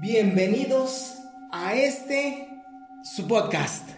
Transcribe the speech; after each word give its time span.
Bienvenidos 0.00 1.22
a 1.52 1.76
este 1.76 2.48
su 3.04 3.28
podcast. 3.28 3.88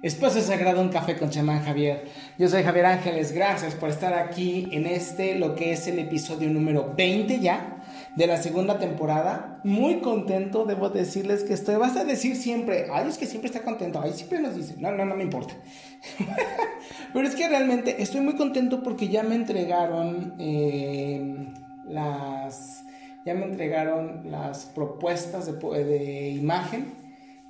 Espacio 0.00 0.40
Sagrado, 0.40 0.80
un 0.80 0.88
café 0.88 1.16
con 1.16 1.30
chamán 1.30 1.64
Javier. 1.64 2.04
Yo 2.38 2.48
soy 2.48 2.62
Javier 2.62 2.86
Ángeles, 2.86 3.32
gracias 3.32 3.74
por 3.74 3.90
estar 3.90 4.14
aquí 4.14 4.68
en 4.70 4.86
este, 4.86 5.34
lo 5.34 5.56
que 5.56 5.72
es 5.72 5.88
el 5.88 5.98
episodio 5.98 6.48
número 6.48 6.94
20 6.96 7.40
ya 7.40 7.82
de 8.14 8.26
la 8.28 8.36
segunda 8.36 8.78
temporada. 8.78 9.60
Muy 9.64 10.00
contento, 10.00 10.64
debo 10.64 10.90
decirles 10.90 11.42
que 11.42 11.54
estoy. 11.54 11.74
Vas 11.74 11.96
a 11.96 12.04
decir 12.04 12.36
siempre, 12.36 12.86
ay, 12.92 13.08
es 13.08 13.18
que 13.18 13.26
siempre 13.26 13.48
está 13.48 13.62
contento, 13.62 14.00
ay, 14.00 14.12
siempre 14.12 14.38
nos 14.38 14.54
dice, 14.54 14.76
no, 14.78 14.92
no, 14.92 15.04
no 15.04 15.16
me 15.16 15.24
importa. 15.24 15.54
Pero 17.12 17.26
es 17.26 17.34
que 17.34 17.48
realmente 17.48 18.00
estoy 18.00 18.20
muy 18.20 18.36
contento 18.36 18.80
porque 18.82 19.08
ya 19.08 19.24
me 19.24 19.34
entregaron 19.34 20.36
eh, 20.38 21.52
las 21.84 22.81
ya 23.24 23.34
me 23.34 23.44
entregaron 23.44 24.30
las 24.30 24.66
propuestas 24.66 25.46
de, 25.46 26.30
imagen 26.30 26.92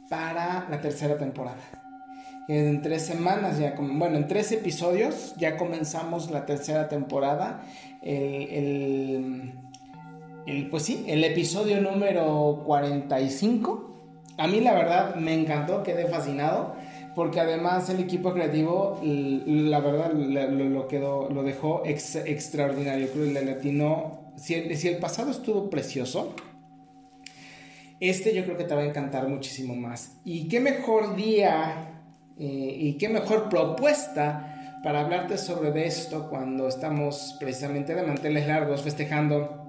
para 0.08 0.68
la 0.68 0.80
tercera 0.80 1.18
temporada. 1.18 1.58
En 2.48 2.82
tres 2.82 3.02
semanas, 3.02 3.58
ya, 3.58 3.74
bueno, 3.78 4.16
en 4.16 4.26
tres 4.26 4.52
episodios 4.52 5.34
ya 5.38 5.56
comenzamos 5.56 6.30
la 6.30 6.44
tercera 6.44 6.88
temporada. 6.88 7.62
El, 8.02 9.52
el, 10.46 10.68
pues 10.68 10.82
sí, 10.82 11.04
el 11.06 11.24
episodio 11.24 11.80
número 11.80 12.62
45. 12.66 13.90
A 14.38 14.48
mí 14.48 14.60
la 14.60 14.74
verdad 14.74 15.14
me 15.14 15.34
encantó, 15.34 15.82
quedé 15.82 16.06
fascinado 16.08 16.74
porque 17.14 17.40
además 17.40 17.88
el 17.90 18.00
equipo 18.00 18.32
creativo, 18.32 18.98
la 19.02 19.80
verdad, 19.80 20.12
lo, 20.12 20.88
quedó, 20.88 21.28
lo 21.28 21.42
dejó 21.42 21.82
extraordinario. 21.84 23.08
Creo 23.12 23.26
que 23.26 23.32
le 23.32 23.44
latino 23.44 24.21
si 24.36 24.54
el, 24.54 24.98
pasado 24.98 25.30
estuvo 25.30 25.70
precioso, 25.70 26.34
este 28.00 28.34
yo 28.34 28.44
creo 28.44 28.56
que 28.56 28.64
te 28.64 28.74
va 28.74 28.82
a 28.82 28.86
encantar 28.86 29.28
muchísimo 29.28 29.74
más. 29.74 30.18
Y 30.24 30.48
qué 30.48 30.60
mejor 30.60 31.14
día 31.16 32.02
eh, 32.38 32.76
y 32.78 32.98
qué 32.98 33.08
mejor 33.08 33.48
propuesta 33.48 34.80
para 34.82 35.00
hablarte 35.02 35.38
sobre 35.38 35.86
esto 35.86 36.28
cuando 36.28 36.66
estamos 36.66 37.36
precisamente 37.38 37.94
de 37.94 38.02
manteles 38.02 38.48
largos 38.48 38.82
festejando 38.82 39.62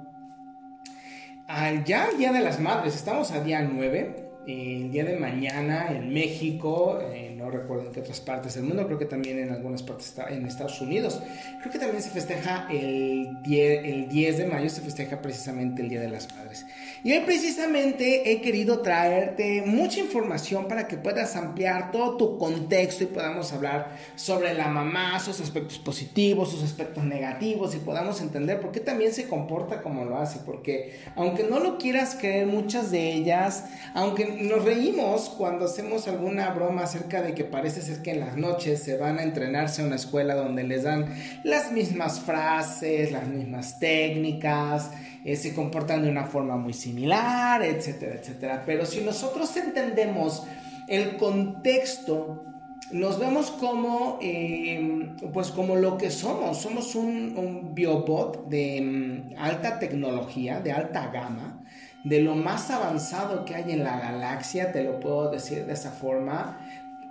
al 1.47 1.83
ya 1.83 2.09
Día 2.17 2.31
de 2.31 2.39
las 2.39 2.59
Madres. 2.59 2.95
Estamos 2.95 3.31
a 3.31 3.43
día 3.43 3.61
9 3.61 4.22
el 4.47 4.91
día 4.91 5.05
de 5.05 5.17
mañana 5.17 5.91
en 5.91 6.13
México, 6.13 6.99
eh, 7.01 7.33
no 7.37 7.49
recuerdo 7.49 7.87
en 7.87 7.93
qué 7.93 8.01
otras 8.01 8.19
partes 8.19 8.55
del 8.55 8.63
mundo, 8.63 8.85
creo 8.85 8.99
que 8.99 9.05
también 9.05 9.39
en 9.39 9.51
algunas 9.51 9.83
partes 9.83 10.13
en 10.29 10.45
Estados 10.45 10.81
Unidos, 10.81 11.21
creo 11.61 11.71
que 11.71 11.79
también 11.79 12.01
se 12.01 12.09
festeja 12.09 12.67
el 12.71 13.41
10, 13.41 13.85
el 13.85 14.09
10 14.09 14.37
de 14.37 14.45
mayo, 14.45 14.69
se 14.69 14.81
festeja 14.81 15.21
precisamente 15.21 15.81
el 15.81 15.89
Día 15.89 16.01
de 16.01 16.09
las 16.09 16.33
Madres. 16.35 16.65
Y 17.05 17.11
hoy 17.11 17.19
precisamente 17.25 18.31
he 18.31 18.39
querido 18.39 18.79
traerte 18.79 19.61
mucha 19.65 19.99
información 19.99 20.69
para 20.69 20.87
que 20.87 20.95
puedas 20.95 21.35
ampliar 21.35 21.91
todo 21.91 22.15
tu 22.15 22.37
contexto 22.37 23.03
y 23.03 23.07
podamos 23.07 23.51
hablar 23.51 23.97
sobre 24.15 24.53
la 24.53 24.69
mamá, 24.69 25.19
sus 25.19 25.41
aspectos 25.41 25.79
positivos, 25.79 26.51
sus 26.51 26.63
aspectos 26.63 27.03
negativos 27.03 27.75
y 27.75 27.79
podamos 27.79 28.21
entender 28.21 28.61
por 28.61 28.71
qué 28.71 28.79
también 28.79 29.11
se 29.11 29.27
comporta 29.27 29.81
como 29.81 30.05
lo 30.05 30.17
hace. 30.17 30.39
Porque 30.45 30.97
aunque 31.17 31.43
no 31.43 31.59
lo 31.59 31.77
quieras 31.77 32.15
creer, 32.17 32.47
muchas 32.47 32.89
de 32.89 33.11
ellas, 33.11 33.65
aunque 33.93 34.25
nos 34.25 34.63
reímos 34.63 35.27
cuando 35.27 35.65
hacemos 35.65 36.07
alguna 36.07 36.51
broma 36.51 36.83
acerca 36.83 37.21
de 37.21 37.33
que 37.33 37.43
parece 37.43 37.81
ser 37.81 38.01
que 38.01 38.11
en 38.11 38.21
las 38.21 38.37
noches 38.37 38.81
se 38.81 38.95
van 38.95 39.19
a 39.19 39.23
entrenarse 39.23 39.81
a 39.81 39.85
una 39.85 39.97
escuela 39.97 40.35
donde 40.35 40.63
les 40.63 40.83
dan 40.83 41.13
las 41.43 41.69
mismas 41.73 42.21
frases, 42.21 43.11
las 43.11 43.27
mismas 43.27 43.77
técnicas, 43.77 44.91
eh, 45.23 45.35
se 45.35 45.53
comportan 45.53 46.03
de 46.03 46.09
una 46.09 46.25
forma 46.25 46.57
muy 46.57 46.73
similar, 46.73 47.63
etcétera, 47.63 48.15
etcétera. 48.15 48.63
Pero 48.65 48.85
si 48.85 49.01
nosotros 49.01 49.55
entendemos 49.57 50.43
el 50.87 51.17
contexto, 51.17 52.45
nos 52.91 53.19
vemos 53.19 53.51
como, 53.51 54.19
eh, 54.21 55.15
pues 55.33 55.51
como 55.51 55.75
lo 55.75 55.97
que 55.97 56.11
somos. 56.11 56.57
Somos 56.57 56.95
un, 56.95 57.37
un 57.37 57.73
biobot 57.73 58.47
de 58.47 58.81
mm, 58.81 59.37
alta 59.37 59.79
tecnología, 59.79 60.59
de 60.59 60.71
alta 60.71 61.09
gama, 61.11 61.63
de 62.03 62.21
lo 62.21 62.35
más 62.35 62.69
avanzado 62.69 63.45
que 63.45 63.55
hay 63.55 63.71
en 63.71 63.83
la 63.83 63.99
galaxia, 63.99 64.71
te 64.71 64.83
lo 64.83 64.99
puedo 64.99 65.31
decir 65.31 65.65
de 65.65 65.73
esa 65.73 65.91
forma, 65.91 66.59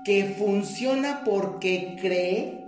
que 0.04 0.24
funciona 0.24 1.22
porque 1.24 1.96
cree 2.00 2.61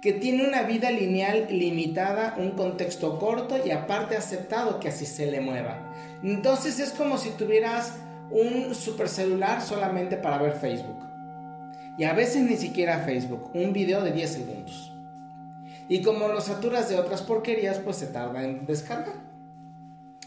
que 0.00 0.12
tiene 0.12 0.46
una 0.46 0.62
vida 0.62 0.90
lineal 0.90 1.48
limitada, 1.50 2.36
un 2.38 2.52
contexto 2.52 3.18
corto 3.18 3.56
y 3.64 3.70
aparte 3.70 4.16
aceptado 4.16 4.78
que 4.78 4.88
así 4.88 5.06
se 5.06 5.30
le 5.30 5.40
mueva. 5.40 5.92
Entonces 6.22 6.78
es 6.78 6.90
como 6.90 7.18
si 7.18 7.30
tuvieras 7.30 7.94
un 8.30 8.74
supercelular 8.74 9.62
solamente 9.62 10.16
para 10.16 10.38
ver 10.38 10.52
Facebook. 10.52 11.04
Y 11.96 12.04
a 12.04 12.12
veces 12.12 12.42
ni 12.42 12.56
siquiera 12.56 13.00
Facebook, 13.00 13.50
un 13.54 13.72
video 13.72 14.02
de 14.02 14.12
10 14.12 14.30
segundos. 14.30 14.92
Y 15.88 16.02
como 16.02 16.28
lo 16.28 16.40
saturas 16.40 16.88
de 16.88 16.96
otras 16.96 17.22
porquerías, 17.22 17.78
pues 17.78 17.96
se 17.96 18.06
tarda 18.06 18.44
en 18.44 18.66
descargar. 18.66 19.16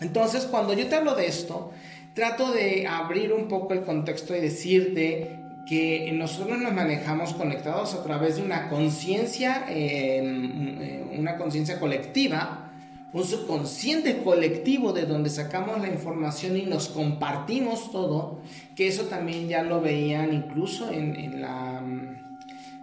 Entonces, 0.01 0.45
cuando 0.45 0.73
yo 0.73 0.87
te 0.87 0.95
hablo 0.95 1.15
de 1.15 1.27
esto, 1.27 1.71
trato 2.13 2.51
de 2.51 2.87
abrir 2.87 3.31
un 3.31 3.47
poco 3.47 3.73
el 3.73 3.83
contexto 3.83 4.35
y 4.35 4.41
decirte 4.41 5.40
que 5.65 6.11
nosotros 6.13 6.59
nos 6.59 6.73
manejamos 6.73 7.33
conectados 7.33 7.93
a 7.93 8.03
través 8.03 8.37
de 8.37 8.43
una 8.43 8.69
conciencia, 8.69 9.65
em, 9.69 10.81
eh, 10.81 11.15
una 11.17 11.37
conciencia 11.37 11.79
colectiva, 11.79 12.71
un 13.13 13.25
subconsciente 13.25 14.23
colectivo 14.23 14.93
de 14.93 15.05
donde 15.05 15.29
sacamos 15.29 15.81
la 15.81 15.89
información 15.89 16.55
y 16.57 16.63
nos 16.63 16.87
compartimos 16.89 17.91
todo, 17.91 18.39
que 18.75 18.87
eso 18.87 19.03
también 19.03 19.47
ya 19.47 19.63
lo 19.63 19.81
veían 19.81 20.33
incluso 20.33 20.89
en, 20.91 21.41
la, 21.41 21.83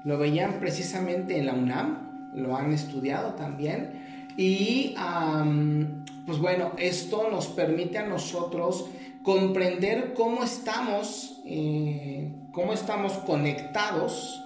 lo 0.05 0.19
veían 0.19 0.61
precisamente 0.61 1.39
en 1.39 1.47
la 1.47 1.55
UNAM, 1.55 2.31
lo 2.35 2.57
han 2.57 2.73
estudiado 2.73 3.35
también, 3.35 4.07
y 4.37 4.95
pues 6.27 6.39
bueno, 6.39 6.73
esto 6.77 7.29
nos 7.31 7.47
permite 7.47 7.99
a 7.99 8.07
nosotros 8.07 8.85
comprender 9.29 10.15
cómo 10.15 10.43
estamos, 10.43 11.43
eh, 11.45 12.33
cómo 12.51 12.73
estamos 12.73 13.13
conectados, 13.13 14.43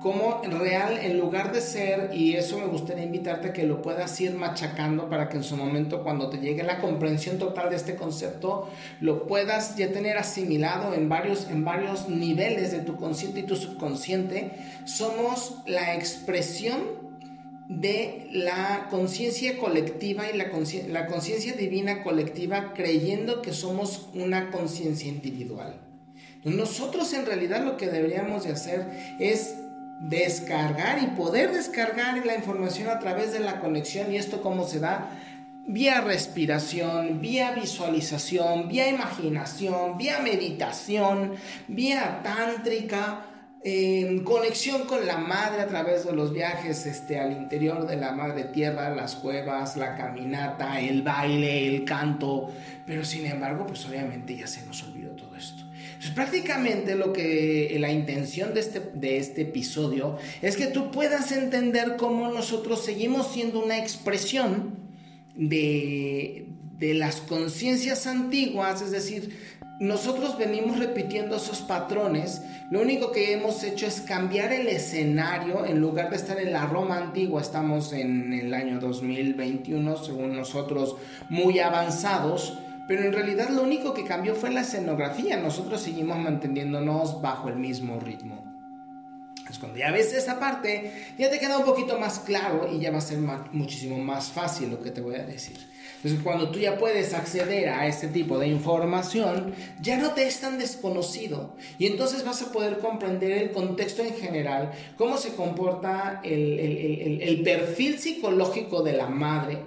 cómo 0.00 0.42
real, 0.42 0.98
en 0.98 1.16
lugar 1.16 1.52
de 1.52 1.60
ser, 1.60 2.10
y 2.12 2.34
eso 2.34 2.58
me 2.58 2.66
gustaría 2.66 3.04
invitarte 3.04 3.50
a 3.50 3.52
que 3.52 3.62
lo 3.62 3.80
puedas 3.80 4.20
ir 4.20 4.34
machacando 4.34 5.08
para 5.08 5.28
que 5.28 5.36
en 5.36 5.44
su 5.44 5.56
momento, 5.56 6.02
cuando 6.02 6.28
te 6.28 6.38
llegue 6.38 6.64
la 6.64 6.80
comprensión 6.80 7.38
total 7.38 7.70
de 7.70 7.76
este 7.76 7.94
concepto, 7.94 8.68
lo 8.98 9.28
puedas 9.28 9.76
ya 9.76 9.92
tener 9.92 10.18
asimilado 10.18 10.92
en 10.92 11.08
varios, 11.08 11.48
en 11.48 11.64
varios 11.64 12.08
niveles 12.08 12.72
de 12.72 12.80
tu 12.80 12.96
consciente 12.96 13.38
y 13.38 13.42
tu 13.44 13.54
subconsciente, 13.54 14.50
somos 14.86 15.58
la 15.66 15.94
expresión 15.94 17.01
de 17.80 18.28
la 18.32 18.88
conciencia 18.90 19.58
colectiva 19.58 20.30
y 20.30 20.36
la 20.36 21.06
conciencia 21.06 21.54
divina 21.54 22.02
colectiva 22.02 22.72
creyendo 22.74 23.40
que 23.40 23.52
somos 23.52 24.08
una 24.14 24.50
conciencia 24.50 25.08
individual. 25.08 25.80
Nosotros 26.44 27.12
en 27.14 27.24
realidad 27.24 27.64
lo 27.64 27.76
que 27.76 27.88
deberíamos 27.88 28.44
de 28.44 28.52
hacer 28.52 28.86
es 29.20 29.56
descargar 30.00 31.02
y 31.02 31.06
poder 31.16 31.52
descargar 31.52 32.24
la 32.26 32.34
información 32.34 32.88
a 32.88 32.98
través 32.98 33.32
de 33.32 33.40
la 33.40 33.60
conexión 33.60 34.12
y 34.12 34.16
esto 34.16 34.42
cómo 34.42 34.66
se 34.66 34.80
da 34.80 35.10
vía 35.66 36.00
respiración, 36.00 37.20
vía 37.20 37.52
visualización, 37.52 38.68
vía 38.68 38.88
imaginación, 38.88 39.96
vía 39.96 40.18
meditación, 40.18 41.34
vía 41.68 42.20
tántrica, 42.24 43.26
en 43.64 44.24
conexión 44.24 44.86
con 44.86 45.06
la 45.06 45.18
madre 45.18 45.62
a 45.62 45.68
través 45.68 46.04
de 46.04 46.12
los 46.12 46.32
viajes 46.32 46.84
este, 46.84 47.20
al 47.20 47.32
interior 47.32 47.86
de 47.86 47.96
la 47.96 48.12
madre 48.12 48.44
tierra, 48.44 48.94
las 48.94 49.14
cuevas, 49.14 49.76
la 49.76 49.96
caminata, 49.96 50.80
el 50.80 51.02
baile, 51.02 51.68
el 51.68 51.84
canto, 51.84 52.50
pero 52.86 53.04
sin 53.04 53.24
embargo, 53.26 53.66
pues 53.66 53.86
obviamente 53.86 54.36
ya 54.36 54.48
se 54.48 54.66
nos 54.66 54.82
olvidó 54.82 55.10
todo 55.10 55.36
esto. 55.36 55.62
Entonces, 55.84 56.10
prácticamente 56.10 56.96
lo 56.96 57.12
que 57.12 57.76
la 57.78 57.92
intención 57.92 58.52
de 58.52 58.60
este, 58.60 58.80
de 58.94 59.18
este 59.18 59.42
episodio 59.42 60.18
es 60.40 60.56
que 60.56 60.66
tú 60.66 60.90
puedas 60.90 61.30
entender 61.30 61.96
cómo 61.96 62.30
nosotros 62.30 62.84
seguimos 62.84 63.32
siendo 63.32 63.62
una 63.62 63.78
expresión 63.78 64.76
de, 65.36 66.48
de 66.78 66.94
las 66.94 67.20
conciencias 67.20 68.08
antiguas, 68.08 68.82
es 68.82 68.90
decir, 68.90 69.38
nosotros 69.82 70.38
venimos 70.38 70.78
repitiendo 70.78 71.34
esos 71.34 71.60
patrones, 71.60 72.44
lo 72.70 72.80
único 72.80 73.10
que 73.10 73.32
hemos 73.32 73.64
hecho 73.64 73.84
es 73.84 74.00
cambiar 74.00 74.52
el 74.52 74.68
escenario, 74.68 75.66
en 75.66 75.80
lugar 75.80 76.08
de 76.08 76.14
estar 76.14 76.38
en 76.38 76.52
la 76.52 76.66
Roma 76.66 76.98
antigua, 76.98 77.40
estamos 77.40 77.92
en 77.92 78.32
el 78.32 78.54
año 78.54 78.78
2021, 78.78 79.96
según 79.96 80.36
nosotros, 80.36 80.94
muy 81.28 81.58
avanzados, 81.58 82.60
pero 82.86 83.02
en 83.02 83.12
realidad 83.12 83.48
lo 83.50 83.64
único 83.64 83.92
que 83.92 84.04
cambió 84.04 84.36
fue 84.36 84.52
la 84.52 84.60
escenografía, 84.60 85.36
nosotros 85.36 85.80
seguimos 85.80 86.16
manteniéndonos 86.16 87.20
bajo 87.20 87.48
el 87.48 87.56
mismo 87.56 87.98
ritmo. 87.98 88.40
Entonces, 89.30 89.58
cuando 89.58 89.78
ya 89.78 89.90
ves 89.90 90.12
esa 90.12 90.38
parte, 90.38 90.92
ya 91.18 91.28
te 91.28 91.40
queda 91.40 91.58
un 91.58 91.64
poquito 91.64 91.98
más 91.98 92.20
claro 92.20 92.68
y 92.72 92.78
ya 92.78 92.92
va 92.92 92.98
a 92.98 93.00
ser 93.00 93.18
muchísimo 93.50 93.98
más 93.98 94.30
fácil 94.30 94.70
lo 94.70 94.80
que 94.80 94.92
te 94.92 95.00
voy 95.00 95.16
a 95.16 95.24
decir. 95.24 95.71
Entonces, 96.02 96.20
cuando 96.24 96.50
tú 96.50 96.58
ya 96.58 96.78
puedes 96.78 97.14
acceder 97.14 97.68
a 97.68 97.86
este 97.86 98.08
tipo 98.08 98.36
de 98.36 98.48
información, 98.48 99.54
ya 99.80 99.98
no 99.98 100.10
te 100.10 100.26
es 100.26 100.40
tan 100.40 100.58
desconocido. 100.58 101.54
Y 101.78 101.86
entonces 101.86 102.24
vas 102.24 102.42
a 102.42 102.50
poder 102.50 102.78
comprender 102.78 103.30
el 103.30 103.52
contexto 103.52 104.02
en 104.02 104.14
general, 104.14 104.72
cómo 104.98 105.16
se 105.16 105.34
comporta 105.34 106.20
el, 106.24 106.58
el, 106.58 107.22
el, 107.22 107.42
perfil 107.42 108.00
psicológico 108.00 108.82
de 108.82 108.94
la 108.94 109.06
madre, 109.06 109.58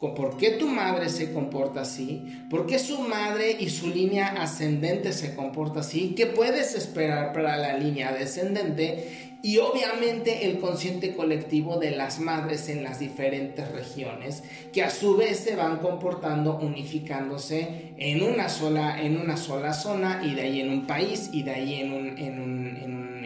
por 0.00 0.36
qué 0.38 0.52
tu 0.52 0.66
madre 0.66 1.08
se 1.08 1.32
comporta 1.32 1.82
así, 1.82 2.22
por 2.48 2.66
qué 2.66 2.78
su 2.78 2.98
madre 3.02 3.56
y 3.60 3.68
su 3.68 3.88
línea 3.88 4.28
ascendente 4.28 5.12
se 5.12 5.36
comporta 5.36 5.80
así, 5.80 6.14
qué 6.16 6.26
puedes 6.26 6.74
esperar 6.74 7.32
para 7.32 7.58
la 7.58 7.76
línea 7.76 8.12
descendente 8.12 9.29
y 9.42 9.58
obviamente 9.58 10.46
el 10.46 10.58
consciente 10.58 11.14
colectivo 11.14 11.78
de 11.78 11.92
las 11.92 12.20
madres 12.20 12.68
en 12.68 12.82
las 12.82 12.98
diferentes 12.98 13.70
regiones 13.72 14.42
que 14.72 14.82
a 14.82 14.90
su 14.90 15.16
vez 15.16 15.38
se 15.38 15.56
van 15.56 15.78
comportando 15.78 16.58
unificándose 16.58 17.92
en 17.96 18.22
una 18.22 18.48
sola 18.48 19.02
en 19.02 19.18
una 19.18 19.36
sola 19.36 19.72
zona 19.72 20.22
y 20.24 20.34
de 20.34 20.42
ahí 20.42 20.60
en 20.60 20.70
un 20.70 20.86
país 20.86 21.30
y 21.32 21.42
de 21.42 21.50
ahí 21.52 21.74
en 21.80 21.92
un 21.92 22.18
en 22.18 22.40
un, 22.40 22.76
en 22.76 22.94
un, 22.94 23.24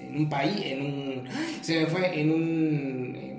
en 0.00 0.16
un, 0.16 0.28
país 0.28 0.60
en 0.64 0.82
un 0.82 1.24
se 1.60 1.80
me 1.80 1.86
fue 1.86 2.20
en 2.20 2.30
un 2.30 3.31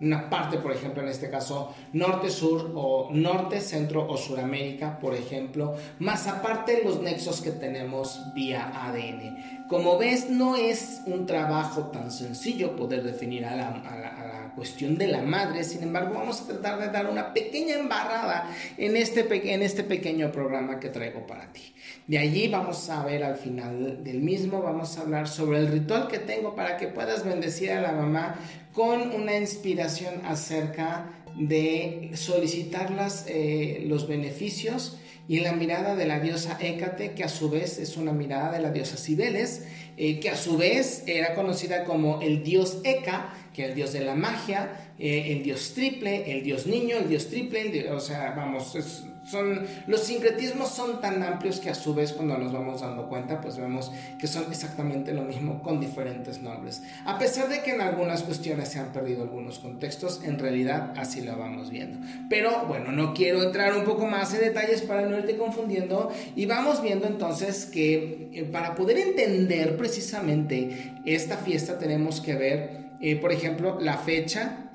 una 0.00 0.30
parte, 0.30 0.58
por 0.58 0.72
ejemplo, 0.72 1.02
en 1.02 1.08
este 1.08 1.30
caso, 1.30 1.74
norte-sur 1.92 2.72
o 2.74 3.10
norte-centro 3.12 4.06
o 4.08 4.16
suramérica, 4.16 4.98
por 5.00 5.14
ejemplo, 5.14 5.74
más 5.98 6.26
aparte 6.26 6.82
los 6.84 7.00
nexos 7.00 7.40
que 7.40 7.50
tenemos 7.50 8.20
vía 8.34 8.70
ADN. 8.74 9.66
Como 9.68 9.98
ves, 9.98 10.30
no 10.30 10.56
es 10.56 11.02
un 11.06 11.26
trabajo 11.26 11.88
tan 11.88 12.10
sencillo 12.10 12.74
poder 12.74 13.02
definir 13.02 13.44
a 13.44 13.54
la, 13.54 13.68
a 13.68 13.96
la, 13.96 14.38
cuestión 14.58 14.98
de 14.98 15.06
la 15.06 15.22
madre, 15.22 15.62
sin 15.62 15.84
embargo, 15.84 16.14
vamos 16.14 16.40
a 16.40 16.46
tratar 16.46 16.80
de 16.80 16.88
dar 16.88 17.08
una 17.08 17.32
pequeña 17.32 17.76
embarrada 17.76 18.50
en 18.76 18.96
este, 18.96 19.52
en 19.52 19.62
este 19.62 19.84
pequeño 19.84 20.32
programa 20.32 20.80
que 20.80 20.88
traigo 20.88 21.24
para 21.28 21.52
ti. 21.52 21.74
De 22.08 22.18
allí 22.18 22.48
vamos 22.48 22.90
a 22.90 23.04
ver 23.04 23.22
al 23.22 23.36
final 23.36 24.02
del 24.02 24.20
mismo, 24.20 24.60
vamos 24.60 24.98
a 24.98 25.02
hablar 25.02 25.28
sobre 25.28 25.58
el 25.58 25.68
ritual 25.68 26.08
que 26.08 26.18
tengo 26.18 26.56
para 26.56 26.76
que 26.76 26.88
puedas 26.88 27.24
bendecir 27.24 27.70
a 27.70 27.80
la 27.80 27.92
mamá 27.92 28.34
con 28.78 29.10
una 29.10 29.36
inspiración 29.36 30.22
acerca 30.24 31.10
de 31.36 32.12
solicitar 32.14 32.94
eh, 33.26 33.82
los 33.88 34.06
beneficios 34.06 35.00
y 35.26 35.40
la 35.40 35.52
mirada 35.52 35.96
de 35.96 36.06
la 36.06 36.20
diosa 36.20 36.56
Hécate, 36.60 37.10
que 37.10 37.24
a 37.24 37.28
su 37.28 37.50
vez 37.50 37.80
es 37.80 37.96
una 37.96 38.12
mirada 38.12 38.52
de 38.52 38.60
la 38.60 38.70
diosa 38.70 38.96
Cibeles, 38.96 39.66
eh, 39.96 40.20
que 40.20 40.30
a 40.30 40.36
su 40.36 40.56
vez 40.56 41.02
era 41.08 41.34
conocida 41.34 41.82
como 41.82 42.20
el 42.20 42.44
dios 42.44 42.78
Eka, 42.84 43.34
que 43.52 43.64
es 43.64 43.70
el 43.70 43.74
dios 43.74 43.92
de 43.92 44.02
la 44.02 44.14
magia, 44.14 44.92
eh, 44.96 45.32
el 45.32 45.42
dios 45.42 45.72
triple, 45.74 46.30
el 46.30 46.44
dios 46.44 46.68
niño, 46.68 46.98
el 46.98 47.08
dios 47.08 47.26
triple, 47.26 47.90
o 47.90 47.98
sea, 47.98 48.30
vamos, 48.36 48.76
es, 48.76 49.02
son, 49.28 49.66
los 49.86 50.04
sincretismos 50.04 50.70
son 50.70 51.00
tan 51.00 51.22
amplios 51.22 51.60
que 51.60 51.68
a 51.68 51.74
su 51.74 51.94
vez 51.94 52.12
cuando 52.12 52.38
nos 52.38 52.52
vamos 52.52 52.80
dando 52.80 53.08
cuenta, 53.08 53.40
pues 53.40 53.58
vemos 53.58 53.92
que 54.18 54.26
son 54.26 54.44
exactamente 54.50 55.12
lo 55.12 55.22
mismo 55.22 55.62
con 55.62 55.80
diferentes 55.80 56.40
nombres. 56.40 56.82
A 57.04 57.18
pesar 57.18 57.48
de 57.48 57.62
que 57.62 57.72
en 57.72 57.80
algunas 57.80 58.22
cuestiones 58.22 58.68
se 58.70 58.78
han 58.78 58.92
perdido 58.92 59.22
algunos 59.22 59.58
contextos, 59.58 60.22
en 60.24 60.38
realidad 60.38 60.94
así 60.96 61.20
lo 61.20 61.36
vamos 61.36 61.70
viendo. 61.70 61.98
Pero 62.30 62.66
bueno, 62.66 62.90
no 62.92 63.12
quiero 63.12 63.42
entrar 63.42 63.76
un 63.76 63.84
poco 63.84 64.06
más 64.06 64.32
en 64.32 64.40
detalles 64.40 64.82
para 64.82 65.06
no 65.06 65.18
irte 65.18 65.36
confundiendo 65.36 66.10
y 66.34 66.46
vamos 66.46 66.82
viendo 66.82 67.06
entonces 67.06 67.66
que 67.66 68.30
eh, 68.32 68.44
para 68.44 68.74
poder 68.74 68.98
entender 68.98 69.76
precisamente 69.76 70.94
esta 71.04 71.36
fiesta 71.36 71.78
tenemos 71.78 72.20
que 72.20 72.34
ver, 72.34 72.90
eh, 73.00 73.16
por 73.16 73.32
ejemplo, 73.32 73.78
la 73.80 73.98
fecha, 73.98 74.70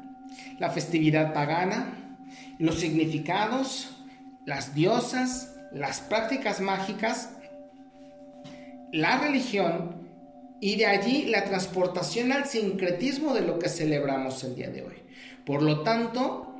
la 0.60 0.70
festividad 0.70 1.34
pagana, 1.34 1.98
los 2.60 2.80
significados, 2.80 3.93
las 4.45 4.75
diosas, 4.75 5.56
las 5.72 6.01
prácticas 6.01 6.62
mágicas, 6.62 7.30
la 8.92 9.19
religión 9.19 10.04
y 10.60 10.75
de 10.75 10.86
allí 10.86 11.25
la 11.25 11.45
transportación 11.45 12.31
al 12.31 12.45
sincretismo 12.45 13.34
de 13.34 13.42
lo 13.42 13.60
que 13.60 13.69
celebramos 13.69 14.44
el 14.44 14.56
día 14.56 14.69
de 14.69 14.84
hoy. 14.84 14.95
Por 15.45 15.62
lo 15.62 15.81
tanto, 15.81 16.56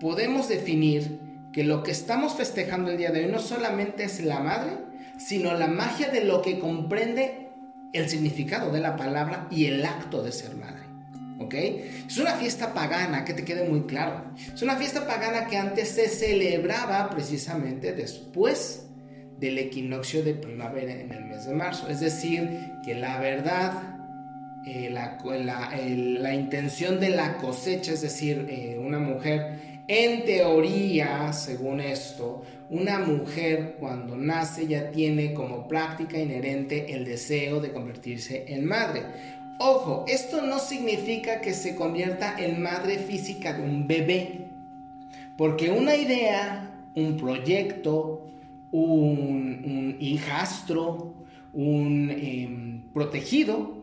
podemos 0.00 0.48
definir 0.48 1.20
que 1.52 1.64
lo 1.64 1.82
que 1.82 1.90
estamos 1.90 2.34
festejando 2.34 2.90
el 2.90 2.98
día 2.98 3.12
de 3.12 3.24
hoy 3.24 3.32
no 3.32 3.38
solamente 3.38 4.04
es 4.04 4.22
la 4.22 4.40
madre, 4.40 4.72
sino 5.18 5.54
la 5.54 5.68
magia 5.68 6.08
de 6.08 6.24
lo 6.24 6.42
que 6.42 6.58
comprende 6.58 7.48
el 7.92 8.08
significado 8.10 8.70
de 8.70 8.80
la 8.80 8.96
palabra 8.96 9.48
y 9.50 9.66
el 9.66 9.84
acto 9.84 10.22
de 10.22 10.32
ser 10.32 10.54
madre. 10.56 10.85
¿Ok? 11.38 11.54
Es 12.06 12.18
una 12.18 12.32
fiesta 12.32 12.72
pagana, 12.72 13.24
que 13.24 13.34
te 13.34 13.44
quede 13.44 13.68
muy 13.68 13.82
claro. 13.82 14.32
Es 14.54 14.62
una 14.62 14.76
fiesta 14.76 15.06
pagana 15.06 15.46
que 15.46 15.56
antes 15.56 15.88
se 15.88 16.08
celebraba 16.08 17.10
precisamente 17.10 17.92
después 17.92 18.86
del 19.38 19.58
equinoccio 19.58 20.22
de 20.22 20.34
primavera 20.34 20.92
en 20.92 21.12
el 21.12 21.24
mes 21.24 21.46
de 21.46 21.54
marzo. 21.54 21.88
Es 21.88 22.00
decir, 22.00 22.72
que 22.84 22.94
la 22.94 23.20
verdad, 23.20 23.96
eh, 24.66 24.90
la, 24.90 26.34
intención 26.34 26.98
de 27.00 27.10
la 27.10 27.36
cosecha, 27.36 27.92
es 27.92 28.02
decir, 28.02 28.46
eh, 28.48 28.78
una 28.78 28.98
mujer, 28.98 29.76
en 29.88 30.24
teoría, 30.24 31.32
según 31.32 31.80
esto, 31.80 32.42
una 32.70 32.98
mujer 32.98 33.76
cuando 33.78 34.16
nace 34.16 34.66
ya 34.66 34.90
tiene 34.90 35.32
como 35.32 35.68
práctica 35.68 36.18
inherente 36.18 36.92
el 36.92 37.04
deseo 37.04 37.60
de 37.60 37.72
convertirse 37.72 38.46
en 38.48 38.64
madre. 38.64 39.02
Ojo, 39.58 40.04
esto 40.06 40.42
no 40.42 40.58
significa 40.58 41.40
que 41.40 41.54
se 41.54 41.74
convierta 41.74 42.36
en 42.38 42.60
madre 42.60 42.98
física 42.98 43.54
de 43.54 43.62
un 43.62 43.86
bebé, 43.86 44.48
porque 45.38 45.70
una 45.70 45.96
idea, 45.96 46.70
un 46.94 47.16
proyecto, 47.16 48.26
un, 48.70 49.96
hijastro, 49.98 51.14
un 51.54 52.10
em, 52.10 52.82
protegido, 52.92 53.82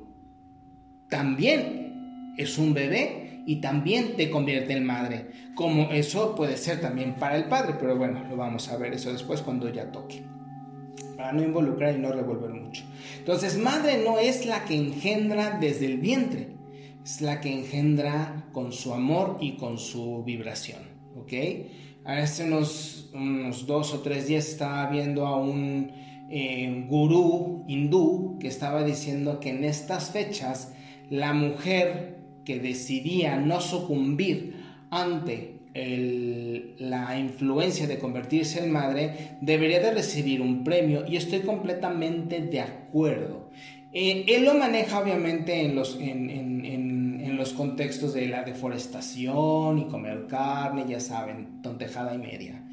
también 1.09 2.35
es 2.37 2.59
un 2.59 2.75
bebé 2.75 3.41
y 3.47 3.55
también 3.55 4.15
te 4.15 4.29
convierte 4.29 4.73
en 4.73 4.85
madre. 4.85 5.31
Como 5.55 5.91
eso 5.91 6.35
puede 6.35 6.57
ser 6.57 6.81
también 6.81 7.15
para 7.15 7.35
el 7.35 7.45
padre, 7.45 7.75
pero 7.79 7.97
bueno, 7.97 8.23
lo 8.29 8.35
vamos 8.35 8.69
a 8.69 8.77
ver 8.77 8.93
eso 8.93 9.11
después 9.11 9.41
cuando 9.41 9.69
ya 9.69 9.91
toque 9.91 10.32
para 11.23 11.31
no 11.31 11.41
involucrar 11.41 11.95
y 11.95 11.99
no 11.99 12.11
revolver 12.11 12.49
mucho. 12.49 12.83
Entonces, 13.17 13.57
madre 13.57 14.03
no 14.03 14.19
es 14.19 14.45
la 14.45 14.65
que 14.65 14.75
engendra 14.75 15.57
desde 15.57 15.85
el 15.85 15.97
vientre, 15.97 16.49
es 17.01 17.21
la 17.21 17.39
que 17.39 17.49
engendra 17.49 18.49
con 18.51 18.73
su 18.73 18.93
amor 18.93 19.37
y 19.39 19.53
con 19.53 19.77
su 19.77 20.21
vibración, 20.25 20.81
¿ok? 21.15 21.31
Hace 22.03 22.43
unos, 22.43 23.09
unos 23.13 23.65
dos 23.65 23.93
o 23.93 24.01
tres 24.01 24.27
días 24.27 24.49
estaba 24.49 24.89
viendo 24.89 25.25
a 25.25 25.37
un 25.37 25.91
eh, 26.29 26.85
gurú 26.89 27.63
hindú 27.69 28.37
que 28.37 28.49
estaba 28.49 28.83
diciendo 28.83 29.39
que 29.39 29.51
en 29.51 29.63
estas 29.63 30.11
fechas 30.11 30.73
la 31.09 31.31
mujer 31.31 32.17
que 32.43 32.59
decidía 32.59 33.37
no 33.37 33.61
sucumbir 33.61 34.61
ante 34.89 35.52
la 35.73 37.17
influencia 37.17 37.87
de 37.87 37.97
convertirse 37.97 38.63
en 38.63 38.71
madre, 38.71 39.37
debería 39.41 39.79
de 39.79 39.91
recibir 39.91 40.41
un 40.41 40.63
premio 40.63 41.03
y 41.07 41.15
estoy 41.15 41.39
completamente 41.39 42.41
de 42.41 42.61
acuerdo. 42.61 43.49
Eh, 43.91 44.25
él 44.27 44.45
lo 44.45 44.55
maneja 44.55 44.99
obviamente 44.99 45.61
en 45.61 45.75
los, 45.75 45.97
en, 45.99 46.29
en, 46.29 47.37
los 47.37 47.53
contextos 47.53 48.13
de 48.13 48.27
la 48.27 48.43
deforestación 48.43 49.79
y 49.79 49.85
comer 49.85 50.27
carne, 50.27 50.85
ya 50.87 50.99
saben, 50.99 51.61
tontejada 51.63 52.13
y 52.13 52.19
media. 52.19 52.63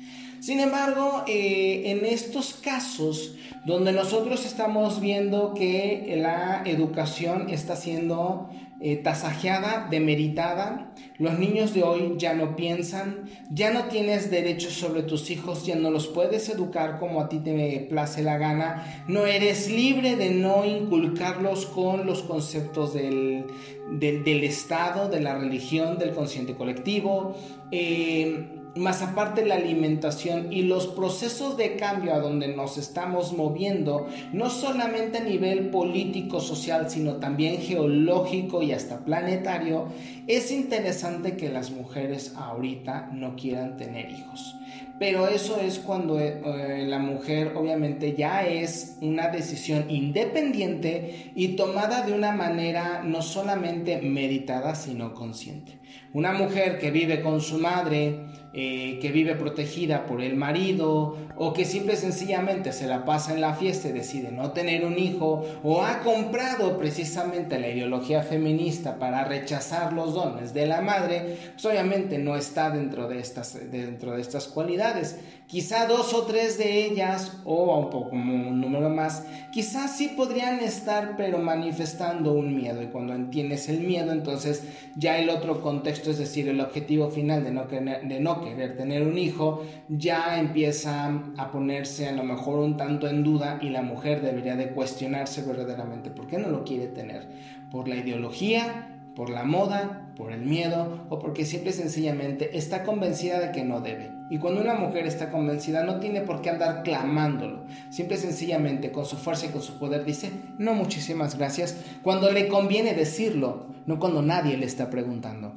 Sin 0.40 0.60
embargo, 0.60 1.24
eh, 1.26 1.82
en 1.86 2.04
estos 2.04 2.54
casos 2.54 3.36
donde 3.64 3.92
nosotros 3.92 4.44
estamos 4.44 5.00
viendo 5.00 5.54
que 5.54 6.14
la 6.16 6.62
educación 6.66 7.48
está 7.50 7.74
siendo 7.74 8.50
eh, 8.80 8.96
tasajeada, 8.96 9.88
demeritada. 9.90 10.92
Los 11.18 11.38
niños 11.38 11.74
de 11.74 11.82
hoy 11.82 12.14
ya 12.16 12.32
no 12.32 12.56
piensan, 12.56 13.28
ya 13.50 13.72
no 13.72 13.84
tienes 13.84 14.30
derechos 14.30 14.72
sobre 14.72 15.02
tus 15.02 15.30
hijos, 15.30 15.66
ya 15.66 15.76
no 15.76 15.90
los 15.90 16.08
puedes 16.08 16.48
educar 16.48 16.98
como 16.98 17.20
a 17.20 17.28
ti 17.28 17.40
te 17.40 17.86
place 17.90 18.22
la 18.22 18.38
gana, 18.38 19.04
no 19.06 19.26
eres 19.26 19.70
libre 19.70 20.16
de 20.16 20.30
no 20.30 20.64
inculcarlos 20.64 21.66
con 21.66 22.06
los 22.06 22.22
conceptos 22.22 22.94
del, 22.94 23.44
del, 23.90 24.44
Estado, 24.44 25.10
de 25.10 25.20
la 25.20 25.36
religión, 25.36 25.98
del 25.98 26.12
consciente 26.12 26.54
colectivo. 26.54 27.36
Eh, 27.70 28.59
más 28.76 29.02
aparte 29.02 29.44
la 29.44 29.56
alimentación 29.56 30.52
y 30.52 30.62
los 30.62 30.86
procesos 30.86 31.56
de 31.56 31.76
cambio 31.76 32.14
a 32.14 32.20
donde 32.20 32.48
nos 32.48 32.78
estamos 32.78 33.32
moviendo, 33.32 34.06
no 34.32 34.50
solamente 34.50 35.18
a 35.18 35.24
nivel 35.24 35.70
político, 35.70 36.40
social, 36.40 36.90
sino 36.90 37.16
también 37.16 37.60
geológico 37.60 38.62
y 38.62 38.72
hasta 38.72 39.04
planetario, 39.04 39.86
es 40.26 40.50
interesante 40.50 41.36
que 41.36 41.48
las 41.48 41.70
mujeres 41.70 42.34
ahorita 42.36 43.10
no 43.12 43.36
quieran 43.36 43.76
tener 43.76 44.10
hijos. 44.10 44.56
pero 44.98 45.26
eso 45.28 45.58
es 45.58 45.78
cuando 45.78 46.20
eh, 46.20 46.42
eh, 46.44 46.84
la 46.86 46.98
mujer 46.98 47.54
obviamente 47.56 48.14
ya 48.14 48.46
es 48.46 48.98
una 49.00 49.28
decisión 49.28 49.90
independiente 49.90 51.32
y 51.34 51.56
tomada 51.56 52.02
de 52.02 52.12
una 52.12 52.32
manera 52.32 53.02
no 53.02 53.22
solamente 53.22 54.02
meditada, 54.02 54.74
sino 54.74 55.14
consciente. 55.14 55.80
Una 56.12 56.32
mujer 56.32 56.78
que 56.78 56.90
vive 56.90 57.22
con 57.22 57.40
su 57.40 57.58
madre, 57.58 58.29
eh, 58.52 58.98
que 59.00 59.12
vive 59.12 59.36
protegida 59.36 60.06
por 60.06 60.20
el 60.20 60.34
marido 60.34 61.16
o 61.36 61.52
que 61.52 61.64
simple 61.64 61.94
y 61.94 61.96
sencillamente 61.96 62.72
se 62.72 62.88
la 62.88 63.04
pasa 63.04 63.32
en 63.32 63.40
la 63.40 63.54
fiesta 63.54 63.88
y 63.88 63.92
decide 63.92 64.32
no 64.32 64.50
tener 64.50 64.84
un 64.84 64.98
hijo 64.98 65.46
o 65.62 65.82
ha 65.82 66.00
comprado 66.00 66.76
precisamente 66.76 67.60
la 67.60 67.68
ideología 67.68 68.24
feminista 68.24 68.98
para 68.98 69.24
rechazar 69.24 69.92
los 69.92 70.14
dones 70.14 70.52
de 70.52 70.66
la 70.66 70.80
madre, 70.80 71.36
pues 71.52 71.64
obviamente 71.64 72.18
no 72.18 72.34
está 72.34 72.70
dentro 72.70 73.08
de 73.08 73.20
estas, 73.20 73.56
dentro 73.70 74.16
de 74.16 74.20
estas 74.20 74.48
cualidades. 74.48 75.20
Quizá 75.50 75.88
dos 75.88 76.14
o 76.14 76.26
tres 76.26 76.58
de 76.58 76.86
ellas, 76.86 77.40
o 77.44 77.76
un 77.76 77.90
poco 77.90 78.10
como 78.10 78.32
un 78.50 78.60
número 78.60 78.88
más, 78.88 79.26
quizás 79.50 79.96
sí 79.96 80.12
podrían 80.16 80.60
estar, 80.60 81.16
pero 81.16 81.38
manifestando 81.38 82.34
un 82.34 82.54
miedo. 82.54 82.80
Y 82.80 82.86
cuando 82.86 83.14
entiendes 83.14 83.68
el 83.68 83.80
miedo, 83.80 84.12
entonces 84.12 84.62
ya 84.94 85.18
el 85.18 85.28
otro 85.28 85.60
contexto, 85.60 86.12
es 86.12 86.18
decir, 86.18 86.48
el 86.48 86.60
objetivo 86.60 87.10
final 87.10 87.42
de 87.42 87.50
no, 87.50 87.64
de 87.64 88.20
no 88.20 88.40
querer 88.42 88.76
tener 88.76 89.02
un 89.02 89.18
hijo, 89.18 89.64
ya 89.88 90.38
empieza 90.38 91.20
a 91.36 91.50
ponerse 91.50 92.06
a 92.06 92.12
lo 92.12 92.22
mejor 92.22 92.60
un 92.60 92.76
tanto 92.76 93.08
en 93.08 93.24
duda 93.24 93.58
y 93.60 93.70
la 93.70 93.82
mujer 93.82 94.22
debería 94.22 94.54
de 94.54 94.70
cuestionarse 94.70 95.42
verdaderamente 95.42 96.10
por 96.10 96.28
qué 96.28 96.38
no 96.38 96.48
lo 96.50 96.62
quiere 96.62 96.86
tener. 96.86 97.26
Por 97.72 97.88
la 97.88 97.96
ideología, 97.96 99.00
por 99.16 99.30
la 99.30 99.42
moda, 99.42 100.09
por 100.16 100.32
el 100.32 100.40
miedo 100.40 101.06
o 101.08 101.18
porque 101.18 101.44
simple 101.44 101.70
y 101.70 101.74
sencillamente 101.74 102.56
está 102.58 102.82
convencida 102.82 103.40
de 103.40 103.52
que 103.52 103.64
no 103.64 103.80
debe. 103.80 104.10
Y 104.30 104.38
cuando 104.38 104.60
una 104.60 104.74
mujer 104.74 105.06
está 105.06 105.30
convencida 105.30 105.82
no 105.82 105.98
tiene 105.98 106.20
por 106.20 106.40
qué 106.40 106.50
andar 106.50 106.82
clamándolo. 106.82 107.64
Simple 107.90 108.16
y 108.16 108.20
sencillamente 108.20 108.92
con 108.92 109.04
su 109.04 109.16
fuerza 109.16 109.46
y 109.46 109.50
con 109.50 109.62
su 109.62 109.78
poder 109.78 110.04
dice, 110.04 110.30
no 110.58 110.74
muchísimas 110.74 111.36
gracias, 111.36 111.76
cuando 112.02 112.30
le 112.30 112.48
conviene 112.48 112.94
decirlo, 112.94 113.66
no 113.86 113.98
cuando 113.98 114.22
nadie 114.22 114.56
le 114.56 114.66
está 114.66 114.90
preguntando. 114.90 115.54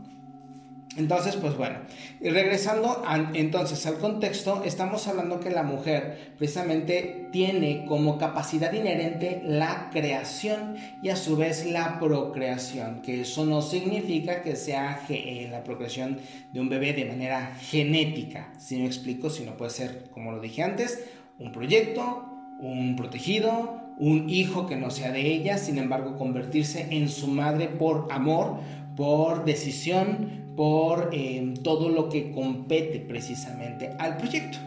Entonces, 0.96 1.36
pues 1.38 1.58
bueno, 1.58 1.80
regresando 2.22 3.04
entonces 3.34 3.84
al 3.88 3.98
contexto, 3.98 4.62
estamos 4.64 5.08
hablando 5.08 5.40
que 5.40 5.50
la 5.50 5.64
mujer 5.64 6.34
precisamente 6.38 7.30
tiene 7.32 7.86
como 7.88 8.20
capacidad 8.20 8.72
inherente 8.72 9.42
la 9.44 9.90
creación 9.92 10.76
y 11.02 11.10
a 11.10 11.16
su 11.16 11.36
vez 11.36 11.66
la 11.66 12.00
procreación, 12.00 13.02
que 13.02 13.22
eso 13.22 13.44
no 13.44 13.64
significa 13.64 14.44
que 14.44 14.56
sea 14.56 15.04
eh, 15.10 15.48
la 15.50 15.64
procreación 15.64 16.20
de 16.52 16.62
un 16.62 16.70
bebé 16.70 16.94
de 16.94 17.06
manera 17.06 17.56
genética, 17.60 18.54
si 18.60 18.78
me 18.78 18.86
explico, 18.86 19.32
si 19.32 19.44
no 19.46 19.58
puede 19.58 19.72
ser, 19.72 20.10
como 20.12 20.32
lo 20.32 20.40
dije 20.42 20.62
antes, 20.62 21.04
un 21.40 21.52
proyecto, 21.52 22.24
un 22.60 22.96
protegido, 22.96 23.82
un 23.98 24.30
hijo 24.30 24.68
que 24.68 24.76
no 24.76 24.92
sea 24.92 25.12
de 25.12 25.22
ella, 25.22 25.58
sin 25.58 25.80
embargo 25.80 26.18
convertirse 26.18 26.88
en 26.92 27.10
su 27.10 27.28
madre 27.28 27.68
por 27.68 28.08
amor, 28.12 28.60
por 28.96 29.44
decisión, 29.44 30.43
por 30.56 31.10
em, 31.14 31.56
todo 31.56 31.90
lo 31.90 32.10
que 32.10 32.32
compete 32.32 33.00
precisamente 33.00 33.92
al 33.98 34.18
proyecto. 34.18 34.60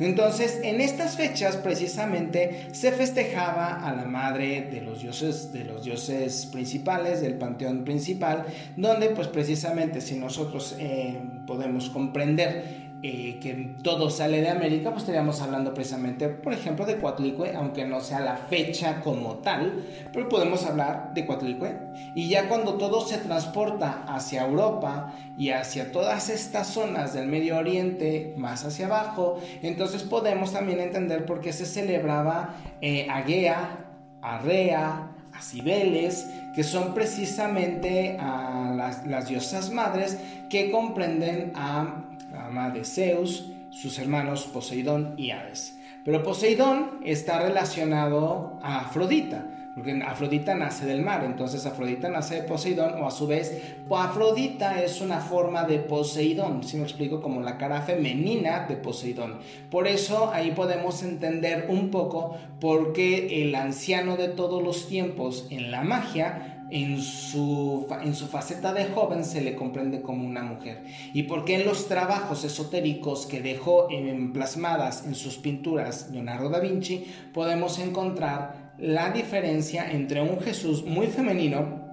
Entonces, 0.00 0.58
en 0.64 0.80
estas 0.80 1.16
fechas 1.16 1.56
precisamente 1.56 2.66
se 2.72 2.90
festejaba 2.90 3.86
a 3.88 3.94
la 3.94 4.04
madre 4.04 4.62
de 4.62 4.80
los 4.80 5.00
dioses, 5.00 5.52
de 5.52 5.64
los 5.64 5.84
dioses 5.84 6.46
principales, 6.46 7.20
del 7.20 7.34
panteón 7.34 7.84
principal, 7.84 8.46
donde 8.76 9.10
pues 9.10 9.28
precisamente 9.28 10.00
si 10.00 10.16
nosotros 10.16 10.74
em, 10.80 11.46
podemos 11.46 11.88
comprender 11.88 12.87
eh, 13.00 13.38
que 13.40 13.76
todo 13.84 14.10
sale 14.10 14.40
de 14.40 14.48
América, 14.48 14.90
pues 14.90 15.02
estaríamos 15.02 15.40
hablando 15.40 15.72
precisamente, 15.72 16.28
por 16.28 16.52
ejemplo, 16.52 16.84
de 16.84 16.98
Coatlicue, 16.98 17.54
aunque 17.54 17.84
no 17.84 18.00
sea 18.00 18.18
la 18.18 18.36
fecha 18.36 19.02
como 19.02 19.36
tal, 19.36 19.84
pero 20.12 20.28
podemos 20.28 20.64
hablar 20.66 21.14
de 21.14 21.24
Coatlicue. 21.24 21.78
Y 22.16 22.28
ya 22.28 22.48
cuando 22.48 22.74
todo 22.74 23.00
se 23.06 23.18
transporta 23.18 24.02
hacia 24.08 24.44
Europa 24.44 25.14
y 25.36 25.50
hacia 25.50 25.92
todas 25.92 26.28
estas 26.28 26.66
zonas 26.66 27.14
del 27.14 27.28
Medio 27.28 27.58
Oriente, 27.58 28.34
más 28.36 28.64
hacia 28.64 28.86
abajo, 28.86 29.40
entonces 29.62 30.02
podemos 30.02 30.52
también 30.52 30.80
entender 30.80 31.24
por 31.24 31.40
qué 31.40 31.52
se 31.52 31.66
celebraba 31.66 32.56
eh, 32.80 33.06
Agea, 33.08 33.86
Arrea, 34.22 35.12
a 35.32 35.40
Cibeles, 35.40 36.28
que 36.52 36.64
son 36.64 36.94
precisamente 36.94 38.16
a 38.18 38.72
las, 38.76 39.06
las 39.06 39.28
diosas 39.28 39.70
madres 39.70 40.18
que 40.50 40.72
comprenden 40.72 41.52
a 41.54 42.07
ama 42.34 42.70
de 42.70 42.84
Zeus, 42.84 43.50
sus 43.70 43.98
hermanos 43.98 44.44
Poseidón 44.44 45.14
y 45.16 45.30
Hades. 45.30 45.78
Pero 46.04 46.22
Poseidón 46.22 47.00
está 47.04 47.38
relacionado 47.40 48.58
a 48.62 48.80
Afrodita, 48.80 49.44
porque 49.74 50.02
Afrodita 50.02 50.54
nace 50.54 50.86
del 50.86 51.02
mar, 51.02 51.22
entonces 51.24 51.64
Afrodita 51.66 52.08
nace 52.08 52.36
de 52.36 52.42
Poseidón, 52.42 53.00
o 53.00 53.06
a 53.06 53.10
su 53.10 53.26
vez, 53.26 53.76
Afrodita 53.90 54.82
es 54.82 55.00
una 55.00 55.20
forma 55.20 55.64
de 55.64 55.78
Poseidón, 55.78 56.64
si 56.64 56.78
me 56.78 56.84
explico, 56.84 57.20
como 57.20 57.42
la 57.42 57.58
cara 57.58 57.82
femenina 57.82 58.66
de 58.66 58.76
Poseidón. 58.76 59.38
Por 59.70 59.86
eso 59.86 60.30
ahí 60.32 60.52
podemos 60.52 61.02
entender 61.02 61.66
un 61.68 61.90
poco 61.90 62.36
por 62.60 62.92
qué 62.92 63.42
el 63.42 63.54
anciano 63.54 64.16
de 64.16 64.28
todos 64.28 64.62
los 64.62 64.88
tiempos 64.88 65.46
en 65.50 65.70
la 65.70 65.82
magia 65.82 66.57
en 66.70 67.00
su, 67.00 67.86
en 68.02 68.14
su 68.14 68.26
faceta 68.26 68.72
de 68.72 68.86
joven 68.86 69.24
se 69.24 69.40
le 69.40 69.54
comprende 69.54 70.02
como 70.02 70.26
una 70.26 70.42
mujer. 70.42 70.84
Y 71.12 71.24
porque 71.24 71.54
en 71.54 71.64
los 71.64 71.88
trabajos 71.88 72.44
esotéricos 72.44 73.26
que 73.26 73.40
dejó 73.40 73.88
plasmadas 74.32 75.06
en 75.06 75.14
sus 75.14 75.38
pinturas 75.38 76.10
Leonardo 76.10 76.50
da 76.50 76.60
Vinci, 76.60 77.06
podemos 77.32 77.78
encontrar 77.78 78.74
la 78.78 79.10
diferencia 79.10 79.90
entre 79.90 80.20
un 80.20 80.40
Jesús 80.40 80.84
muy 80.84 81.08
femenino 81.08 81.86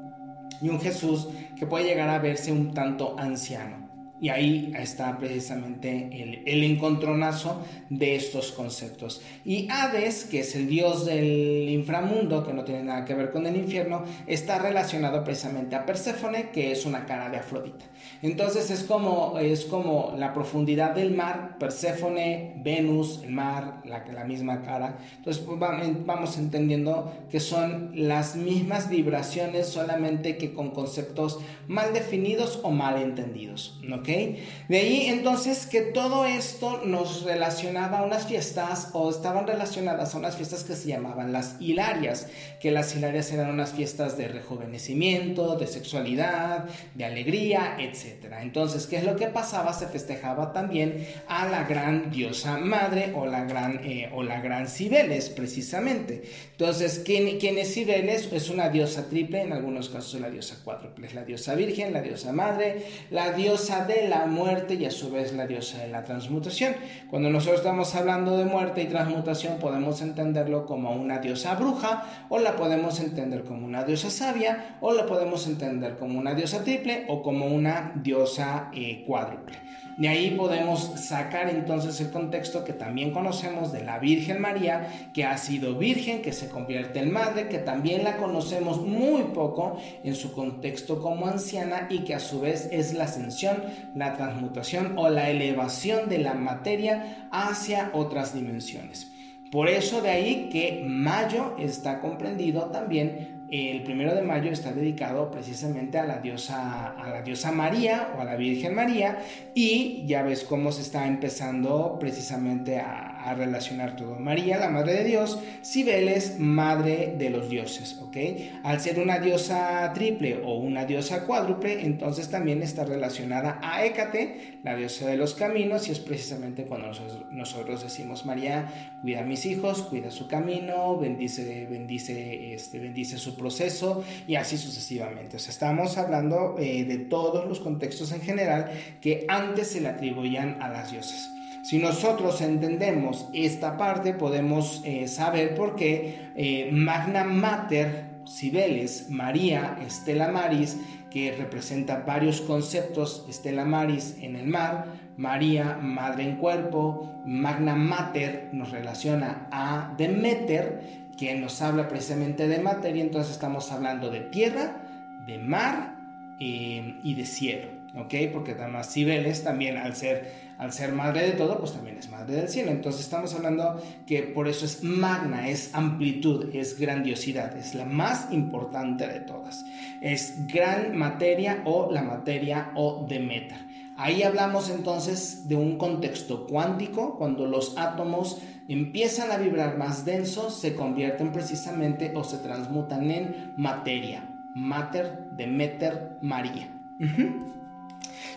y 0.61 0.69
un 0.69 0.79
Jesús 0.79 1.27
que 1.57 1.65
puede 1.65 1.85
llegar 1.85 2.09
a 2.09 2.19
verse 2.19 2.51
un 2.51 2.73
tanto 2.73 3.15
anciano. 3.17 3.84
Y 4.21 4.29
ahí 4.29 4.73
está 4.79 5.17
precisamente 5.17 6.09
el, 6.11 6.43
el, 6.45 6.63
encontronazo 6.63 7.61
de 7.89 8.15
estos 8.15 8.53
conceptos. 8.53 9.21
Y 9.43 9.67
Hades, 9.69 10.23
que 10.23 10.39
es 10.39 10.55
el 10.55 10.69
dios 10.69 11.05
del 11.05 11.67
inframundo, 11.69 12.45
que 12.45 12.53
no 12.53 12.63
tiene 12.63 12.83
nada 12.83 13.03
que 13.03 13.13
ver 13.13 13.31
con 13.31 13.45
el 13.45 13.57
infierno, 13.57 14.05
está 14.25 14.57
relacionado 14.57 15.21
precisamente 15.25 15.75
a 15.75 15.85
Perséfone, 15.85 16.49
que 16.51 16.71
es 16.71 16.85
una 16.85 17.05
cara 17.05 17.29
de 17.29 17.37
Afrodita. 17.37 17.85
Entonces 18.21 18.71
es 18.71 18.83
como, 18.83 19.37
es 19.37 19.65
como 19.65 20.13
la 20.17 20.33
profundidad 20.33 20.95
del 20.95 21.13
mar, 21.13 21.57
Perséfone, 21.59 22.61
Venus, 22.63 23.21
el 23.23 23.31
mar, 23.31 23.81
la, 23.83 24.05
la 24.05 24.23
misma 24.23 24.61
cara. 24.61 24.97
Entonces 25.17 25.43
pues, 25.45 25.59
vamos 25.59 26.37
entendiendo 26.37 27.13
que 27.29 27.41
son 27.41 27.91
las 27.93 28.37
mismas 28.37 28.89
vibraciones, 28.89 29.67
solamente 29.67 30.37
que 30.37 30.53
con 30.53 30.71
conceptos 30.71 31.39
mal 31.67 31.93
definidos 31.93 32.59
o 32.63 32.71
mal 32.71 33.01
entendidos. 33.01 33.79
¿no? 33.83 34.04
De 34.05 34.77
ahí 34.77 35.07
entonces 35.07 35.65
que 35.65 35.81
todo 35.81 36.25
esto 36.25 36.81
nos 36.85 37.23
relacionaba 37.23 37.99
a 37.99 38.03
unas 38.03 38.27
fiestas 38.27 38.89
o 38.93 39.09
estaban 39.09 39.47
relacionadas 39.47 40.13
a 40.13 40.17
unas 40.17 40.35
fiestas 40.35 40.63
que 40.63 40.75
se 40.75 40.89
llamaban 40.89 41.33
las 41.33 41.55
hilarias, 41.59 42.27
que 42.61 42.71
las 42.71 42.95
hilarias 42.95 43.31
eran 43.31 43.49
unas 43.49 43.73
fiestas 43.73 44.17
de 44.17 44.27
rejuvenecimiento, 44.27 45.55
de 45.55 45.67
sexualidad, 45.67 46.65
de 46.93 47.05
alegría, 47.05 47.77
etc. 47.79 48.33
Entonces, 48.41 48.85
¿qué 48.87 48.97
es 48.97 49.03
lo 49.03 49.15
que 49.15 49.27
pasaba? 49.27 49.73
Se 49.73 49.87
festejaba 49.87 50.53
también 50.53 51.07
a 51.27 51.47
la 51.47 51.63
gran 51.63 52.11
diosa 52.11 52.57
madre 52.57 53.13
o 53.15 53.25
la 53.25 53.45
gran, 53.45 53.81
eh, 53.83 54.09
o 54.13 54.23
la 54.23 54.39
gran 54.39 54.67
Cibeles, 54.67 55.29
precisamente. 55.29 56.23
Entonces, 56.51 57.01
¿quién, 57.05 57.39
¿quién, 57.39 57.57
es 57.57 57.73
Cibeles? 57.73 58.31
Es 58.31 58.49
una 58.49 58.69
diosa 58.69 59.09
triple, 59.09 59.41
en 59.41 59.53
algunos 59.53 59.89
casos 59.89 60.19
la 60.21 60.29
diosa 60.29 60.57
cuádruple, 60.63 61.07
es 61.07 61.13
la 61.13 61.23
diosa 61.23 61.55
virgen, 61.55 61.93
la 61.93 62.01
diosa 62.01 62.31
madre, 62.31 62.83
la 63.11 63.31
diosa 63.31 63.85
de 63.85 63.94
la 64.07 64.25
muerte 64.25 64.75
y 64.75 64.85
a 64.85 64.91
su 64.91 65.09
vez 65.11 65.33
la 65.33 65.47
diosa 65.47 65.79
de 65.79 65.87
la 65.87 66.03
transmutación. 66.03 66.75
Cuando 67.09 67.29
nosotros 67.29 67.59
estamos 67.59 67.95
hablando 67.95 68.37
de 68.37 68.45
muerte 68.45 68.83
y 68.83 68.87
transmutación 68.87 69.57
podemos 69.59 70.01
entenderlo 70.01 70.65
como 70.65 70.91
una 70.91 71.19
diosa 71.19 71.55
bruja 71.55 72.03
o 72.29 72.39
la 72.39 72.55
podemos 72.55 72.99
entender 72.99 73.43
como 73.43 73.65
una 73.65 73.83
diosa 73.83 74.09
sabia 74.09 74.77
o 74.81 74.93
la 74.93 75.05
podemos 75.05 75.47
entender 75.47 75.97
como 75.97 76.19
una 76.19 76.33
diosa 76.33 76.63
triple 76.63 77.05
o 77.07 77.21
como 77.21 77.47
una 77.47 77.93
diosa 77.95 78.69
eh, 78.73 79.03
cuádruple. 79.07 79.57
De 79.97 80.09
ahí 80.09 80.31
podemos 80.31 80.91
sacar 80.99 81.49
entonces 81.49 82.01
el 82.01 82.11
contexto 82.11 82.65
que 82.65 82.73
también 82.73 83.11
conocemos 83.11 83.71
de 83.71 83.81
la 83.81 83.97
Virgen 83.97 84.41
María, 84.41 85.09
que 85.13 85.23
ha 85.23 85.37
sido 85.37 85.75
virgen, 85.75 86.21
que 86.21 86.33
se 86.33 86.49
convierte 86.49 86.99
en 86.99 87.13
madre, 87.13 87.47
que 87.47 87.59
también 87.59 88.03
la 88.03 88.17
conocemos 88.17 88.81
muy 88.81 89.23
poco 89.33 89.77
en 90.03 90.15
su 90.15 90.33
contexto 90.33 91.01
como 91.01 91.27
anciana 91.27 91.87
y 91.89 91.99
que 91.99 92.13
a 92.13 92.19
su 92.19 92.41
vez 92.41 92.67
es 92.73 92.93
la 92.93 93.05
ascensión, 93.05 93.63
la 93.93 94.17
transmutación 94.17 94.97
o 94.97 95.09
la 95.09 95.29
elevación 95.29 96.09
de 96.09 96.17
la 96.17 96.33
materia 96.33 97.29
hacia 97.31 97.91
otras 97.93 98.33
dimensiones. 98.33 99.13
Por 99.49 99.69
eso 99.69 100.01
de 100.01 100.09
ahí 100.09 100.49
que 100.51 100.83
mayo 100.85 101.55
está 101.57 102.01
comprendido 102.01 102.65
también 102.65 103.34
el 103.49 103.83
primero 103.83 104.15
de 104.15 104.21
mayo 104.21 104.51
está 104.51 104.71
dedicado 104.71 105.29
precisamente 105.29 105.99
a 105.99 106.05
la 106.05 106.19
diosa, 106.19 106.91
a 106.91 107.09
la 107.09 107.21
diosa 107.21 107.51
María 107.51 108.13
o 108.17 108.21
a 108.21 108.25
la 108.25 108.35
Virgen 108.35 108.73
María 108.73 109.19
y 109.53 110.05
ya 110.07 110.23
ves 110.23 110.43
cómo 110.43 110.71
se 110.71 110.81
está 110.81 111.07
empezando 111.07 111.97
precisamente 111.99 112.79
a, 112.79 113.14
relacionar 113.33 113.95
todo. 113.95 114.19
María, 114.19 114.57
la 114.57 114.69
Madre 114.69 114.93
de 114.93 115.03
Dios, 115.05 115.39
Cibeles, 115.63 116.39
Madre 116.39 117.15
de 117.17 117.29
los 117.29 117.49
dioses, 117.49 117.99
¿ok? 118.01 118.17
Al 118.63 118.79
ser 118.79 118.99
una 118.99 119.19
diosa 119.19 119.91
triple 119.93 120.41
o 120.43 120.55
una 120.55 120.85
diosa 120.85 121.25
cuádruple, 121.25 121.85
entonces 121.85 122.29
también 122.29 122.61
está 122.61 122.85
relacionada 122.85 123.59
a 123.63 123.85
Hécate, 123.85 124.59
la 124.63 124.75
diosa 124.75 125.07
de 125.07 125.17
los 125.17 125.33
caminos, 125.33 125.87
y 125.87 125.91
es 125.91 125.99
precisamente 125.99 126.65
cuando 126.65 126.87
nosotros, 126.87 127.25
nosotros 127.31 127.83
decimos, 127.83 128.25
María, 128.25 128.99
cuida 129.01 129.21
a 129.21 129.23
mis 129.23 129.45
hijos, 129.45 129.83
cuida 129.83 130.11
su 130.11 130.27
camino, 130.27 130.97
bendice, 130.97 131.67
bendice, 131.69 132.53
este, 132.53 132.79
bendice 132.79 133.17
su 133.17 133.35
proceso 133.35 134.03
y 134.27 134.35
así 134.35 134.57
sucesivamente. 134.57 135.37
O 135.37 135.39
sea, 135.39 135.51
estamos 135.51 135.97
hablando 135.97 136.55
eh, 136.59 136.85
de 136.85 136.97
todos 136.97 137.47
los 137.47 137.59
contextos 137.59 138.11
en 138.11 138.21
general 138.21 138.71
que 139.01 139.25
antes 139.27 139.71
se 139.71 139.81
le 139.81 139.89
atribuían 139.89 140.61
a 140.61 140.69
las 140.69 140.91
diosas. 140.91 141.34
Si 141.65 141.79
nosotros 141.79 142.41
entendemos 142.41 143.27
esta 143.33 143.75
parte, 143.75 144.13
podemos 144.13 144.83
eh, 144.85 145.07
saber 145.07 145.55
por 145.55 145.75
qué 145.75 146.29
eh, 146.35 146.69
Magna 146.71 147.23
Mater, 147.23 148.21
Cibeles, 148.27 149.09
María, 149.09 149.75
Estela 149.83 150.27
Maris, 150.27 150.77
que 151.09 151.31
representa 151.31 152.03
varios 152.05 152.41
conceptos, 152.41 153.25
Estela 153.27 153.65
Maris 153.65 154.15
en 154.21 154.35
el 154.35 154.45
mar, 154.45 154.85
María, 155.17 155.79
Madre 155.81 156.29
en 156.29 156.35
cuerpo, 156.35 157.11
Magna 157.25 157.75
Mater 157.75 158.49
nos 158.51 158.69
relaciona 158.69 159.47
a 159.51 159.91
Demeter, 159.97 161.07
que 161.17 161.33
nos 161.33 161.63
habla 161.63 161.87
precisamente 161.87 162.47
de 162.47 162.59
materia, 162.59 163.01
entonces 163.01 163.31
estamos 163.31 163.71
hablando 163.71 164.11
de 164.11 164.19
tierra, 164.19 164.83
de 165.25 165.39
mar 165.39 165.95
eh, 166.39 166.99
y 167.01 167.15
de 167.15 167.25
cielo, 167.25 167.69
¿ok? 167.95 168.13
Porque 168.31 168.51
además 168.51 168.91
Cibeles 168.91 169.43
también 169.43 169.77
al 169.77 169.95
ser, 169.95 170.31
al 170.57 170.73
ser 170.73 170.91
madre 170.91 171.27
de 171.27 171.31
todo, 171.31 171.59
pues 171.59 171.73
también 171.73 171.97
es 171.97 172.09
madre 172.09 172.35
del 172.35 172.49
cielo. 172.49 172.71
Entonces 172.71 173.01
estamos 173.01 173.33
hablando 173.33 173.81
que 174.05 174.23
por 174.23 174.47
eso 174.47 174.65
es 174.65 174.83
magna, 174.83 175.49
es 175.49 175.73
amplitud, 175.73 176.53
es 176.53 176.79
grandiosidad, 176.79 177.55
es 177.57 177.75
la 177.75 177.85
más 177.85 178.31
importante 178.31 179.07
de 179.07 179.19
todas. 179.21 179.65
Es 180.01 180.47
gran 180.47 180.97
materia 180.97 181.61
o 181.65 181.91
la 181.91 182.01
materia 182.01 182.71
o 182.75 183.05
Demeter. 183.07 183.65
Ahí 183.97 184.23
hablamos 184.23 184.69
entonces 184.69 185.47
de 185.47 185.55
un 185.55 185.77
contexto 185.77 186.45
cuántico, 186.47 187.17
cuando 187.17 187.45
los 187.45 187.77
átomos 187.77 188.41
empiezan 188.67 189.31
a 189.31 189.37
vibrar 189.37 189.77
más 189.77 190.03
densos, 190.03 190.59
se 190.59 190.75
convierten 190.75 191.31
precisamente 191.31 192.11
o 192.13 192.23
se 192.23 192.39
transmutan 192.39 193.09
en 193.09 193.53
materia. 193.55 194.29
Mater, 194.53 195.29
Demeter, 195.31 196.17
María. 196.21 196.69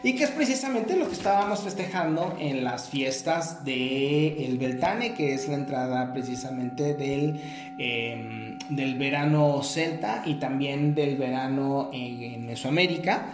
Y 0.03 0.15
que 0.15 0.25
es 0.25 0.31
precisamente 0.31 0.97
lo 0.97 1.07
que 1.07 1.15
estábamos 1.15 1.61
festejando 1.61 2.37
en 2.39 2.65
las 2.65 2.89
fiestas 2.89 3.65
de 3.65 4.47
el 4.47 4.59
Beltane, 4.59 5.15
que 5.15 5.35
es 5.35 5.49
la 5.49 5.55
entrada 5.55 6.13
precisamente 6.13 6.95
del, 6.95 7.41
em, 7.79 8.59
del 8.71 8.97
verano 8.97 9.63
celta 9.63 10.23
y 10.25 10.35
también 10.35 10.95
del 10.95 11.17
verano 11.17 11.91
en 11.93 12.47
Mesoamérica 12.47 13.33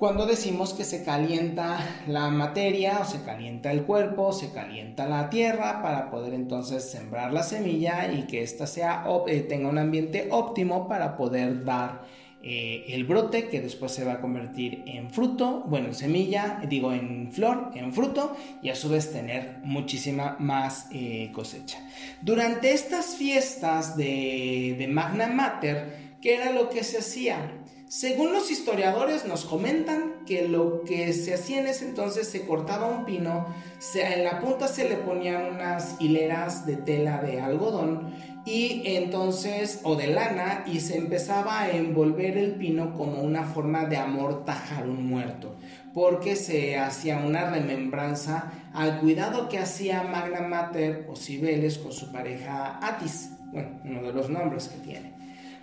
cuando 0.00 0.24
decimos 0.24 0.72
que 0.72 0.84
se 0.84 1.04
calienta 1.04 1.78
la 2.06 2.30
materia 2.30 3.00
o 3.02 3.04
se 3.04 3.22
calienta 3.22 3.70
el 3.70 3.82
cuerpo, 3.82 4.32
se 4.32 4.50
calienta 4.50 5.06
la 5.06 5.28
tierra 5.28 5.82
para 5.82 6.10
poder 6.10 6.32
entonces 6.32 6.90
sembrar 6.90 7.34
la 7.34 7.42
semilla 7.42 8.10
y 8.10 8.22
que 8.22 8.42
ésta 8.42 8.66
sea, 8.66 9.04
eh, 9.26 9.40
tenga 9.40 9.68
un 9.68 9.76
ambiente 9.76 10.28
óptimo 10.30 10.88
para 10.88 11.18
poder 11.18 11.66
dar 11.66 12.00
eh, 12.42 12.86
el 12.88 13.04
brote 13.04 13.48
que 13.48 13.60
después 13.60 13.92
se 13.92 14.04
va 14.04 14.14
a 14.14 14.20
convertir 14.20 14.82
en 14.86 15.10
fruto, 15.10 15.62
bueno, 15.66 15.88
en 15.88 15.94
semilla, 15.94 16.62
digo 16.68 16.92
en 16.92 17.30
flor, 17.32 17.70
en 17.74 17.92
fruto 17.92 18.34
y 18.62 18.70
a 18.70 18.74
su 18.74 18.88
vez 18.88 19.12
tener 19.12 19.58
muchísima 19.62 20.36
más 20.38 20.86
eh, 20.90 21.30
cosecha. 21.34 21.78
Durante 22.22 22.72
estas 22.72 23.16
fiestas 23.16 23.94
de, 23.96 24.74
de 24.78 24.88
Magna 24.88 25.26
Mater, 25.26 26.14
¿qué 26.22 26.36
era 26.36 26.50
lo 26.50 26.70
que 26.70 26.82
se 26.82 26.98
hacía? 26.98 27.60
Según 27.90 28.32
los 28.32 28.52
historiadores 28.52 29.26
nos 29.26 29.44
comentan 29.44 30.24
que 30.24 30.46
lo 30.46 30.84
que 30.84 31.12
se 31.12 31.34
hacía 31.34 31.58
en 31.58 31.66
ese 31.66 31.88
entonces 31.88 32.28
se 32.28 32.46
cortaba 32.46 32.86
un 32.86 33.04
pino, 33.04 33.52
en 33.96 34.22
la 34.22 34.38
punta 34.38 34.68
se 34.68 34.88
le 34.88 34.94
ponían 34.94 35.56
unas 35.56 36.00
hileras 36.00 36.66
de 36.66 36.76
tela 36.76 37.20
de 37.20 37.40
algodón 37.40 38.14
y 38.44 38.82
entonces 38.84 39.80
o 39.82 39.96
de 39.96 40.08
lana 40.08 40.64
y 40.66 40.80
se 40.80 40.96
empezaba 40.96 41.60
a 41.60 41.70
envolver 41.70 42.38
el 42.38 42.54
pino 42.54 42.94
como 42.94 43.20
una 43.22 43.44
forma 43.44 43.84
de 43.84 43.96
amortajar 43.96 44.88
un 44.88 45.06
muerto 45.06 45.56
porque 45.94 46.36
se 46.36 46.78
hacía 46.78 47.18
una 47.18 47.50
remembranza 47.50 48.52
al 48.72 49.00
cuidado 49.00 49.48
que 49.48 49.58
hacía 49.58 50.02
Magna 50.04 50.40
Mater 50.42 51.06
o 51.08 51.16
Cibeles 51.16 51.78
con 51.78 51.92
su 51.92 52.12
pareja 52.12 52.78
Atis, 52.82 53.30
bueno, 53.52 53.80
uno 53.84 54.02
de 54.02 54.12
los 54.12 54.30
nombres 54.30 54.68
que 54.68 54.78
tiene. 54.78 55.12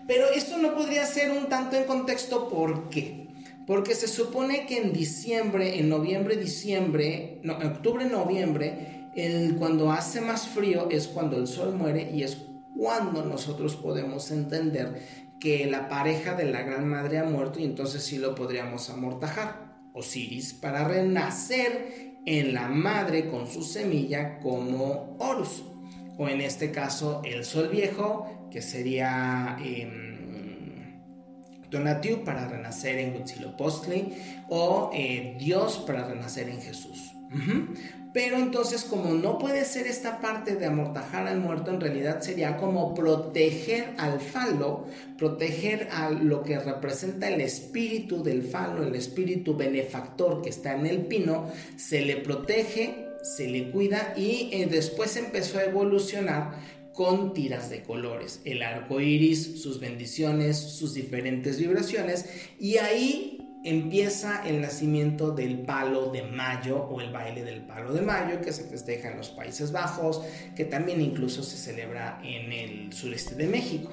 Pero 0.05 0.29
esto 0.29 0.57
no 0.57 0.73
podría 0.73 1.05
ser 1.05 1.31
un 1.31 1.47
tanto 1.47 1.75
en 1.75 1.85
contexto, 1.85 2.49
¿por 2.49 2.89
qué? 2.89 3.27
Porque 3.65 3.95
se 3.95 4.07
supone 4.07 4.65
que 4.65 4.77
en 4.77 4.93
diciembre, 4.93 5.79
en 5.79 5.89
noviembre, 5.89 6.37
diciembre, 6.37 7.39
no, 7.43 7.57
octubre, 7.57 8.05
noviembre, 8.05 8.97
cuando 9.57 9.91
hace 9.91 10.21
más 10.21 10.47
frío 10.47 10.89
es 10.91 11.07
cuando 11.07 11.37
el 11.37 11.47
sol 11.47 11.73
muere 11.73 12.11
y 12.13 12.23
es 12.23 12.35
cuando 12.77 13.25
nosotros 13.25 13.75
podemos 13.75 14.31
entender 14.31 15.01
que 15.39 15.65
la 15.65 15.89
pareja 15.89 16.35
de 16.35 16.45
la 16.45 16.61
Gran 16.61 16.87
Madre 16.87 17.19
ha 17.19 17.23
muerto 17.23 17.59
y 17.59 17.63
entonces 17.63 18.03
sí 18.03 18.17
lo 18.17 18.35
podríamos 18.35 18.89
amortajar. 18.89 19.67
Osiris 19.93 20.53
para 20.53 20.87
renacer 20.87 22.19
en 22.25 22.53
la 22.53 22.67
madre 22.67 23.29
con 23.29 23.47
su 23.47 23.63
semilla 23.63 24.39
como 24.39 25.17
Horus. 25.19 25.63
O 26.19 26.27
en 26.27 26.41
este 26.41 26.71
caso 26.71 27.21
el 27.25 27.45
sol 27.45 27.69
viejo 27.69 28.47
que 28.51 28.61
sería 28.61 29.57
eh, 29.63 30.07
Donatiu 31.69 32.23
para 32.23 32.47
renacer 32.47 32.97
en 32.99 33.13
Huitzilopochtli 33.13 34.13
o 34.49 34.91
eh, 34.93 35.35
Dios 35.39 35.77
para 35.85 36.07
renacer 36.07 36.49
en 36.49 36.61
Jesús. 36.61 37.13
Pero 38.17 38.37
entonces 38.37 38.83
como 38.83 39.13
no 39.13 39.37
puede 39.37 39.63
ser 39.63 39.85
esta 39.85 40.19
parte 40.19 40.55
de 40.55 40.65
amortajar 40.65 41.27
al 41.27 41.39
muerto, 41.39 41.69
en 41.69 41.79
realidad 41.79 42.19
sería 42.19 42.57
como 42.57 42.95
proteger 42.95 43.93
al 43.99 44.19
falo, 44.19 44.87
proteger 45.19 45.87
a 45.91 46.09
lo 46.09 46.41
que 46.41 46.57
representa 46.57 47.29
el 47.29 47.41
espíritu 47.41 48.23
del 48.23 48.41
falo, 48.41 48.81
el 48.81 48.95
espíritu 48.95 49.55
benefactor 49.55 50.41
que 50.41 50.49
está 50.49 50.73
en 50.73 50.87
el 50.87 51.05
pino, 51.05 51.51
se 51.75 52.01
le 52.01 52.17
protege, 52.17 53.05
se 53.21 53.47
le 53.49 53.69
cuida 53.69 54.15
y 54.17 54.49
eh, 54.51 54.65
después 54.65 55.15
empezó 55.15 55.59
a 55.59 55.65
evolucionar 55.65 56.53
con 56.93 57.35
tiras 57.35 57.69
de 57.69 57.83
colores, 57.83 58.41
el 58.45 58.63
arco 58.63 58.99
iris, 58.99 59.61
sus 59.61 59.79
bendiciones, 59.79 60.57
sus 60.57 60.95
diferentes 60.95 61.59
vibraciones, 61.59 62.25
y 62.59 62.77
ahí 62.77 63.46
empieza 63.69 64.47
el 64.47 64.61
nacimiento 64.61 65.31
del 65.31 65.59
palo 65.59 66.09
de 66.09 66.23
mayo 66.23 66.77
o 66.89 67.01
el 67.01 67.11
baile 67.11 67.43
del 67.43 67.61
palo 67.61 67.91
de 67.93 68.01
mayo 68.01 68.41
que 68.41 68.53
se 68.53 68.63
festeja 68.63 69.11
en 69.11 69.17
los 69.17 69.29
Países 69.29 69.71
Bajos, 69.71 70.21
que 70.55 70.65
también 70.65 71.01
incluso 71.01 71.43
se 71.43 71.57
celebra 71.57 72.19
en 72.23 72.53
el 72.53 72.93
sureste 72.93 73.35
de 73.35 73.47
México. 73.47 73.89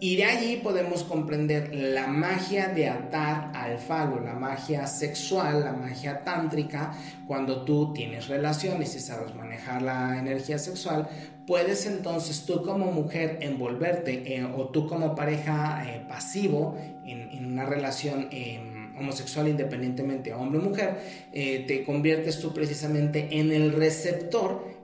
Y 0.00 0.16
de 0.16 0.24
allí 0.24 0.56
podemos 0.56 1.04
comprender 1.04 1.74
la 1.74 2.08
magia 2.08 2.68
de 2.68 2.88
atar 2.88 3.52
al 3.54 3.78
falo, 3.78 4.20
la 4.20 4.34
magia 4.34 4.86
sexual, 4.86 5.64
la 5.64 5.72
magia 5.72 6.24
tántrica. 6.24 6.92
Cuando 7.26 7.64
tú 7.64 7.92
tienes 7.94 8.28
relaciones 8.28 8.94
y 8.96 9.00
sabes 9.00 9.34
manejar 9.34 9.80
la 9.80 10.18
energía 10.18 10.58
sexual, 10.58 11.08
puedes 11.46 11.86
entonces 11.86 12.44
tú 12.44 12.62
como 12.62 12.90
mujer 12.90 13.38
envolverte 13.40 14.34
eh, 14.34 14.44
o 14.44 14.68
tú 14.68 14.88
como 14.88 15.14
pareja 15.14 15.84
eh, 15.88 16.04
pasivo 16.08 16.76
en, 17.06 17.52
una 17.52 17.64
relación 17.64 18.28
em, 18.30 18.73
homosexual 18.98 19.48
independientemente 19.48 20.32
hombre 20.32 20.58
o 20.60 20.62
mujer, 20.62 20.96
eh, 21.32 21.64
te 21.66 21.84
conviertes 21.84 22.40
tú 22.40 22.52
precisamente 22.52 23.28
en 23.30 23.52
el 23.52 23.72
receptor 23.72 24.74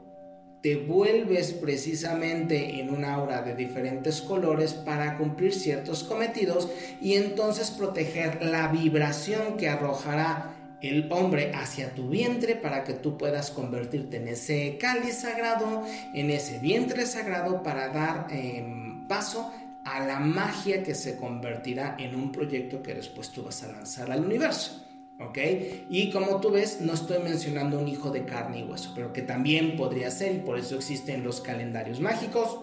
te 0.63 0.77
vuelves 0.77 1.53
precisamente 1.53 2.81
en 2.81 2.91
un 2.91 3.05
aura 3.05 3.43
de 3.43 3.55
diferentes 3.55 4.21
colores 4.21 4.75
para 4.75 5.17
cumplir 5.17 5.55
ciertos 5.55 6.05
cometidos 6.05 6.69
y 7.01 7.15
entonces 7.15 7.71
proteger 7.71 8.45
la 8.45 8.69
vibración 8.69 9.57
que 9.57 9.69
arrojará 9.69 10.55
el 10.83 11.11
hombre 11.13 11.53
hacia 11.55 11.95
tu 11.95 12.09
vientre 12.09 12.57
para 12.57 12.85
que 12.85 12.95
tú 12.95 13.17
puedas 13.17 13.51
convertirte 13.51 14.17
en 14.17 14.29
ese 14.29 14.79
cáliz 14.79 15.17
sagrado, 15.17 15.83
en 16.15 16.31
ese 16.31 16.59
vientre 16.59 17.07
sagrado 17.07 17.63
para 17.63 17.89
dar 17.89 18.27
em, 18.31 19.07
paso 19.07 19.53
a 19.85 20.05
la 20.07 20.21
magia 20.21 20.83
que 20.83 20.95
se 20.95 21.17
convertirá 21.17 21.97
en 21.99 22.15
un 22.15 22.33
proyecto 22.33 22.83
que 22.83 22.95
después 22.95 23.31
tú 23.31 23.43
vas 23.43 23.63
a 23.63 23.73
lanzar 23.73 24.11
al 24.11 24.25
universo. 24.25 24.87
¿ok? 25.21 25.39
Y 25.91 26.11
como 26.11 26.41
tú 26.41 26.51
ves, 26.51 26.81
no 26.81 26.95
estoy 26.95 27.19
mencionando 27.23 27.79
un 27.79 27.89
hijo 27.89 28.11
de 28.11 28.25
carne 28.25 28.61
y 28.61 28.63
hueso, 28.63 28.93
pero 28.95 29.13
que 29.13 29.23
también 29.23 29.77
podría 29.77 30.11
ser 30.11 30.35
y 30.35 30.39
por 30.39 30.59
eso 30.59 30.77
existen 30.77 31.23
los 31.23 31.41
calendarios 31.41 32.01
mágicos. 32.01 32.59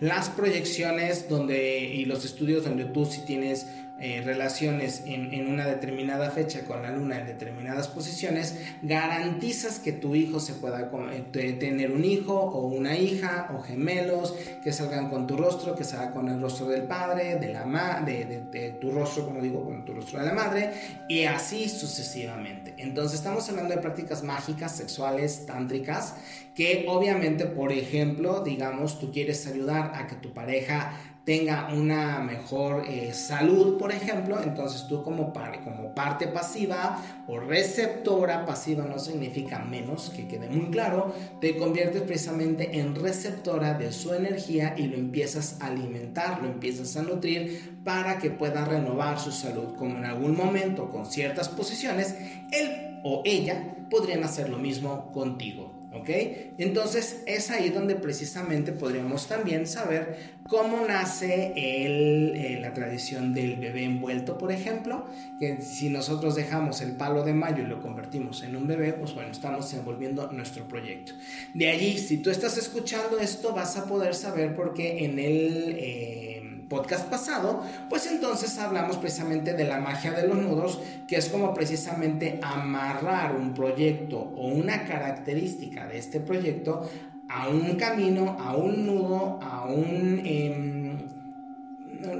Las 0.00 0.28
proyecciones 0.28 1.28
donde, 1.28 1.78
y 1.78 2.04
los 2.04 2.24
estudios 2.24 2.64
donde 2.64 2.84
tú 2.86 3.06
si 3.06 3.20
tienes 3.22 3.66
eh, 4.00 4.22
relaciones 4.24 5.04
en, 5.06 5.46
una 5.46 5.66
determinada 5.66 6.32
fecha 6.32 6.64
con 6.64 6.82
la 6.82 6.90
luna 6.90 7.20
en 7.20 7.26
determinadas 7.26 7.86
posiciones, 7.86 8.58
garantizas 8.82 9.78
que 9.78 9.92
tu 9.92 10.16
hijo 10.16 10.40
se 10.40 10.54
pueda 10.54 10.90
eh, 11.12 11.52
tener 11.52 11.92
un 11.92 12.04
hijo 12.04 12.34
o 12.34 12.66
una 12.66 12.96
hija 12.96 13.50
o 13.54 13.62
gemelos 13.62 14.34
que 14.64 14.72
salgan 14.72 15.10
con 15.10 15.28
tu 15.28 15.36
rostro, 15.36 15.76
que 15.76 15.84
salgan 15.84 16.12
con 16.12 16.28
el 16.28 16.40
rostro 16.40 16.66
del 16.66 16.82
padre, 16.82 17.36
de 17.36 17.52
la 17.52 18.02
de, 18.04 18.76
tu 18.80 18.90
rostro, 18.90 19.26
como 19.26 19.40
digo, 19.40 19.64
con 19.64 19.84
tu 19.84 19.94
rostro 19.94 20.18
de 20.18 20.26
la 20.26 20.32
madre, 20.32 20.72
y 21.08 21.24
así 21.24 21.68
sucesivamente. 21.68 22.74
Entonces 22.78 23.18
estamos 23.18 23.48
hablando 23.48 23.76
de 23.76 23.80
prácticas 23.80 24.24
mágicas, 24.24 24.76
sexuales, 24.76 25.46
tántricas, 25.46 26.16
que 26.54 26.84
obviamente, 26.88 27.46
por 27.46 27.70
ejemplo, 27.70 28.42
digamos, 28.42 28.98
tú 28.98 29.12
quieres 29.12 29.46
ayudar 29.46 29.92
a 29.94 30.08
que 30.08 30.16
tu 30.16 30.32
pareja 30.34 31.13
tenga 31.24 31.70
una 31.72 32.18
mejor 32.18 32.84
eh, 32.86 33.14
salud, 33.14 33.78
por 33.78 33.92
ejemplo, 33.92 34.38
entonces 34.42 34.86
tú 34.86 35.02
como, 35.02 35.32
como 35.64 35.94
parte 35.94 36.28
pasiva 36.28 37.02
o 37.26 37.38
receptora 37.38 38.44
pasiva 38.44 38.84
no 38.84 38.98
significa 38.98 39.58
menos, 39.58 40.10
que 40.10 40.28
quede 40.28 40.48
muy 40.50 40.70
claro, 40.70 41.14
te 41.40 41.56
conviertes 41.56 42.02
precisamente 42.02 42.78
en 42.78 42.94
receptora 42.94 43.74
de 43.74 43.90
su 43.90 44.12
energía 44.12 44.74
y 44.76 44.86
lo 44.86 44.96
empiezas 44.96 45.56
a 45.60 45.68
alimentar, 45.68 46.42
lo 46.42 46.48
empiezas 46.48 46.94
a 46.96 47.02
nutrir 47.02 47.80
para 47.84 48.18
que 48.18 48.30
pueda 48.30 48.64
renovar 48.64 49.18
su 49.18 49.32
salud, 49.32 49.74
como 49.76 49.96
en 49.96 50.04
algún 50.04 50.36
momento 50.36 50.90
con 50.90 51.06
ciertas 51.06 51.48
posiciones, 51.48 52.16
él 52.52 53.00
o 53.02 53.22
ella 53.24 53.76
podrían 53.90 54.24
hacer 54.24 54.50
lo 54.50 54.58
mismo 54.58 55.10
contigo. 55.12 55.83
¿Ok? 55.94 56.10
Entonces 56.58 57.22
es 57.26 57.50
ahí 57.50 57.70
donde 57.70 57.94
precisamente 57.94 58.72
podríamos 58.72 59.28
también 59.28 59.66
saber 59.66 60.34
cómo 60.48 60.84
nace 60.86 61.52
eh, 61.54 62.58
la 62.60 62.74
tradición 62.74 63.32
del 63.32 63.56
bebé 63.56 63.84
envuelto, 63.84 64.36
por 64.36 64.50
ejemplo, 64.50 65.06
que 65.38 65.62
si 65.62 65.90
nosotros 65.90 66.34
dejamos 66.34 66.80
el 66.80 66.96
palo 66.96 67.22
de 67.22 67.32
mayo 67.32 67.62
y 67.62 67.66
lo 67.66 67.80
convertimos 67.80 68.42
en 68.42 68.56
un 68.56 68.66
bebé, 68.66 68.92
pues 68.92 69.14
bueno, 69.14 69.30
estamos 69.30 69.72
envolviendo 69.72 70.30
nuestro 70.32 70.66
proyecto. 70.66 71.12
De 71.54 71.70
allí, 71.70 71.96
si 71.98 72.18
tú 72.18 72.30
estás 72.30 72.58
escuchando 72.58 73.18
esto, 73.20 73.54
vas 73.54 73.76
a 73.76 73.86
poder 73.86 74.14
saber 74.14 74.54
por 74.54 74.74
qué 74.74 75.04
en 75.04 75.18
el... 75.18 75.76
Eh, 75.78 76.33
podcast 76.68 77.08
pasado, 77.08 77.62
pues 77.88 78.06
entonces 78.06 78.58
hablamos 78.58 78.96
precisamente 78.96 79.54
de 79.54 79.64
la 79.64 79.78
magia 79.78 80.12
de 80.12 80.26
los 80.26 80.38
nudos, 80.38 80.80
que 81.06 81.16
es 81.16 81.28
como 81.28 81.54
precisamente 81.54 82.40
amarrar 82.42 83.34
un 83.36 83.54
proyecto 83.54 84.18
o 84.18 84.48
una 84.48 84.84
característica 84.84 85.86
de 85.86 85.98
este 85.98 86.20
proyecto 86.20 86.88
a 87.28 87.48
un 87.48 87.76
camino, 87.76 88.36
a 88.40 88.56
un 88.56 88.86
nudo, 88.86 89.38
a 89.42 89.66
un... 89.66 90.22
Em, 90.24 91.14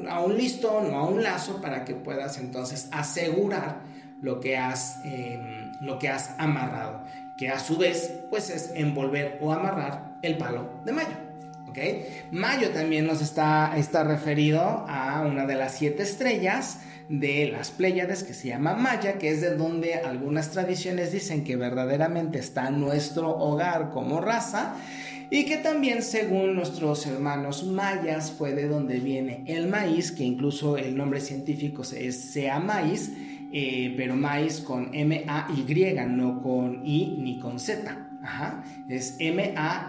a 0.09 0.21
un 0.21 0.37
listón 0.37 0.95
o 0.95 0.97
a 0.97 1.05
un 1.05 1.23
lazo 1.23 1.61
para 1.61 1.85
que 1.85 1.95
puedas 1.95 2.39
entonces 2.39 2.89
asegurar 2.91 3.81
lo 4.23 4.41
que 4.41 4.57
has, 4.57 5.05
em, 5.05 5.73
lo 5.81 5.99
que 5.99 6.09
has 6.09 6.35
amarrado, 6.39 7.05
que 7.37 7.51
a 7.51 7.59
su 7.59 7.77
vez 7.77 8.25
pues 8.31 8.49
es 8.51 8.73
envolver 8.75 9.39
o 9.43 9.53
amarrar 9.53 10.19
el 10.23 10.39
palo 10.39 10.71
de 10.85 10.93
mayo. 10.93 11.24
Mayo 12.31 12.71
también 12.71 13.07
nos 13.07 13.23
está, 13.23 13.77
está 13.77 14.05
referido 14.05 14.61
a 14.61 15.25
una 15.27 15.47
de 15.47 15.55
las 15.57 15.77
siete 15.77 16.03
estrellas 16.03 16.81
de 17.09 17.49
las 17.53 17.71
Pléyades 17.71 18.23
que 18.23 18.35
se 18.35 18.49
llama 18.49 18.75
Maya, 18.75 19.19
que 19.19 19.31
es 19.31 19.41
de 19.41 19.57
donde 19.57 19.95
algunas 19.95 20.51
tradiciones 20.51 21.13
dicen 21.13 21.45
que 21.45 21.57
verdaderamente 21.57 22.39
está 22.39 22.71
nuestro 22.71 23.31
hogar 23.31 23.91
como 23.91 24.21
raza 24.21 24.77
y 25.31 25.45
que 25.45 25.57
también 25.57 26.03
según 26.03 26.55
nuestros 26.55 27.07
hermanos 27.07 27.65
mayas 27.65 28.31
fue 28.31 28.55
de 28.55 28.69
donde 28.69 29.01
viene 29.01 29.45
el 29.47 29.69
maíz, 29.69 30.13
que 30.13 30.25
incluso 30.25 30.77
el 30.77 30.97
nombre 30.97 31.21
científico 31.21 31.83
es 31.83 32.33
sea 32.33 32.59
maíz, 32.61 33.13
eh, 33.53 33.95
pero 33.97 34.17
maíz 34.17 34.61
con 34.61 34.95
M-A-Y, 34.95 35.95
no 36.09 36.43
con 36.43 36.87
I 36.87 37.17
ni 37.21 37.39
con 37.39 37.59
Z. 37.59 38.04
Ajá, 38.25 38.65
es 38.89 39.17
M-A-Y-S, 39.19 39.85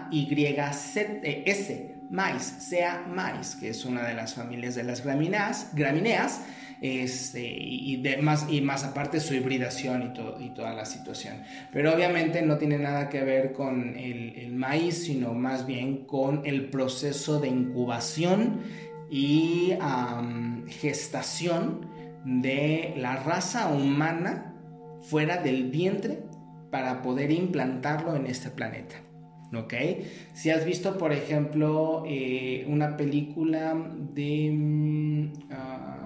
maíz, 2.10 2.42
sea 2.42 3.04
maíz, 3.08 3.56
que 3.56 3.70
es 3.70 3.84
una 3.84 4.06
de 4.06 4.14
las 4.14 4.34
familias 4.34 4.74
de 4.74 4.84
las 4.84 5.02
gramíneas, 5.02 6.42
este, 6.82 7.40
y, 7.42 7.96
de, 8.02 8.18
más, 8.18 8.46
y 8.50 8.60
más 8.60 8.84
aparte 8.84 9.20
su 9.20 9.32
hibridación 9.34 10.02
y, 10.02 10.44
y 10.44 10.50
toda 10.50 10.74
la 10.74 10.84
situación. 10.84 11.42
Pero 11.72 11.94
obviamente 11.94 12.42
no 12.42 12.58
tiene 12.58 12.78
nada 12.78 13.08
que 13.08 13.22
ver 13.22 13.52
con 13.52 13.96
el, 13.96 14.52
maíz, 14.54 15.04
sino 15.04 15.32
más 15.32 15.66
bien 15.66 16.04
con 16.06 16.44
el 16.44 16.68
proceso 16.68 17.40
de 17.40 17.48
incubación 17.48 18.60
y 19.10 19.72
gestación 20.68 21.88
de 22.24 22.94
la 22.96 23.16
raza 23.16 23.68
humana 23.68 24.54
fuera 25.00 25.38
del 25.38 25.70
vientre 25.70 26.25
para 26.70 27.02
poder 27.02 27.30
implantarlo 27.30 28.16
en 28.16 28.26
este 28.26 28.50
planeta. 28.50 28.96
¿Ok? 29.54 29.74
Si 30.34 30.50
has 30.50 30.64
visto, 30.64 30.98
por 30.98 31.12
ejemplo, 31.12 32.04
eh, 32.06 32.64
una 32.68 32.96
película 32.96 33.74
de... 34.14 34.50
Mm, 34.52 35.32
ah, 35.52 35.96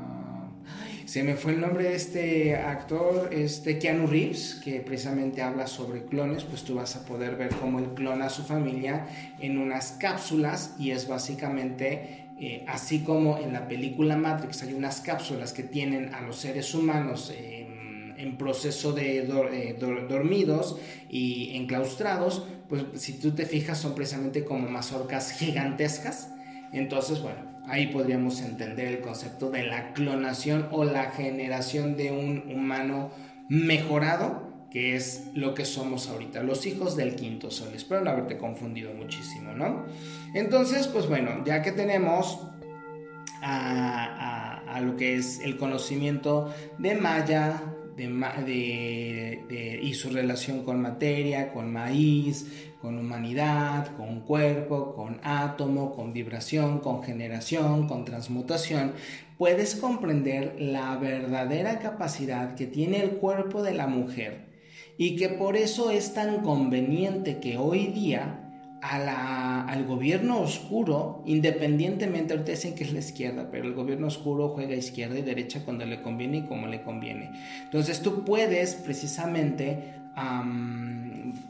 se 1.06 1.24
me 1.24 1.34
fue 1.34 1.54
el 1.54 1.60
nombre 1.60 1.84
de 1.84 1.96
este 1.96 2.54
actor, 2.54 3.30
este 3.32 3.80
Keanu 3.80 4.06
Reeves, 4.06 4.60
que 4.62 4.78
precisamente 4.78 5.42
habla 5.42 5.66
sobre 5.66 6.04
clones, 6.04 6.44
pues 6.44 6.62
tú 6.62 6.76
vas 6.76 6.94
a 6.94 7.04
poder 7.04 7.34
ver 7.34 7.48
cómo 7.60 7.80
él 7.80 7.94
clona 7.96 8.26
a 8.26 8.30
su 8.30 8.44
familia 8.44 9.08
en 9.40 9.58
unas 9.58 9.92
cápsulas 9.98 10.76
y 10.78 10.92
es 10.92 11.08
básicamente 11.08 12.28
eh, 12.42 12.64
así 12.68 13.00
como 13.00 13.38
en 13.38 13.52
la 13.52 13.68
película 13.68 14.16
Matrix 14.16 14.62
hay 14.62 14.72
unas 14.72 15.02
cápsulas 15.02 15.52
que 15.52 15.62
tienen 15.62 16.14
a 16.14 16.22
los 16.22 16.36
seres 16.36 16.74
humanos 16.74 17.30
eh, 17.36 17.66
en 18.20 18.36
proceso 18.36 18.92
de 18.92 19.18
eh, 19.18 19.76
dormidos 20.08 20.78
y 21.08 21.56
enclaustrados, 21.56 22.44
pues 22.68 22.84
si 22.94 23.14
tú 23.18 23.32
te 23.32 23.46
fijas 23.46 23.78
son 23.78 23.94
precisamente 23.94 24.44
como 24.44 24.68
mazorcas 24.68 25.32
gigantescas. 25.32 26.30
Entonces, 26.72 27.20
bueno, 27.20 27.38
ahí 27.66 27.88
podríamos 27.88 28.40
entender 28.42 28.88
el 28.88 29.00
concepto 29.00 29.50
de 29.50 29.64
la 29.64 29.92
clonación 29.92 30.68
o 30.70 30.84
la 30.84 31.10
generación 31.10 31.96
de 31.96 32.12
un 32.12 32.54
humano 32.54 33.10
mejorado, 33.48 34.48
que 34.70 34.94
es 34.94 35.30
lo 35.34 35.54
que 35.54 35.64
somos 35.64 36.08
ahorita, 36.08 36.44
los 36.44 36.64
hijos 36.64 36.96
del 36.96 37.16
quinto 37.16 37.50
sol. 37.50 37.70
Espero 37.74 38.02
no 38.02 38.10
haberte 38.10 38.38
confundido 38.38 38.94
muchísimo, 38.94 39.52
¿no? 39.52 39.84
Entonces, 40.34 40.86
pues 40.86 41.08
bueno, 41.08 41.42
ya 41.44 41.60
que 41.60 41.72
tenemos 41.72 42.46
a, 43.42 44.60
a 44.68 44.80
lo 44.80 44.96
que 44.96 45.16
es 45.16 45.40
el 45.40 45.56
conocimiento 45.56 46.54
de 46.78 46.94
Maya, 46.94 47.60
y 48.08 49.94
su 49.94 50.10
relación 50.10 50.64
con 50.64 50.80
materia, 50.80 51.52
con 51.52 51.72
maíz, 51.72 52.70
con 52.80 52.98
humanidad, 52.98 53.94
con 53.96 54.20
cuerpo, 54.20 54.94
con 54.94 55.20
átomo, 55.22 55.94
con 55.94 56.12
vibración, 56.12 56.78
con 56.80 57.02
generación, 57.02 57.86
con 57.86 58.04
transmutación, 58.04 58.92
puedes 59.36 59.76
comprender 59.76 60.56
la 60.58 60.96
verdadera 60.96 61.78
capacidad 61.78 62.54
que 62.54 62.66
tiene 62.66 63.02
el 63.02 63.10
cuerpo 63.12 63.62
de 63.62 63.74
la 63.74 63.86
mujer 63.86 64.48
y 64.96 65.16
que 65.16 65.28
por 65.28 65.56
eso 65.56 65.90
es 65.90 66.14
tan 66.14 66.42
conveniente 66.42 67.38
que 67.40 67.56
hoy 67.56 67.86
día 67.86 68.39
al 68.82 69.84
gobierno 69.86 70.40
oscuro, 70.40 71.22
independientemente, 71.26 72.32
ahorita 72.32 72.52
dicen 72.52 72.74
que 72.74 72.84
es 72.84 72.92
la 72.92 73.00
izquierda, 73.00 73.48
pero 73.50 73.66
el 73.66 73.74
gobierno 73.74 74.06
oscuro 74.06 74.48
juega 74.50 74.74
izquierda 74.74 75.18
y 75.18 75.22
derecha 75.22 75.64
cuando 75.64 75.84
le 75.84 76.00
conviene 76.02 76.38
y 76.38 76.42
como 76.42 76.66
le 76.66 76.82
conviene. 76.82 77.30
Entonces 77.62 78.00
tú 78.00 78.24
puedes 78.24 78.74
precisamente 78.74 79.94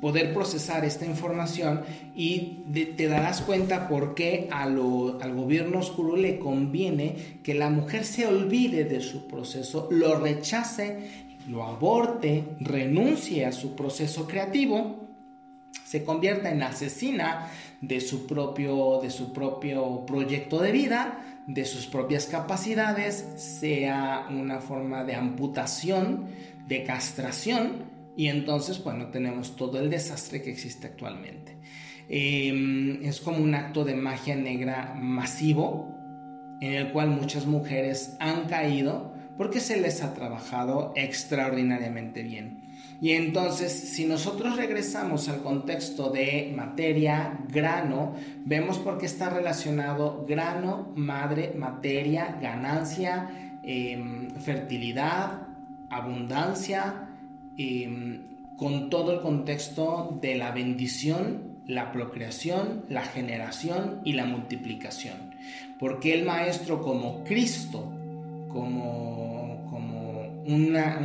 poder 0.00 0.34
procesar 0.34 0.84
esta 0.84 1.06
información 1.06 1.82
y 2.14 2.62
te 2.96 3.08
darás 3.08 3.40
cuenta 3.42 3.88
por 3.88 4.14
qué 4.14 4.48
al 4.50 4.76
gobierno 4.76 5.78
oscuro 5.78 6.16
le 6.16 6.38
conviene 6.38 7.40
que 7.42 7.54
la 7.54 7.70
mujer 7.70 8.04
se 8.04 8.26
olvide 8.26 8.84
de 8.84 9.00
su 9.00 9.26
proceso, 9.26 9.88
lo 9.90 10.18
rechace, 10.18 11.28
lo 11.48 11.64
aborte, 11.64 12.44
renuncie 12.60 13.46
a 13.46 13.52
su 13.52 13.74
proceso 13.74 14.26
creativo 14.26 15.10
se 15.85 16.04
convierta 16.04 16.50
en 16.50 16.62
asesina 16.62 17.48
de 17.80 18.00
su 18.00 18.26
propio, 18.26 19.00
de 19.02 19.11
su 19.11 19.33
propio 19.33 20.04
proyecto 20.06 20.61
de 20.61 20.72
vida, 20.72 21.42
de 21.46 21.64
sus 21.64 21.87
propias 21.87 22.26
capacidades, 22.26 23.26
sea 23.37 24.28
una 24.30 24.61
forma 24.61 25.04
de 25.04 25.14
amputación, 25.14 26.26
de 26.68 26.85
castración, 26.85 27.90
y 28.16 28.28
entonces, 28.28 28.83
bueno, 28.85 29.09
tenemos 29.09 29.56
todo 29.56 29.80
el 29.80 29.88
desastre 29.88 30.42
que 30.42 30.50
existe 30.50 30.87
actualmente. 30.87 31.56
Em, 32.09 33.02
es 33.04 33.20
como 33.20 33.38
un 33.38 33.54
acto 33.54 33.85
de 33.85 33.94
magia 33.94 34.37
negra 34.37 34.94
masivo, 34.94 35.96
en 36.61 36.74
el 36.74 36.92
cual 36.92 37.09
muchas 37.09 37.46
mujeres 37.46 38.16
han 38.20 38.46
caído 38.46 39.14
porque 39.38 39.61
se 39.61 39.80
les 39.80 40.02
ha 40.02 40.12
trabajado 40.12 40.92
extraordinariamente 40.96 42.22
bien. 42.22 42.60
Y 43.00 43.12
entonces, 43.12 43.72
si 43.72 44.04
nosotros 44.04 44.56
regresamos 44.56 45.28
al 45.30 45.42
contexto 45.42 46.10
de 46.10 46.52
materia, 46.54 47.38
grano, 47.48 48.14
vemos 48.44 48.78
por 48.78 48.98
qué 48.98 49.06
está 49.06 49.30
relacionado 49.30 50.26
grano, 50.28 50.92
madre, 50.96 51.54
materia, 51.56 52.36
ganancia, 52.40 53.58
em, 53.62 54.30
fertilidad, 54.32 55.48
abundancia, 55.88 57.08
em, 57.56 58.30
con 58.58 58.90
todo 58.90 59.14
el 59.14 59.20
contexto 59.20 60.18
de 60.20 60.34
la 60.34 60.50
bendición, 60.50 61.50
la 61.66 61.92
procreación, 61.92 62.84
la 62.90 63.02
generación 63.02 64.02
y 64.04 64.12
la 64.12 64.26
multiplicación. 64.26 65.34
Porque 65.78 66.12
el 66.12 66.26
maestro 66.26 66.82
como 66.82 67.24
Cristo, 67.24 67.90
como, 68.48 69.39
una, 70.50 70.98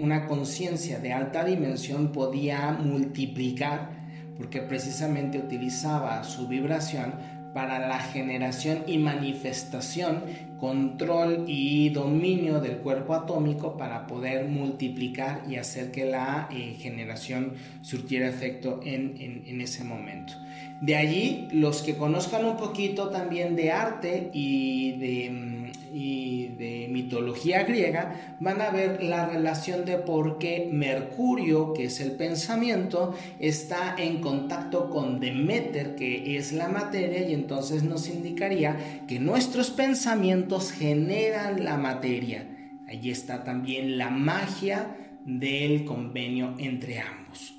una 0.00 0.26
conciencia 0.26 0.98
de 0.98 1.12
alta 1.12 1.44
dimensión 1.44 2.12
podía 2.12 2.72
multiplicar, 2.72 3.90
porque 4.36 4.60
precisamente 4.60 5.38
utilizaba 5.38 6.24
su 6.24 6.48
vibración 6.48 7.14
para 7.54 7.86
la 7.86 7.98
generación 7.98 8.84
y 8.86 8.98
manifestación, 8.98 10.22
control 10.58 11.44
y 11.46 11.90
dominio 11.90 12.60
del 12.60 12.78
cuerpo 12.78 13.14
atómico 13.14 13.76
para 13.76 14.06
poder 14.06 14.48
multiplicar 14.48 15.42
y 15.48 15.56
hacer 15.56 15.90
que 15.90 16.06
la 16.06 16.48
eh, 16.50 16.76
generación 16.78 17.54
surtiera 17.82 18.28
efecto 18.28 18.80
en, 18.84 19.42
en 19.46 19.60
ese 19.60 19.84
momento. 19.84 20.34
De 20.82 20.96
allí, 20.96 21.46
los 21.52 21.82
que 21.82 21.96
conozcan 21.96 22.44
un 22.44 22.56
poquito 22.56 23.08
también 23.10 23.54
de 23.54 23.70
arte 23.70 24.30
y 24.32 24.92
de 24.98 25.30
mm, 25.30 25.61
y 25.92 26.48
de 26.58 26.88
mitología 26.90 27.64
griega, 27.64 28.36
van 28.40 28.60
a 28.60 28.70
ver 28.70 29.02
la 29.02 29.26
relación 29.26 29.84
de 29.84 29.98
por 29.98 30.38
qué 30.38 30.68
Mercurio, 30.72 31.72
que 31.74 31.84
es 31.84 32.00
el 32.00 32.12
pensamiento, 32.12 33.14
está 33.38 33.94
en 33.98 34.20
contacto 34.20 34.90
con 34.90 35.20
Demeter, 35.20 35.94
que 35.94 36.36
es 36.36 36.52
la 36.52 36.68
materia, 36.68 37.28
y 37.28 37.34
entonces 37.34 37.82
nos 37.82 38.08
indicaría 38.08 39.04
que 39.06 39.18
nuestros 39.18 39.70
pensamientos 39.70 40.72
generan 40.72 41.64
la 41.64 41.76
materia. 41.76 42.48
Allí 42.88 43.10
está 43.10 43.44
también 43.44 43.98
la 43.98 44.10
magia 44.10 44.96
del 45.24 45.84
convenio 45.84 46.54
entre 46.58 47.00
ambos. 47.00 47.54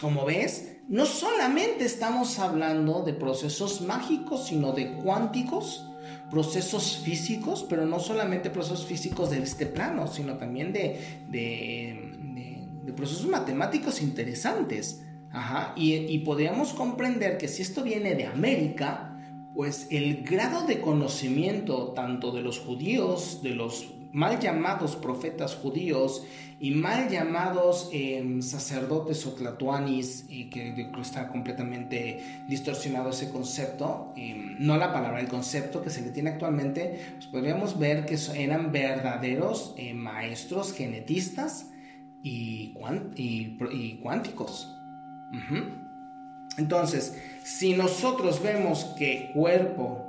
Como 0.00 0.24
ves, 0.24 0.76
no 0.88 1.06
solamente 1.06 1.84
estamos 1.84 2.38
hablando 2.38 3.02
de 3.02 3.12
procesos 3.12 3.80
mágicos, 3.80 4.46
sino 4.46 4.72
de 4.72 4.92
cuánticos, 4.92 5.87
procesos 6.30 6.98
físicos, 6.98 7.64
pero 7.68 7.86
no 7.86 8.00
solamente 8.00 8.50
procesos 8.50 8.86
físicos 8.86 9.30
de 9.30 9.42
este 9.42 9.66
plano, 9.66 10.06
sino 10.06 10.36
también 10.36 10.72
de, 10.72 11.00
de, 11.28 12.92
procesos 12.96 13.26
matemáticos 13.26 14.02
interesantes. 14.02 15.04
Ajá. 15.30 15.74
Y, 15.76 15.94
y 15.94 16.18
podríamos 16.20 16.72
comprender 16.72 17.36
que 17.38 17.48
si 17.48 17.62
esto 17.62 17.82
viene 17.82 18.14
de 18.14 18.26
América, 18.26 19.14
pues 19.54 19.88
el 19.90 20.22
grado 20.22 20.66
de 20.66 20.80
conocimiento 20.80 21.88
tanto 21.88 22.32
de 22.32 22.42
los 22.42 22.58
judíos, 22.58 23.42
de 23.42 23.50
los 23.50 23.97
mal 24.12 24.38
llamados 24.40 24.96
profetas 24.96 25.54
judíos 25.54 26.24
y 26.60 26.72
mal 26.72 27.08
llamados 27.08 27.88
em, 27.92 28.42
sacerdotes 28.42 29.24
o 29.26 29.32
tlatuanis, 29.32 30.26
y 30.28 30.50
que 30.50 30.90
está 31.00 31.28
completamente 31.28 32.44
distorsionado 32.48 33.10
ese 33.10 33.30
concepto, 33.30 34.12
em, 34.16 34.56
no 34.58 34.76
la 34.76 34.92
palabra, 34.92 35.20
el 35.20 35.28
concepto 35.28 35.82
que 35.82 35.90
se 35.90 36.02
le 36.02 36.10
tiene 36.10 36.30
actualmente, 36.30 37.14
pues 37.14 37.26
podríamos 37.26 37.78
ver 37.78 38.06
que 38.06 38.18
eran 38.34 38.72
verdaderos 38.72 39.74
eh, 39.76 39.94
maestros 39.94 40.72
genetistas 40.72 41.70
y, 42.22 42.74
y, 43.14 43.98
cuánticos. 44.02 44.74
Entonces, 46.56 47.16
si 47.44 47.74
nosotros 47.74 48.42
vemos 48.42 48.84
que 48.98 49.30
cuerpo, 49.32 50.07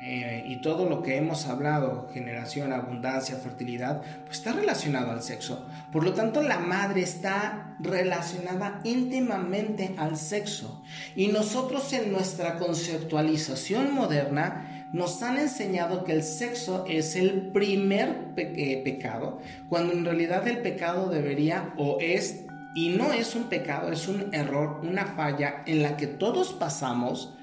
eh, 0.00 0.44
y 0.46 0.56
todo 0.56 0.88
lo 0.88 1.02
que 1.02 1.16
hemos 1.16 1.46
hablado, 1.46 2.08
generación, 2.14 2.72
abundancia, 2.72 3.36
fertilidad, 3.36 4.02
pues 4.24 4.38
está 4.38 4.52
relacionado 4.52 5.10
al 5.10 5.22
sexo. 5.22 5.66
Por 5.90 6.04
lo 6.04 6.14
tanto, 6.14 6.40
la 6.40 6.60
madre 6.60 7.02
está 7.02 7.76
relacionada 7.80 8.80
íntimamente 8.84 9.94
al 9.98 10.16
sexo. 10.16 10.84
Y 11.16 11.28
nosotros 11.28 11.92
en 11.92 12.12
nuestra 12.12 12.58
conceptualización 12.58 13.92
moderna 13.92 14.86
nos 14.92 15.20
han 15.22 15.36
enseñado 15.36 16.04
que 16.04 16.12
el 16.12 16.22
sexo 16.22 16.84
es 16.88 17.16
el 17.16 17.48
primer 17.48 18.32
eh, 18.36 18.80
pecado, 18.84 19.40
cuando 19.68 19.92
en 19.92 20.04
realidad 20.04 20.46
el 20.46 20.58
pecado 20.58 21.10
debería 21.10 21.74
o 21.76 21.98
es, 22.00 22.44
y 22.74 22.90
no 22.90 23.12
es 23.12 23.34
un 23.34 23.44
pecado, 23.44 23.90
es 23.90 24.06
un 24.06 24.32
error, 24.32 24.80
una 24.82 25.06
falla 25.06 25.64
en 25.66 25.82
la 25.82 25.96
que 25.96 26.06
todos 26.06 26.52
pasamos 26.52 27.34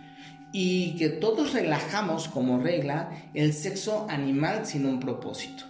y 0.58 0.96
que 0.96 1.10
todos 1.10 1.52
relajamos 1.52 2.30
como 2.30 2.62
regla 2.62 3.10
el 3.34 3.52
sexo 3.52 4.08
animal 4.10 4.66
sin 4.66 4.86
un 4.86 5.02
propósito. 5.02 5.66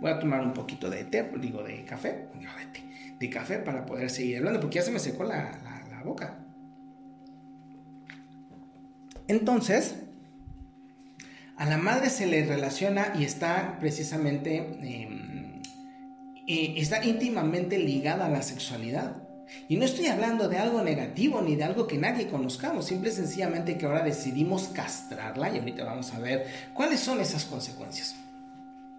Voy 0.00 0.10
a 0.10 0.18
tomar 0.18 0.40
un 0.40 0.54
poquito 0.54 0.88
de 0.88 1.04
té, 1.04 1.30
digo 1.38 1.62
de 1.62 1.84
café, 1.84 2.28
digo 2.40 2.50
de 2.56 3.18
té, 3.18 3.28
café 3.28 3.58
para 3.58 3.84
poder 3.84 4.08
seguir 4.08 4.38
hablando, 4.38 4.58
porque 4.60 4.76
ya 4.76 4.82
se 4.82 4.90
me 4.90 4.98
secó 4.98 5.24
la, 5.24 5.52
la, 5.90 6.02
boca. 6.02 6.38
Entonces, 9.26 9.96
a 11.58 11.66
la 11.66 11.76
madre 11.76 12.08
se 12.08 12.24
le 12.24 12.46
relaciona 12.46 13.12
y 13.18 13.24
está 13.24 13.76
precisamente, 13.80 14.56
em, 14.80 15.60
eh, 16.46 16.74
está 16.78 17.04
íntimamente 17.04 17.78
ligada 17.78 18.24
a 18.24 18.30
la 18.30 18.40
sexualidad. 18.40 19.27
Y 19.68 19.76
no 19.76 19.84
estoy 19.84 20.06
hablando 20.06 20.48
de 20.48 20.58
algo 20.58 20.82
negativo 20.82 21.40
ni 21.40 21.56
de 21.56 21.64
algo 21.64 21.86
que 21.86 21.98
nadie 21.98 22.28
conozcamos, 22.28 22.86
simple 22.86 23.10
y 23.10 23.12
sencillamente 23.12 23.76
que 23.76 23.86
ahora 23.86 24.02
decidimos 24.02 24.68
castrarla 24.68 25.50
y 25.50 25.58
ahorita 25.58 25.84
vamos 25.84 26.12
a 26.14 26.18
ver 26.18 26.46
cuáles 26.74 27.00
son 27.00 27.20
esas 27.20 27.44
consecuencias. 27.44 28.16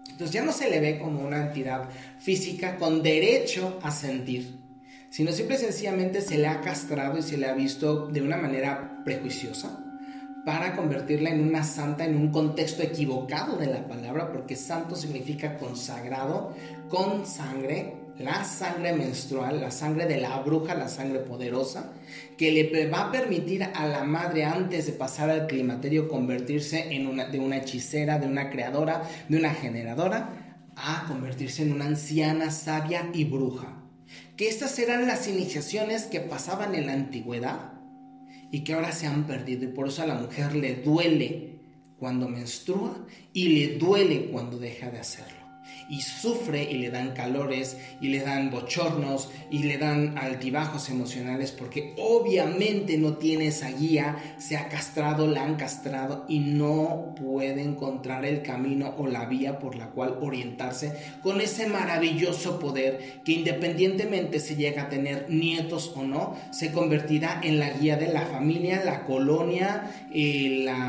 Entonces 0.08 0.34
ya 0.34 0.44
no 0.44 0.52
se 0.52 0.68
le 0.68 0.80
ve 0.80 0.98
como 0.98 1.22
una 1.22 1.46
entidad 1.46 1.88
física 2.18 2.76
con 2.76 3.02
derecho 3.02 3.78
a 3.82 3.90
sentir, 3.90 4.58
sino 5.08 5.32
simple 5.32 5.56
y 5.56 5.58
sencillamente 5.58 6.20
se 6.20 6.38
le 6.38 6.46
ha 6.46 6.60
castrado 6.60 7.18
y 7.18 7.22
se 7.22 7.38
le 7.38 7.46
ha 7.46 7.54
visto 7.54 8.06
de 8.08 8.20
una 8.20 8.36
manera 8.36 9.02
prejuiciosa 9.04 9.84
para 10.44 10.74
convertirla 10.74 11.30
en 11.30 11.46
una 11.46 11.64
santa 11.64 12.04
en 12.04 12.16
un 12.16 12.30
contexto 12.30 12.82
equivocado 12.82 13.56
de 13.56 13.66
la 13.66 13.86
palabra, 13.86 14.32
porque 14.32 14.56
santo 14.56 14.96
significa 14.96 15.58
consagrado 15.58 16.54
con 16.88 17.26
sangre 17.26 17.99
la 18.20 18.44
sangre 18.44 18.92
menstrual, 18.92 19.60
la 19.60 19.70
sangre 19.70 20.06
de 20.06 20.20
la 20.20 20.38
bruja, 20.40 20.74
la 20.74 20.88
sangre 20.88 21.20
poderosa, 21.20 21.92
que 22.36 22.52
le 22.52 22.88
va 22.88 23.08
a 23.08 23.12
permitir 23.12 23.64
a 23.64 23.86
la 23.86 24.04
madre 24.04 24.44
antes 24.44 24.86
de 24.86 24.92
pasar 24.92 25.30
al 25.30 25.46
climaterio 25.46 26.08
convertirse 26.08 26.94
en 26.94 27.06
una, 27.06 27.26
de 27.26 27.38
una 27.38 27.58
hechicera, 27.58 28.18
de 28.18 28.26
una 28.26 28.50
creadora, 28.50 29.08
de 29.28 29.36
una 29.36 29.54
generadora, 29.54 30.58
a 30.76 31.04
convertirse 31.08 31.62
en 31.62 31.72
una 31.72 31.86
anciana 31.86 32.50
sabia 32.50 33.10
y 33.12 33.24
bruja. 33.24 33.82
Que 34.36 34.48
estas 34.48 34.78
eran 34.78 35.06
las 35.06 35.28
iniciaciones 35.28 36.04
que 36.04 36.20
pasaban 36.20 36.74
en 36.74 36.86
la 36.86 36.92
antigüedad 36.92 37.72
y 38.50 38.64
que 38.64 38.74
ahora 38.74 38.92
se 38.92 39.06
han 39.06 39.26
perdido 39.26 39.64
y 39.64 39.68
por 39.68 39.88
eso 39.88 40.02
a 40.02 40.06
la 40.06 40.14
mujer 40.14 40.54
le 40.54 40.76
duele 40.76 41.60
cuando 41.98 42.28
menstrua 42.28 43.06
y 43.32 43.48
le 43.48 43.78
duele 43.78 44.30
cuando 44.30 44.58
deja 44.58 44.90
de 44.90 44.98
hacerlo 44.98 45.39
y 45.90 46.02
sufre 46.02 46.62
y 46.62 46.78
le 46.78 46.90
dan 46.90 47.10
calores 47.10 47.76
y 48.00 48.08
le 48.08 48.20
dan 48.20 48.50
bochornos 48.50 49.28
y 49.50 49.64
le 49.64 49.76
dan 49.76 50.16
altibajos 50.16 50.88
emocionales 50.88 51.50
porque 51.50 51.94
obviamente 51.98 52.96
no 52.96 53.14
tiene 53.14 53.48
esa 53.48 53.70
guía, 53.72 54.16
se 54.38 54.56
ha 54.56 54.68
castrado, 54.68 55.26
la 55.26 55.42
han 55.42 55.56
castrado 55.56 56.24
y 56.28 56.38
no 56.38 57.14
puede 57.20 57.62
encontrar 57.62 58.24
el 58.24 58.42
camino 58.42 58.94
o 58.96 59.08
la 59.08 59.26
vía 59.26 59.58
por 59.58 59.74
la 59.74 59.88
cual 59.88 60.16
orientarse 60.20 60.92
con 61.22 61.40
ese 61.40 61.66
maravilloso 61.66 62.60
poder 62.60 63.20
que 63.24 63.32
independientemente 63.32 64.38
se 64.38 64.54
llega 64.54 64.82
a 64.82 64.88
tener 64.88 65.26
nietos 65.28 65.92
o 65.96 66.04
no, 66.04 66.36
se 66.52 66.70
convertirá 66.70 67.40
en 67.42 67.58
la 67.58 67.70
guía 67.70 67.96
de 67.96 68.12
la 68.12 68.26
familia, 68.26 68.84
la 68.84 69.04
colonia, 69.04 69.90
eh, 70.12 70.62
la 70.64 70.88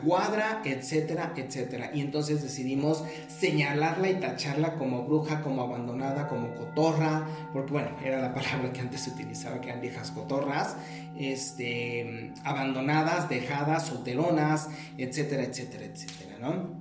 cuadra, 0.00 0.62
etcétera, 0.64 1.32
etcétera. 1.36 1.90
Y 1.94 2.00
entonces 2.00 2.42
decidimos 2.42 3.04
señalarla 3.28 4.10
y 4.10 4.14
tacharla 4.14 4.74
como 4.74 5.04
bruja, 5.04 5.42
como 5.42 5.62
abandonada, 5.62 6.28
como 6.28 6.54
cotorra, 6.54 7.26
porque 7.52 7.72
bueno, 7.72 7.90
era 8.04 8.20
la 8.20 8.34
palabra 8.34 8.72
que 8.72 8.80
antes 8.80 9.02
se 9.02 9.10
utilizaba, 9.10 9.60
que 9.60 9.68
eran 9.68 9.80
viejas 9.80 10.10
cotorras, 10.10 10.76
este, 11.18 12.32
abandonadas, 12.44 13.28
dejadas, 13.28 13.86
solteronas, 13.86 14.68
etcétera, 14.98 15.44
etcétera, 15.44 15.84
etcétera, 15.84 16.38
¿no? 16.40 16.80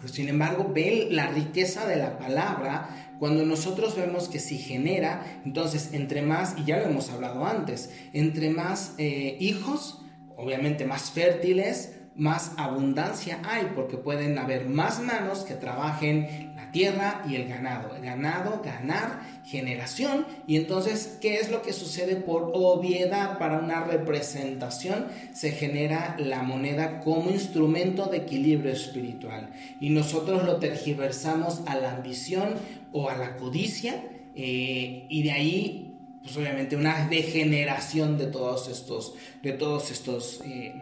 Pero 0.00 0.12
sin 0.12 0.28
embargo, 0.28 0.70
ve 0.72 1.08
la 1.10 1.28
riqueza 1.28 1.86
de 1.86 1.96
la 1.96 2.18
palabra 2.18 3.08
cuando 3.18 3.44
nosotros 3.44 3.96
vemos 3.96 4.28
que 4.28 4.38
si 4.38 4.58
genera, 4.58 5.40
entonces 5.44 5.90
entre 5.92 6.22
más, 6.22 6.54
y 6.56 6.64
ya 6.64 6.78
lo 6.78 6.84
hemos 6.84 7.10
hablado 7.10 7.44
antes, 7.44 7.90
entre 8.12 8.50
más 8.50 8.94
eh, 8.98 9.36
hijos, 9.40 10.04
obviamente 10.36 10.84
más 10.84 11.10
fértiles, 11.10 11.97
más 12.18 12.52
abundancia 12.56 13.38
hay, 13.44 13.70
porque 13.76 13.96
pueden 13.96 14.36
haber 14.38 14.66
más 14.66 15.00
manos 15.00 15.44
que 15.44 15.54
trabajen 15.54 16.52
la 16.56 16.70
tierra 16.72 17.22
y 17.28 17.36
el 17.36 17.48
ganado. 17.48 17.90
Ganado, 18.02 18.60
ganar, 18.64 19.22
generación. 19.44 20.26
Y 20.48 20.56
entonces, 20.56 21.16
¿qué 21.20 21.36
es 21.36 21.48
lo 21.48 21.62
que 21.62 21.72
sucede 21.72 22.16
por 22.16 22.50
obviedad 22.54 23.38
para 23.38 23.60
una 23.60 23.84
representación? 23.84 25.06
Se 25.32 25.52
genera 25.52 26.16
la 26.18 26.42
moneda 26.42 27.00
como 27.00 27.30
instrumento 27.30 28.06
de 28.06 28.18
equilibrio 28.18 28.72
espiritual. 28.72 29.50
Y 29.80 29.90
nosotros 29.90 30.44
lo 30.44 30.56
tergiversamos 30.56 31.62
a 31.66 31.76
la 31.76 31.92
ambición 31.92 32.54
o 32.92 33.08
a 33.08 33.16
la 33.16 33.36
codicia. 33.36 34.02
Eh, 34.34 35.06
y 35.08 35.22
de 35.22 35.30
ahí 35.30 35.84
pues 36.20 36.36
obviamente 36.36 36.76
una 36.76 37.08
degeneración 37.08 38.18
de 38.18 38.26
todos 38.26 38.68
estos, 38.68 39.14
de 39.42 39.52
todos 39.52 39.90
estos 39.90 40.42
eh, 40.44 40.74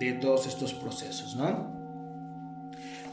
de 0.00 0.14
todos 0.14 0.46
estos 0.46 0.72
procesos, 0.72 1.36
¿no? 1.36 1.78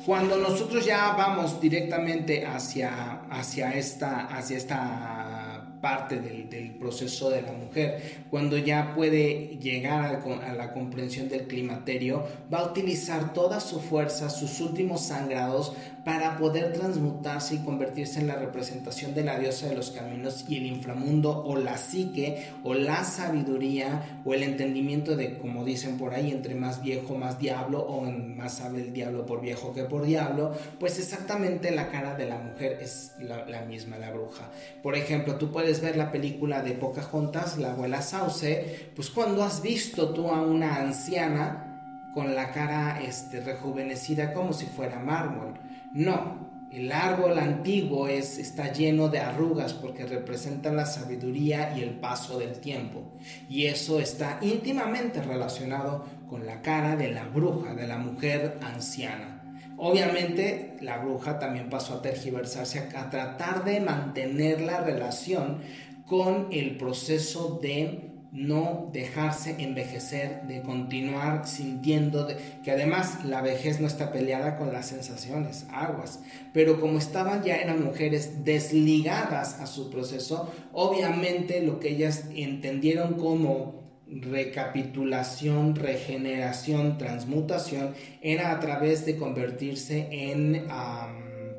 Cuando 0.05 0.37
nosotros 0.37 0.85
ya 0.85 1.13
vamos 1.17 1.59
directamente 1.59 2.45
hacia, 2.45 3.23
hacia, 3.29 3.73
esta, 3.73 4.21
hacia 4.27 4.55
esta 4.55 5.36
parte 5.81 6.19
del, 6.19 6.75
proceso 6.77 7.29
de 7.29 7.41
la 7.41 7.51
mujer, 7.51 8.25
cuando 8.29 8.57
ya 8.57 8.93
puede 8.95 9.57
llegar 9.59 10.21
a, 10.23 10.53
la 10.53 10.73
comprensión 10.73 11.29
del 11.29 11.47
climaterio, 11.47 12.23
va 12.53 12.59
a 12.59 12.65
utilizar 12.65 13.33
toda 13.33 13.59
su 13.59 13.79
fuerza, 13.79 14.29
sus 14.29 14.59
últimos 14.59 15.01
sangrados, 15.01 15.73
para 16.07 16.37
poder 16.37 16.71
transmutarse 16.71 17.55
y 17.55 17.57
convertirse 17.65 18.21
en 18.21 18.27
la 18.27 18.37
representación 18.37 19.13
de 19.13 19.25
la 19.25 19.37
diosa 19.37 19.67
de 19.67 19.75
los 19.75 19.91
caminos 19.91 20.45
y 20.47 20.55
el 20.55 20.65
inframundo 20.67 21.43
o 21.43 21.57
la 21.57 21.77
psique 21.77 22.45
o 22.63 22.73
la 22.73 23.03
sabiduría 23.03 24.21
o 24.23 24.33
el 24.33 24.43
entendimiento 24.43 25.17
de, 25.17 25.37
como 25.37 25.65
dicen 25.65 25.97
por 25.97 26.13
ahí, 26.13 26.31
entre 26.31 26.55
más 26.55 26.81
viejo, 26.81 27.15
más 27.15 27.39
diablo 27.39 27.81
o 27.81 28.01
más 28.09 28.59
sabe 28.59 28.83
el 28.83 28.93
diablo 28.93 29.25
por 29.25 29.41
viejo 29.41 29.73
que 29.73 29.83
por 29.83 30.05
diablo, 30.05 30.53
pues 30.79 30.97
exactamente 30.97 31.71
la 31.71 31.89
cara 31.89 32.15
de 32.15 32.25
la 32.25 32.37
mujer 32.37 32.79
es 32.81 33.11
la, 33.19 33.45
la 33.45 33.63
misma, 33.63 33.97
la 33.97 34.11
bruja. 34.11 34.49
Por 34.81 34.95
ejemplo, 34.95 35.35
tú 35.35 35.51
puedes 35.51 35.66
ver 35.81 35.97
la 35.97 36.11
película 36.11 36.61
de 36.61 36.73
Pocahontas, 36.73 37.57
la 37.57 37.73
abuela 37.73 38.01
Sauce, 38.01 38.91
pues 38.95 39.09
cuando 39.09 39.43
has 39.43 39.61
visto 39.61 40.09
tú 40.09 40.29
a 40.29 40.41
una 40.41 40.77
anciana 40.77 42.11
con 42.13 42.33
la 42.33 42.51
cara 42.51 43.01
este, 43.01 43.41
rejuvenecida 43.41 44.33
como 44.33 44.53
si 44.53 44.65
fuera 44.65 44.99
mármol. 44.99 45.53
No, 45.93 46.47
el 46.71 46.91
árbol 46.91 47.37
antiguo 47.37 48.07
es, 48.07 48.37
está 48.37 48.71
lleno 48.73 49.07
de 49.07 49.19
arrugas 49.19 49.73
porque 49.73 50.05
representa 50.05 50.71
la 50.71 50.85
sabiduría 50.85 51.77
y 51.77 51.81
el 51.81 51.91
paso 51.91 52.37
del 52.39 52.59
tiempo. 52.59 53.13
Y 53.47 53.65
eso 53.65 53.99
está 53.99 54.39
íntimamente 54.41 55.21
relacionado 55.21 56.05
con 56.27 56.45
la 56.45 56.61
cara 56.61 56.95
de 56.95 57.11
la 57.11 57.25
bruja, 57.25 57.73
de 57.73 57.87
la 57.87 57.97
mujer 57.97 58.59
anciana. 58.61 59.36
Obviamente 59.77 60.75
la 60.81 60.97
bruja 60.97 61.37
también 61.37 61.69
pasó 61.69 61.95
a 61.95 62.01
tergiversarse, 62.01 62.79
a, 62.79 63.09
tratar 63.11 63.63
de 63.63 63.79
mantener 63.79 64.59
la 64.61 64.81
relación 64.81 65.61
con 66.07 66.47
el 66.51 66.77
proceso 66.77 67.59
de 67.61 68.11
no 68.31 68.89
dejarse 68.91 69.55
envejecer, 69.59 70.41
de 70.47 70.61
continuar 70.61 71.47
sintiendo 71.47 72.27
que 72.63 72.71
además 72.71 73.23
la 73.23 73.41
vejez 73.41 73.79
no 73.79 73.87
está 73.87 74.11
peleada 74.11 74.57
con 74.57 74.73
las 74.73 74.87
sensaciones, 74.87 75.65
aguas, 75.71 76.19
pero 76.53 76.81
como 76.81 76.97
estaban 76.97 77.43
ya 77.43 77.57
eran 77.57 77.83
mujeres 77.83 78.43
desligadas 78.43 79.59
a 79.59 79.67
su 79.67 79.89
proceso, 79.89 80.51
obviamente 80.73 81.61
lo 81.61 81.79
que 81.79 81.89
ellas 81.89 82.25
entendieron 82.35 83.13
como 83.13 83.86
recapitulación, 84.09 85.75
regeneración, 85.75 86.97
transmutación, 86.97 87.93
era 88.21 88.51
a 88.51 88.59
través 88.59 89.05
de 89.05 89.17
convertirse 89.17 90.07
en 90.11 90.67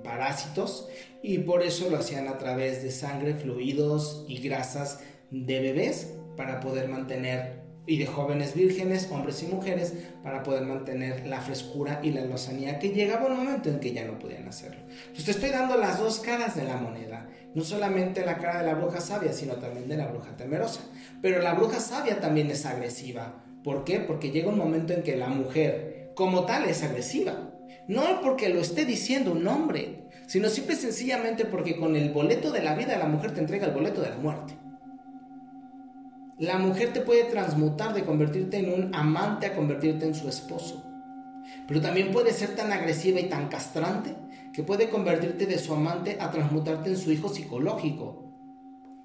parásitos 0.03 0.89
y 1.23 1.39
por 1.39 1.63
eso 1.63 1.91
lo 1.91 1.99
hacían 1.99 2.29
a 2.29 2.39
través 2.39 2.83
de 2.83 2.91
sangre, 2.91 3.35
fluidos 3.35 4.25
y 4.29 4.39
grasas 4.39 5.01
de 5.31 5.61
bebés 5.61 6.15
para 6.37 6.61
poder 6.61 6.89
mantener 6.89 7.59
y 7.87 7.97
de 7.97 8.07
jóvenes 8.07 8.55
vírgenes, 8.55 9.09
hombres 9.11 9.43
y 9.43 9.47
mujeres, 9.47 9.95
para 10.23 10.43
poder 10.43 10.63
mantener 10.65 11.27
la 11.27 11.41
frescura 11.41 12.01
y 12.03 12.11
la 12.11 12.21
lozanía 12.27 12.79
que 12.79 12.91
llegaba 12.91 13.27
un 13.27 13.37
momento 13.39 13.71
en 13.71 13.81
que 13.81 13.93
ya 13.93 14.05
no 14.05 14.19
podían 14.19 14.47
hacerlo. 14.47 14.81
Entonces 15.07 15.25
te 15.25 15.31
estoy 15.31 15.51
dando 15.51 15.77
las 15.79 15.99
dos 15.99 16.21
caras 16.21 16.55
de 16.55 16.65
la 16.65 16.77
moneda, 16.77 17.31
no 17.55 17.65
solamente 17.65 18.25
la 18.25 18.39
cara 18.39 18.61
de 18.61 18.67
la 18.67 18.75
bruja 18.75 19.01
sabia, 19.01 19.33
sino 19.33 19.55
también 19.55 19.89
de 19.89 19.97
la 19.97 20.07
bruja 20.07 20.37
temerosa. 20.37 20.81
Pero 21.23 21.43
la 21.43 21.55
bruja 21.55 21.81
sabia 21.81 22.21
también 22.21 22.51
es 22.51 22.67
agresiva. 22.67 23.43
¿Por 23.65 23.85
qué? 23.85 24.01
Porque 24.01 24.31
llega 24.31 24.51
un 24.51 24.59
momento 24.59 24.93
en 24.93 25.03
que 25.03 25.17
la 25.17 25.29
mujer, 25.29 26.13
como 26.15 26.45
tal, 26.45 26.65
es 26.65 26.83
agresiva. 26.83 27.51
No 27.87 28.21
porque 28.23 28.49
lo 28.51 28.61
esté 28.61 28.85
diciendo 28.85 29.33
un 29.33 29.47
hombre, 29.47 30.09
sino 30.27 30.49
simple 30.51 30.75
y 30.75 30.79
sencillamente 30.79 31.47
porque 31.47 31.77
con 31.77 31.97
el 31.97 32.11
boleto 32.11 32.51
de 32.53 32.63
la 32.63 32.75
vida 32.75 32.99
la 32.99 33.07
mujer 33.07 33.33
te 33.33 33.41
entrega 33.41 33.67
el 33.67 33.73
boleto 33.73 34.03
de 34.03 34.11
la 34.11 34.19
muerte. 34.19 34.59
La 36.39 36.59
mujer 36.59 36.93
te 36.93 37.01
puede 37.01 37.25
transmutar 37.25 37.95
de 37.95 38.05
convertirte 38.05 38.59
en 38.59 38.73
un 38.73 38.95
amante 38.95 39.47
a 39.47 39.57
convertirte 39.57 40.07
en 40.07 40.15
su 40.15 40.29
esposo. 40.29 40.85
Pero 41.67 41.81
también 41.81 42.13
puede 42.13 42.33
ser 42.33 42.55
tan 42.55 42.73
agresiva 42.73 43.21
y 43.21 43.29
tan 43.29 43.49
castrante 43.49 44.15
que 44.53 44.63
puede 44.63 44.91
convertirte 44.91 45.47
de 45.47 45.59
su 45.59 45.73
amante 45.75 46.17
a 46.21 46.31
transmutarte 46.31 46.91
en 46.91 46.97
su 46.97 47.13
hijo 47.13 47.29
psicológico. 47.29 48.25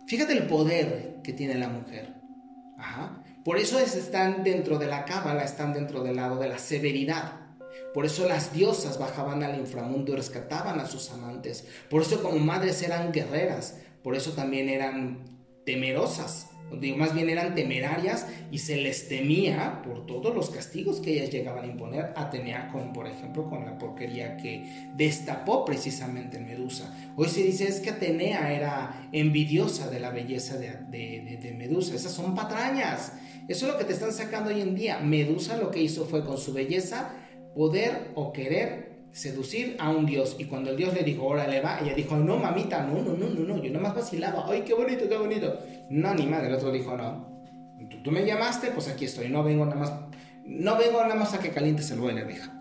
Fíjate 0.08 0.34
el 0.34 0.47
poder 0.47 1.21
que 1.23 1.34
tiene 1.34 1.56
la 1.56 1.69
mujer. 1.69 2.13
Por 3.43 3.58
eso 3.58 3.79
están 3.79 4.43
dentro 4.43 4.77
de 4.77 4.88
la 4.88 5.06
cábala, 5.06 5.43
están 5.43 5.73
dentro 5.73 6.03
del 6.03 6.15
lado 6.15 6.38
de 6.38 6.49
la 6.49 6.58
severidad. 6.58 7.39
Por 7.93 8.06
eso 8.06 8.27
las 8.27 8.53
diosas 8.53 8.97
bajaban 8.97 9.43
al 9.43 9.60
inframundo 9.60 10.13
y 10.13 10.15
rescataban 10.15 10.79
a 10.79 10.86
sus 10.86 11.12
amantes. 11.12 11.67
Por 11.89 12.01
eso 12.01 12.21
como 12.21 12.39
madres 12.39 12.82
eran 12.82 13.12
guerreras. 13.12 13.79
Por 14.01 14.15
eso 14.15 14.32
también 14.32 14.69
eran 14.69 15.25
temerosas 15.65 16.53
digo, 16.79 16.97
más 16.97 17.13
bien 17.13 17.29
eran 17.29 17.55
temerarias 17.55 18.27
y 18.51 18.59
se 18.59 18.77
les 18.77 19.07
temía 19.07 19.81
por 19.83 20.05
todos 20.05 20.36
los 20.36 20.49
castigos 20.49 20.99
que 20.99 21.13
ellas 21.13 21.31
llegaban 21.31 21.65
a 21.65 21.67
imponer. 21.67 22.13
Atenea 22.15 22.69
con, 22.71 22.93
por 22.93 23.07
ejemplo, 23.07 23.49
con 23.49 23.65
la 23.65 23.77
porquería 23.77 24.38
que 24.38 24.89
destapó 24.95 25.65
precisamente 25.65 26.39
Medusa. 26.39 26.93
Hoy 27.15 27.29
se 27.29 27.43
dice 27.43 27.67
es 27.67 27.79
que 27.79 27.89
Atenea 27.89 28.53
era 28.53 29.09
envidiosa 29.12 29.89
de 29.89 29.99
la 29.99 30.12
belleza 30.12 30.57
de, 30.57 31.38
de 31.41 31.55
Medusa. 31.57 31.95
Esas 31.95 32.12
son 32.12 32.36
patrañas. 32.36 33.13
Eso 33.47 33.65
es 33.65 33.73
lo 33.73 33.77
que 33.77 33.86
te 33.86 33.93
están 33.93 34.13
sacando 34.13 34.49
hoy 34.49 34.62
en 34.62 34.75
día. 34.75 34.99
Medusa 34.99 35.57
lo 35.57 35.71
que 35.71 35.81
hizo 35.81 36.05
fue 36.05 36.23
con 36.23 36.38
su 36.38 36.53
belleza 36.53 37.13
poder 37.53 38.12
o 38.15 38.33
querer 38.33 38.83
seducir 39.13 39.78
a 39.80 39.89
un 39.89 40.06
dios. 40.06 40.36
Y 40.39 40.45
cuando 40.45 40.71
el 40.71 40.78
dios 40.78 40.93
le 40.93 41.04
dijo, 41.04 41.26
órale 41.26 41.62
va, 41.62 41.80
ella 41.80 41.93
dijo, 41.93 42.17
no, 42.17 42.38
mamita, 42.38 42.86
no, 42.86 43.02
no, 43.02 43.15
no, 43.15 43.30
no, 43.30 43.39
no, 43.45 43.63
yo 43.63 43.71
nomás 43.71 43.95
vacilaba, 43.95 44.45
ay, 44.49 44.63
qué 44.63 44.73
bonito, 44.73 45.08
qué 45.08 45.17
bonito. 45.17 45.60
No, 45.89 46.13
ni 46.13 46.26
madre, 46.26 46.47
el 46.47 46.56
otro 46.56 46.71
dijo, 46.71 46.97
no, 46.97 47.30
tú, 48.04 48.12
me 48.12 48.26
llamaste, 48.26 48.71
pues 48.71 48.89
aquí 48.89 49.06
estoy, 49.06 49.30
no 49.30 49.43
vengo 49.43 49.65
nada 49.65 49.78
más, 49.78 49.93
no 50.45 50.78
vengo 50.78 51.02
nada 51.02 51.15
más 51.15 51.34
a 51.34 51.39
que 51.39 51.52
calientes 51.52 51.89
el 51.91 51.99
boiler, 51.99 52.30
hija. 52.30 52.52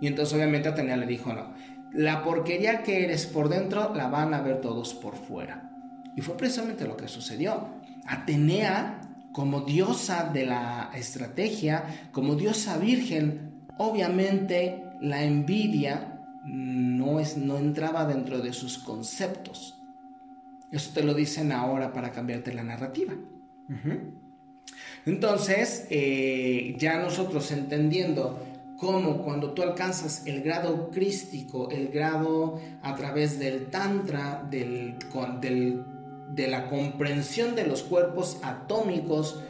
Y 0.00 0.06
entonces 0.06 0.34
obviamente 0.34 0.68
Atenea 0.68 0.96
le 0.96 1.06
dijo, 1.06 1.32
no, 1.32 1.54
la 1.92 2.22
porquería 2.22 2.82
que 2.82 3.04
eres 3.04 3.26
por 3.26 3.48
dentro 3.48 3.94
la 3.94 4.08
van 4.08 4.34
a 4.34 4.42
ver 4.42 4.60
todos 4.60 4.94
por 4.94 5.16
fuera. 5.16 5.70
Y 6.16 6.20
fue 6.20 6.36
precisamente 6.36 6.86
lo 6.86 6.96
que 6.96 7.08
sucedió. 7.08 7.68
Atenea, 8.06 9.00
como 9.32 9.62
diosa 9.62 10.30
de 10.32 10.46
la 10.46 10.90
estrategia, 10.94 12.08
como 12.12 12.36
diosa 12.36 12.78
virgen, 12.78 13.66
obviamente 13.78 14.83
la 15.04 15.22
envidia 15.22 16.18
no, 16.44 17.20
es, 17.20 17.36
no 17.36 17.58
entraba 17.58 18.06
dentro 18.06 18.40
de 18.40 18.52
sus 18.52 18.78
conceptos. 18.78 19.78
Eso 20.72 20.90
te 20.94 21.02
lo 21.02 21.14
dicen 21.14 21.52
ahora 21.52 21.92
para 21.92 22.10
cambiarte 22.10 22.52
la 22.52 22.64
narrativa. 22.64 23.14
Entonces, 25.06 25.86
eh, 25.90 26.74
ya 26.78 27.00
nosotros 27.00 27.52
entendiendo 27.52 28.42
cómo 28.78 29.22
cuando 29.22 29.52
tú 29.52 29.62
alcanzas 29.62 30.26
el 30.26 30.42
grado 30.42 30.90
crístico, 30.90 31.70
el 31.70 31.88
grado 31.88 32.60
a 32.82 32.94
través 32.96 33.38
del 33.38 33.66
tantra, 33.66 34.46
del, 34.50 34.96
de 36.34 36.48
la 36.48 36.68
comprensión 36.68 37.54
de 37.54 37.66
los 37.66 37.82
cuerpos 37.82 38.38
atómicos, 38.42 39.40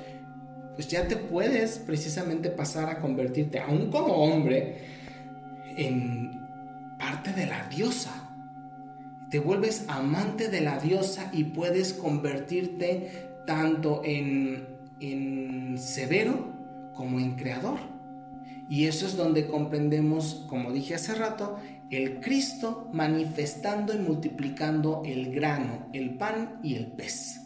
pues 0.75 0.89
ya 0.89 1.07
te 1.07 1.17
puedes 1.17 1.79
precisamente 1.79 2.51
pasar 2.51 2.91
a 2.91 3.01
convertirte, 3.01 3.61
aún 3.61 3.91
como 3.91 4.15
hombre, 4.15 4.94
en 5.77 6.47
parte 6.99 7.33
de 7.33 7.47
la 7.47 7.69
diosa. 7.69 8.13
Te 9.31 9.39
vuelves 9.39 9.85
amante 9.89 10.49
de 10.49 10.61
la 10.61 10.79
diosa 10.79 11.31
y 11.33 11.45
puedes 11.45 11.93
convertirte 11.93 13.29
tanto 13.47 14.03
en, 14.05 14.67
en 15.01 15.77
severo 15.79 16.53
como 16.95 17.19
en 17.19 17.37
creador. 17.37 17.79
Y 18.69 18.87
eso 18.87 19.07
es 19.07 19.17
donde 19.17 19.47
comprendemos, 19.47 20.47
como 20.49 20.73
dije 20.73 20.95
hace 20.95 21.15
rato, 21.15 21.59
el 21.91 22.21
Cristo 22.21 22.89
manifestando 22.93 23.95
y 23.95 23.99
multiplicando 23.99 25.03
el 25.05 25.35
grano, 25.35 25.87
el 25.93 26.15
pan 26.15 26.59
y 26.63 26.77
el 26.77 26.87
pez, 26.87 27.43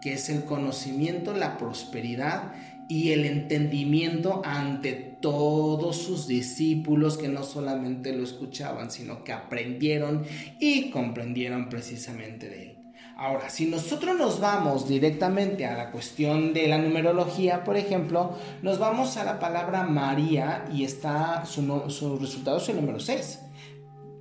que 0.00 0.14
es 0.14 0.30
el 0.30 0.44
conocimiento, 0.44 1.34
la 1.34 1.58
prosperidad 1.58 2.52
y 2.90 3.12
el 3.12 3.24
entendimiento 3.24 4.42
ante 4.44 4.94
todos 4.94 5.96
sus 5.96 6.26
discípulos 6.26 7.16
que 7.16 7.28
no 7.28 7.44
solamente 7.44 8.12
lo 8.12 8.24
escuchaban, 8.24 8.90
sino 8.90 9.22
que 9.22 9.32
aprendieron 9.32 10.24
y 10.58 10.90
comprendieron 10.90 11.68
precisamente 11.68 12.48
de 12.48 12.62
él. 12.62 12.76
Ahora, 13.16 13.48
si 13.48 13.66
nosotros 13.66 14.18
nos 14.18 14.40
vamos 14.40 14.88
directamente 14.88 15.66
a 15.66 15.76
la 15.76 15.92
cuestión 15.92 16.52
de 16.52 16.66
la 16.66 16.78
numerología, 16.78 17.62
por 17.62 17.76
ejemplo, 17.76 18.36
nos 18.60 18.80
vamos 18.80 19.16
a 19.16 19.24
la 19.24 19.38
palabra 19.38 19.84
María 19.84 20.64
y 20.72 20.82
está 20.82 21.46
su, 21.46 21.62
su 21.90 22.18
resultado 22.18 22.56
es 22.56 22.68
el 22.70 22.76
número 22.76 22.98
6. 22.98 23.40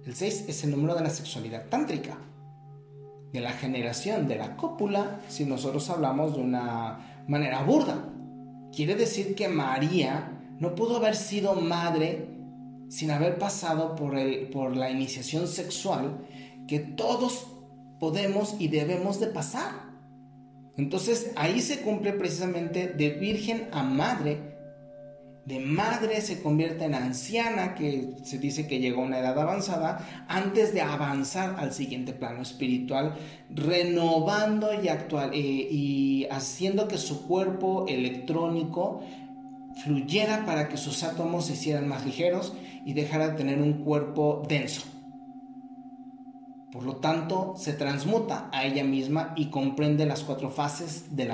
El 0.05 0.13
6 0.13 0.45
es 0.47 0.63
el 0.63 0.70
número 0.70 0.93
de 0.93 1.01
la 1.01 1.09
sexualidad 1.09 1.70
tántrica, 1.70 2.20
de 3.34 3.39
la 3.39 3.51
generación 3.51 4.28
de 4.28 4.36
la 4.36 4.55
cópula, 4.55 5.22
si 5.28 5.45
nosotros 5.45 5.89
hablamos 5.89 6.36
de 6.36 6.41
una 6.41 7.24
manera 7.28 7.63
burda. 7.63 8.13
Quiere 8.76 8.95
decir 8.95 9.36
que 9.36 9.47
María 9.47 10.39
no 10.59 10.76
pudo 10.76 10.97
haber 10.97 11.15
sido 11.15 11.55
madre 11.55 12.28
sin 12.89 13.11
haber 13.11 13.38
pasado 13.38 13.95
por, 13.95 14.17
el, 14.17 14.49
por 14.49 14.76
la 14.76 14.89
iniciación 14.89 15.47
sexual 15.47 16.26
que 16.67 16.80
todos 16.80 17.47
podemos 17.99 18.55
y 18.59 18.67
debemos 18.67 19.20
de 19.20 19.28
pasar. 19.28 19.89
Entonces 20.78 21.32
ahí 21.36 21.61
se 21.61 21.82
cumple 21.82 22.13
precisamente 22.13 22.88
de 22.88 23.09
virgen 23.09 23.67
a 23.72 23.84
madre. 23.84 24.49
De 25.50 25.60
madre 25.60 26.22
se 26.22 26.43
convierte 26.43 26.86
en 26.86 26.93
anciana, 26.93 27.74
que 27.74 28.14
se 28.22 28.38
dice 28.38 28.68
que 28.68 28.78
llegó 28.78 29.02
a 29.02 29.06
una 29.06 29.18
edad 29.18 29.39
avanzada, 29.39 30.26
antes 30.28 30.76
de 30.76 30.82
avanzar 30.82 31.56
al 31.58 31.74
siguiente 31.74 32.14
plano 32.14 32.43
espiritual, 32.43 33.16
renovando 33.50 34.70
y, 34.80 34.89
actual, 34.89 35.32
eh, 35.34 35.39
y 35.39 36.28
haciendo 36.30 36.88
que 36.88 37.00
su 37.00 37.26
cuerpo 37.26 37.88
electrónico 37.88 39.02
fluyera 39.84 40.45
para 40.45 40.70
que 40.70 40.78
sus 40.78 41.02
átomos 41.02 41.47
se 41.47 41.54
hicieran 41.54 41.88
más 41.88 42.06
ligeros 42.06 42.54
y 42.86 42.93
dejara 42.93 43.30
de 43.30 43.38
tener 43.38 43.60
un 43.60 43.84
cuerpo 43.84 44.43
denso. 44.47 44.84
Por 46.72 46.84
lo 46.84 46.97
tanto, 46.97 47.56
se 47.58 47.74
transmuta 47.74 48.52
a 48.54 48.66
ella 48.66 48.84
misma 48.84 49.34
y 49.36 49.47
comprende 49.47 50.06
las 50.06 50.22
cuatro 50.22 50.52
fases 50.52 51.16
del 51.16 51.34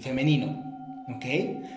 femenino. 0.00 0.75
¿Ok? 1.08 1.24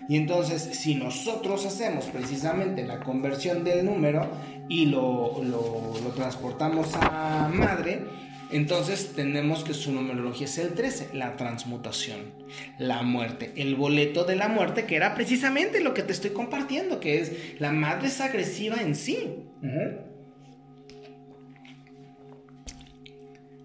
Y 0.07 0.17
entonces, 0.17 0.61
si 0.61 0.95
nosotros 0.95 1.65
hacemos 1.65 2.05
precisamente 2.05 2.85
la 2.85 2.99
conversión 2.99 3.63
del 3.63 3.85
número 3.85 4.27
y 4.67 4.87
lo, 4.87 5.43
lo, 5.43 5.93
lo 6.03 6.09
transportamos 6.15 6.89
a 6.95 7.49
madre, 7.53 8.05
entonces 8.51 9.13
tenemos 9.15 9.63
que 9.63 9.75
su 9.75 9.91
numerología 9.91 10.45
es 10.45 10.57
el 10.57 10.73
13, 10.73 11.11
la 11.13 11.35
transmutación, 11.35 12.33
la 12.79 13.03
muerte, 13.03 13.53
el 13.57 13.75
boleto 13.75 14.23
de 14.23 14.35
la 14.35 14.47
muerte, 14.47 14.85
que 14.85 14.95
era 14.95 15.13
precisamente 15.13 15.81
lo 15.81 15.93
que 15.93 16.01
te 16.01 16.11
estoy 16.11 16.31
compartiendo, 16.31 16.99
que 16.99 17.19
es 17.19 17.59
la 17.59 17.71
madre 17.71 18.07
es 18.07 18.19
agresiva 18.21 18.77
en 18.81 18.95
sí. 18.95 19.45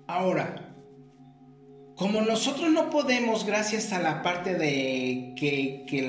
Ahora, 0.06 0.63
como 1.96 2.22
nosotros 2.22 2.70
no 2.70 2.90
podemos, 2.90 3.46
gracias 3.46 3.92
a 3.92 4.00
la 4.00 4.22
parte 4.22 4.54
de 4.54 5.34
que, 5.36 6.02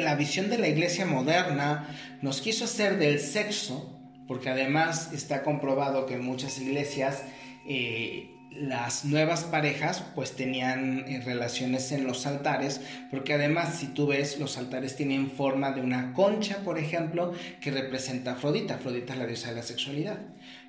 la 0.00 0.14
visión 0.14 0.50
de 0.50 0.58
la 0.58 0.68
iglesia 0.68 1.06
moderna 1.06 1.88
nos 2.20 2.40
quiso 2.40 2.64
hacer 2.64 2.98
del 2.98 3.20
sexo, 3.20 3.98
porque 4.26 4.50
además 4.50 5.12
está 5.12 5.42
comprobado 5.42 6.06
que 6.06 6.14
en 6.14 6.24
muchas 6.24 6.58
iglesias 6.58 7.22
eh, 7.66 8.36
las 8.50 9.04
nuevas 9.04 9.44
parejas 9.44 10.02
pues 10.14 10.32
tenían 10.32 11.04
eh, 11.06 11.22
relaciones 11.24 11.92
en 11.92 12.06
los 12.06 12.26
altares, 12.26 12.80
porque 13.10 13.34
además 13.34 13.76
si 13.78 13.86
tú 13.88 14.08
ves 14.08 14.38
los 14.38 14.58
altares 14.58 14.96
tienen 14.96 15.30
forma 15.30 15.72
de 15.72 15.80
una 15.80 16.12
concha, 16.12 16.58
por 16.64 16.78
ejemplo, 16.78 17.32
que 17.60 17.70
representa 17.70 18.32
a 18.32 18.34
Afrodita, 18.34 18.74
Afrodita 18.74 19.12
es 19.12 19.18
la 19.18 19.26
diosa 19.26 19.50
de 19.50 19.56
la 19.56 19.62
sexualidad. 19.62 20.18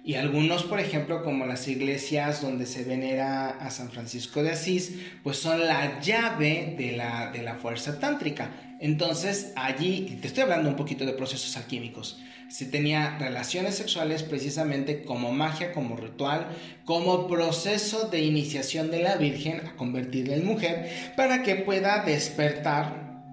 Y 0.07 0.15
algunos, 0.15 0.63
por 0.63 0.79
ejemplo, 0.79 1.21
como 1.21 1.45
las 1.45 1.67
iglesias 1.67 2.41
donde 2.41 2.65
se 2.65 2.85
venera 2.85 3.49
a 3.49 3.69
San 3.69 3.89
Francisco 3.91 4.41
de 4.41 4.51
Asís, 4.51 4.93
pues 5.21 5.35
son 5.35 5.67
la 5.67 5.99
llave 5.99 6.75
de 6.77 6.93
la, 6.93 7.29
de 7.29 7.41
la 7.41 7.55
fuerza 7.55 7.99
tántrica. 7.99 8.77
Entonces 8.79 9.51
allí, 9.57 10.17
te 10.21 10.27
estoy 10.27 10.43
hablando 10.43 10.69
un 10.69 10.77
poquito 10.77 11.05
de 11.05 11.11
procesos 11.11 11.57
alquímicos, 11.57 12.21
se 12.47 12.67
tenía 12.67 13.17
relaciones 13.17 13.75
sexuales 13.75 14.23
precisamente 14.23 15.03
como 15.03 15.33
magia, 15.33 15.73
como 15.73 15.97
ritual, 15.97 16.55
como 16.85 17.27
proceso 17.27 18.07
de 18.07 18.21
iniciación 18.21 18.89
de 18.89 19.03
la 19.03 19.17
Virgen 19.17 19.59
a 19.67 19.75
convertirla 19.75 20.35
en 20.35 20.45
mujer 20.45 20.89
para 21.17 21.43
que 21.43 21.55
pueda 21.55 22.05
despertar 22.05 23.25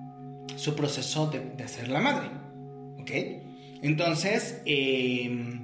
su 0.56 0.74
proceso 0.74 1.28
de, 1.28 1.38
de 1.38 1.68
ser 1.68 1.86
la 1.86 2.00
madre. 2.00 2.26
¿Ok? 2.98 3.12
Entonces, 3.80 4.60
em, 4.64 5.63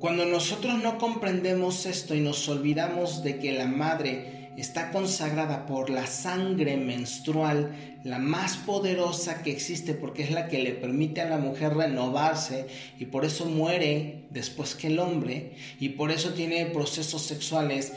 cuando 0.00 0.24
nosotros 0.24 0.82
no 0.82 0.96
comprendemos 0.96 1.84
esto 1.84 2.14
y 2.14 2.20
nos 2.20 2.48
olvidamos 2.48 3.22
de 3.22 3.38
que 3.38 3.52
la 3.52 3.66
madre 3.66 4.50
está 4.56 4.90
consagrada 4.92 5.66
por 5.66 5.90
la 5.90 6.06
sangre 6.06 6.78
menstrual, 6.78 7.98
la 8.02 8.18
más 8.18 8.56
poderosa 8.56 9.42
que 9.42 9.50
existe 9.50 9.92
porque 9.92 10.22
es 10.22 10.30
la 10.30 10.48
que 10.48 10.62
le 10.62 10.72
permite 10.72 11.20
a 11.20 11.28
la 11.28 11.36
mujer 11.36 11.74
renovarse 11.74 12.66
y 12.98 13.06
por 13.06 13.26
eso 13.26 13.44
muere 13.44 14.24
después 14.30 14.74
que 14.74 14.86
el 14.86 14.98
hombre 14.98 15.52
y 15.78 15.90
por 15.90 16.10
eso 16.10 16.30
tiene 16.30 16.64
procesos 16.66 17.20
sexuales 17.20 17.92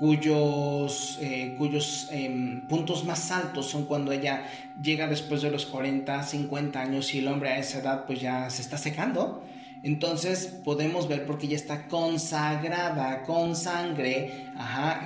cuyos, 0.00 1.18
eh, 1.20 1.54
cuyos 1.58 2.08
em, 2.12 2.66
puntos 2.66 3.04
más 3.04 3.30
altos 3.30 3.66
son 3.66 3.84
cuando 3.84 4.10
ella 4.10 4.46
llega 4.82 5.06
después 5.06 5.42
de 5.42 5.50
los 5.50 5.66
40, 5.66 6.22
50 6.22 6.80
años 6.80 7.12
y 7.14 7.18
el 7.18 7.28
hombre 7.28 7.50
a 7.50 7.58
esa 7.58 7.80
edad 7.80 8.06
pues 8.06 8.22
ya 8.22 8.48
se 8.48 8.62
está 8.62 8.78
secando 8.78 9.44
entonces 9.82 10.46
podemos 10.64 11.08
ver 11.08 11.26
porque 11.26 11.48
ya 11.48 11.56
está 11.56 11.88
consagrada 11.88 13.24
con 13.24 13.56
sangre 13.56 14.46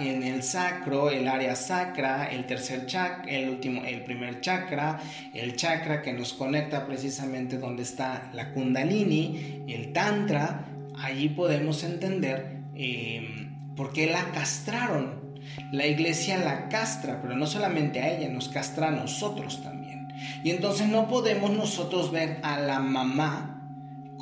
en 0.00 0.22
el 0.22 0.42
sacro, 0.42 1.10
el 1.10 1.28
área 1.28 1.56
sacra, 1.56 2.26
el 2.26 2.44
tercer 2.44 2.84
chakra, 2.84 3.24
el 3.24 3.48
último, 3.48 3.84
el 3.84 4.04
primer 4.04 4.42
chakra, 4.42 5.00
el 5.32 5.56
chakra 5.56 6.02
que 6.02 6.12
nos 6.12 6.34
conecta 6.34 6.86
precisamente 6.86 7.56
donde 7.56 7.84
está 7.84 8.30
la 8.34 8.52
kundalini, 8.52 9.64
el 9.66 9.94
tantra. 9.94 10.66
Allí 10.98 11.30
podemos 11.30 11.82
entender 11.82 12.58
eh, 12.74 13.48
por 13.76 13.94
qué 13.94 14.08
la 14.08 14.30
castraron. 14.32 15.24
La 15.72 15.86
iglesia 15.86 16.38
la 16.38 16.68
castra, 16.68 17.22
pero 17.22 17.34
no 17.34 17.46
solamente 17.46 18.00
a 18.00 18.14
ella, 18.14 18.28
nos 18.28 18.48
castra 18.48 18.88
a 18.88 18.90
nosotros 18.90 19.62
también. 19.62 20.08
Y 20.44 20.50
entonces 20.50 20.88
no 20.88 21.08
podemos 21.08 21.50
nosotros 21.52 22.10
ver 22.10 22.40
a 22.42 22.58
la 22.60 22.80
mamá 22.80 23.55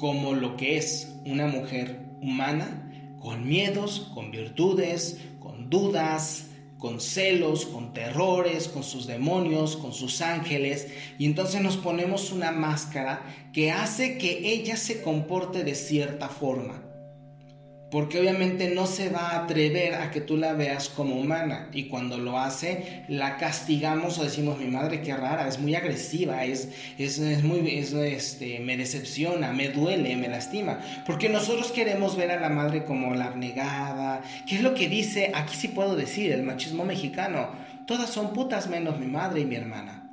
como 0.04 0.34
lo 0.34 0.58
que 0.58 0.76
es 0.76 1.14
una 1.24 1.46
mujer 1.46 1.98
humana, 2.20 2.92
con 3.22 3.48
miedos, 3.48 4.10
con 4.12 4.30
virtudes, 4.30 5.18
con 5.40 5.70
dudas, 5.70 6.48
con 6.76 7.00
celos, 7.00 7.64
con 7.64 7.94
terrores, 7.94 8.68
con 8.68 8.82
sus 8.82 9.06
demonios, 9.06 9.78
con 9.78 9.94
sus 9.94 10.20
ángeles, 10.20 10.88
y 11.18 11.24
entonces 11.24 11.62
nos 11.62 11.78
ponemos 11.78 12.32
una 12.32 12.52
máscara 12.52 13.22
que 13.54 13.70
hace 13.72 14.18
que 14.18 14.52
ella 14.52 14.76
se 14.76 15.00
comporte 15.00 15.64
de 15.64 15.74
cierta 15.74 16.28
forma 16.28 16.82
porque 17.90 18.18
obviamente 18.18 18.74
no 18.74 18.86
se 18.86 19.08
va 19.08 19.30
a 19.30 19.44
atrever 19.44 19.94
a 19.94 20.10
que 20.10 20.20
tú 20.20 20.36
la 20.36 20.52
veas 20.52 20.88
como 20.88 21.16
humana 21.16 21.68
y 21.72 21.84
cuando 21.84 22.18
lo 22.18 22.38
hace 22.38 23.04
la 23.08 23.36
castigamos 23.36 24.18
o 24.18 24.24
decimos 24.24 24.58
mi 24.58 24.66
madre 24.66 25.02
qué 25.02 25.16
rara, 25.16 25.46
es 25.46 25.58
muy 25.58 25.74
agresiva, 25.74 26.44
es, 26.44 26.68
es, 26.98 27.20
muy, 27.42 27.68
este, 27.68 28.58
me 28.60 28.76
decepciona, 28.76 29.52
me 29.52 29.68
duele, 29.68 30.16
me 30.16 30.28
lastima, 30.28 30.80
porque 31.06 31.28
nosotros 31.28 31.72
queremos 31.72 32.16
ver 32.16 32.30
a 32.30 32.40
la 32.40 32.48
madre 32.48 32.84
como 32.84 33.14
la 33.14 33.26
abnegada, 33.26 34.22
¿qué 34.46 34.56
es 34.56 34.62
lo 34.62 34.74
que 34.74 34.88
dice? 34.88 35.32
Aquí 35.34 35.56
sí 35.56 35.68
puedo 35.68 35.94
decir, 35.94 36.32
el 36.32 36.42
machismo 36.42 36.84
mexicano, 36.84 37.48
todas 37.86 38.10
son 38.10 38.32
putas 38.32 38.68
menos 38.68 38.98
mi 38.98 39.06
madre 39.06 39.40
y 39.40 39.44
mi 39.44 39.56
hermana. 39.56 40.03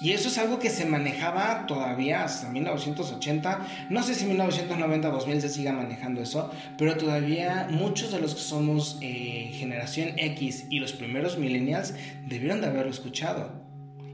Y 0.00 0.12
eso 0.12 0.28
es 0.28 0.38
algo 0.38 0.58
que 0.58 0.70
se 0.70 0.86
manejaba 0.86 1.66
todavía 1.66 2.24
hasta 2.24 2.48
1980. 2.48 3.66
No 3.90 4.02
sé 4.02 4.14
si 4.14 4.24
1990 4.24 5.10
2000 5.10 5.40
se 5.40 5.48
siga 5.48 5.72
manejando 5.72 6.22
eso, 6.22 6.50
pero 6.78 6.96
todavía 6.96 7.68
muchos 7.70 8.10
de 8.10 8.20
los 8.20 8.34
que 8.34 8.40
somos 8.40 8.98
eh, 9.00 9.52
generación 9.54 10.14
X 10.16 10.66
y 10.70 10.80
los 10.80 10.92
primeros 10.92 11.38
millennials 11.38 11.94
debieron 12.26 12.60
de 12.60 12.68
haberlo 12.68 12.90
escuchado. 12.90 13.62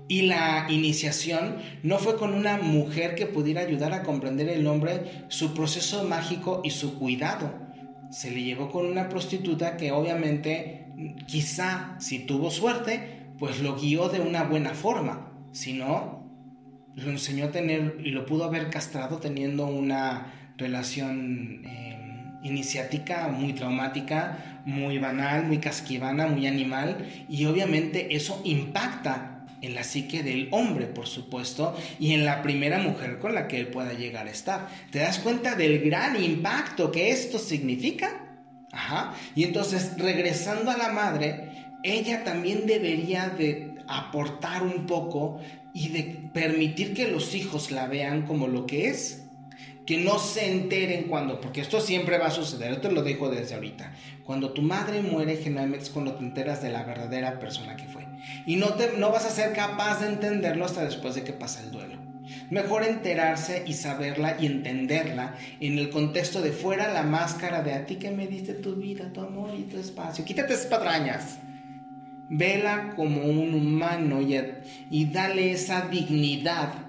Y 0.09 0.23
la 0.23 0.67
iniciación 0.71 1.59
no 1.83 1.99
fue 1.99 2.17
con 2.17 2.33
una 2.33 2.57
mujer 2.57 3.15
que 3.15 3.27
pudiera 3.27 3.61
ayudar 3.61 3.93
a 3.93 4.03
comprender 4.03 4.49
el 4.49 4.67
hombre, 4.67 5.27
su 5.29 5.55
proceso 5.55 6.05
mágico 6.05 6.63
y 6.65 6.71
su 6.71 6.99
cuidado. 6.99 7.53
Se 8.11 8.31
le 8.31 8.43
llevó 8.43 8.71
con 8.71 8.87
una 8.87 9.11
prostituta 9.11 9.77
que 9.77 9.93
obviamente, 9.93 10.87
quizá 11.27 11.97
si 11.99 12.21
tuvo 12.21 12.51
suerte, 12.51 13.27
pues 13.39 13.61
lo 13.61 13.77
guió 13.77 14.09
de 14.09 14.21
una 14.21 14.45
buena 14.45 14.71
forma 14.71 15.28
sino 15.53 16.29
lo 16.95 17.11
enseñó 17.11 17.47
a 17.47 17.51
tener 17.51 17.99
y 18.03 18.11
lo 18.11 18.27
pudo 18.27 18.45
haber 18.45 18.71
castrado 18.71 19.19
teniendo 19.19 19.67
una 19.67 20.53
relación 20.57 21.63
em, 21.65 22.41
iniciática 22.43 23.29
muy 23.29 23.53
traumática, 23.53 24.63
muy 24.65 24.99
banal, 24.99 25.47
muy 25.47 25.59
casquivana, 25.59 26.27
muy 26.27 26.47
animal, 26.47 27.07
y 27.29 27.47
obviamente 27.47 28.15
eso 28.17 28.41
impacta 28.45 29.47
en 29.61 29.75
la 29.75 29.83
psique 29.83 30.23
del 30.23 30.49
hombre, 30.53 30.87
por 30.87 31.07
supuesto, 31.07 31.77
y 31.99 32.13
en 32.13 32.25
la 32.25 32.43
primera 32.43 32.79
mujer 32.79 33.19
con 33.19 33.35
la 33.35 33.49
que 33.49 33.59
él 33.59 33.69
pueda 33.69 33.93
llegar 33.93 34.27
a 34.27 34.31
estar. 34.31 34.69
¿Te 34.91 35.01
das 35.01 35.19
cuenta 35.19 35.55
del 35.55 35.81
gran 35.81 36.23
impacto 36.23 36.93
que 36.93 37.11
esto 37.11 37.39
significa? 37.39 38.29
Ajá. 38.73 39.15
Y 39.35 39.45
entonces, 39.45 39.95
regresando 39.99 40.71
a 40.71 40.77
la 40.77 40.91
madre, 40.91 41.75
ella 41.83 42.25
también 42.25 42.67
debería 42.67 43.29
de 43.31 43.68
aportar 43.89 44.63
un 44.63 44.87
poco 44.87 45.41
y 45.73 45.89
de 45.89 46.31
permitir 46.33 46.95
que 46.95 47.09
los 47.09 47.35
hijos 47.35 47.71
la 47.71 47.87
vean 47.87 48.23
como 48.27 48.47
lo 48.47 48.67
que 48.67 48.89
es 48.89 49.25
que 49.89 49.97
no 49.97 50.19
se 50.19 50.53
enteren 50.53 51.05
cuando, 51.05 51.41
porque 51.41 51.63
esto 51.63 51.81
siempre 51.81 52.19
va 52.19 52.27
a 52.27 52.31
suceder, 52.31 52.75
yo 52.75 52.81
te 52.83 52.93
lo 52.93 53.03
dejo 53.03 53.31
desde 53.31 53.55
ahorita. 53.55 53.95
Cuando 54.23 54.53
tu 54.53 54.61
madre 54.61 55.01
muere, 55.01 55.39
generalmente 55.39 55.87
es 55.87 55.91
cuando 55.91 56.13
te 56.13 56.23
enteras 56.23 56.61
de 56.61 56.69
la 56.69 56.83
verdadera 56.83 57.41
persona 57.41 57.75
que 57.75 57.87
fue. 57.87 58.07
Y 58.45 58.57
no, 58.57 58.75
te, 58.75 58.99
no 58.99 59.11
vas 59.11 59.25
a 59.25 59.31
ser 59.31 59.55
capaz 59.55 60.03
de 60.03 60.09
entenderlo 60.09 60.67
hasta 60.67 60.85
después 60.85 61.15
de 61.15 61.25
que 61.25 61.33
pasa 61.33 61.63
el 61.63 61.71
duelo. 61.71 61.97
Mejor 62.51 62.85
enterarse 62.85 63.65
y 63.67 63.73
saberla 63.73 64.37
y 64.39 64.45
entenderla 64.45 65.37
en 65.59 65.79
el 65.79 65.89
contexto 65.89 66.43
de 66.43 66.53
fuera 66.53 66.93
la 66.93 67.03
máscara 67.03 67.63
de 67.63 67.73
a 67.73 67.87
ti 67.87 67.97
que 67.97 68.11
me 68.11 68.27
diste 68.27 68.53
tu 68.53 68.75
vida, 68.75 69.11
tu 69.15 69.23
amor 69.23 69.55
y 69.59 69.63
tu 69.63 69.79
espacio. 69.79 70.23
Quítate 70.23 70.53
esas 70.53 70.67
patrañas. 70.67 71.39
Vela 72.31 72.93
como 72.95 73.23
un 73.23 73.55
humano 73.55 74.21
y, 74.91 75.05
dale 75.07 75.53
esa 75.53 75.89
dignidad 75.89 76.89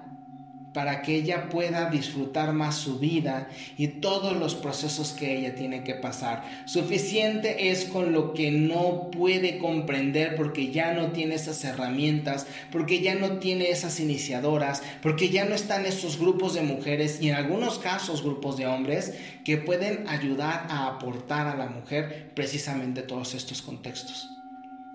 para 0.72 1.02
que 1.02 1.16
ella 1.16 1.48
pueda 1.48 1.90
disfrutar 1.90 2.52
más 2.52 2.76
su 2.76 2.98
vida 2.98 3.48
y 3.76 3.88
todos 3.88 4.36
los 4.36 4.54
procesos 4.54 5.12
que 5.12 5.36
ella 5.36 5.54
tiene 5.54 5.82
que 5.82 5.94
pasar. 5.94 6.44
Suficiente 6.66 7.70
es 7.70 7.86
con 7.86 8.12
lo 8.12 8.34
que 8.34 8.50
no 8.50 9.10
puede 9.10 9.58
comprender 9.58 10.36
porque 10.36 10.70
ya 10.70 10.92
no 10.92 11.10
tiene 11.10 11.34
esas 11.34 11.64
herramientas, 11.64 12.46
porque 12.70 13.00
ya 13.00 13.14
no 13.14 13.38
tiene 13.38 13.70
esas 13.70 13.98
iniciadoras, 13.98 14.82
porque 15.02 15.30
ya 15.30 15.44
no 15.44 15.54
están 15.54 15.86
esos 15.86 16.18
grupos 16.18 16.54
de 16.54 16.62
mujeres 16.62 17.20
y 17.20 17.30
en 17.30 17.34
algunos 17.34 17.78
casos 17.78 18.22
grupos 18.22 18.56
de 18.56 18.66
hombres 18.66 19.14
que 19.44 19.56
pueden 19.56 20.06
ayudar 20.06 20.66
a 20.68 20.86
aportar 20.86 21.48
a 21.48 21.56
la 21.56 21.66
mujer 21.66 22.30
precisamente 22.34 23.02
todos 23.02 23.34
estos 23.34 23.62
contextos. 23.62 24.39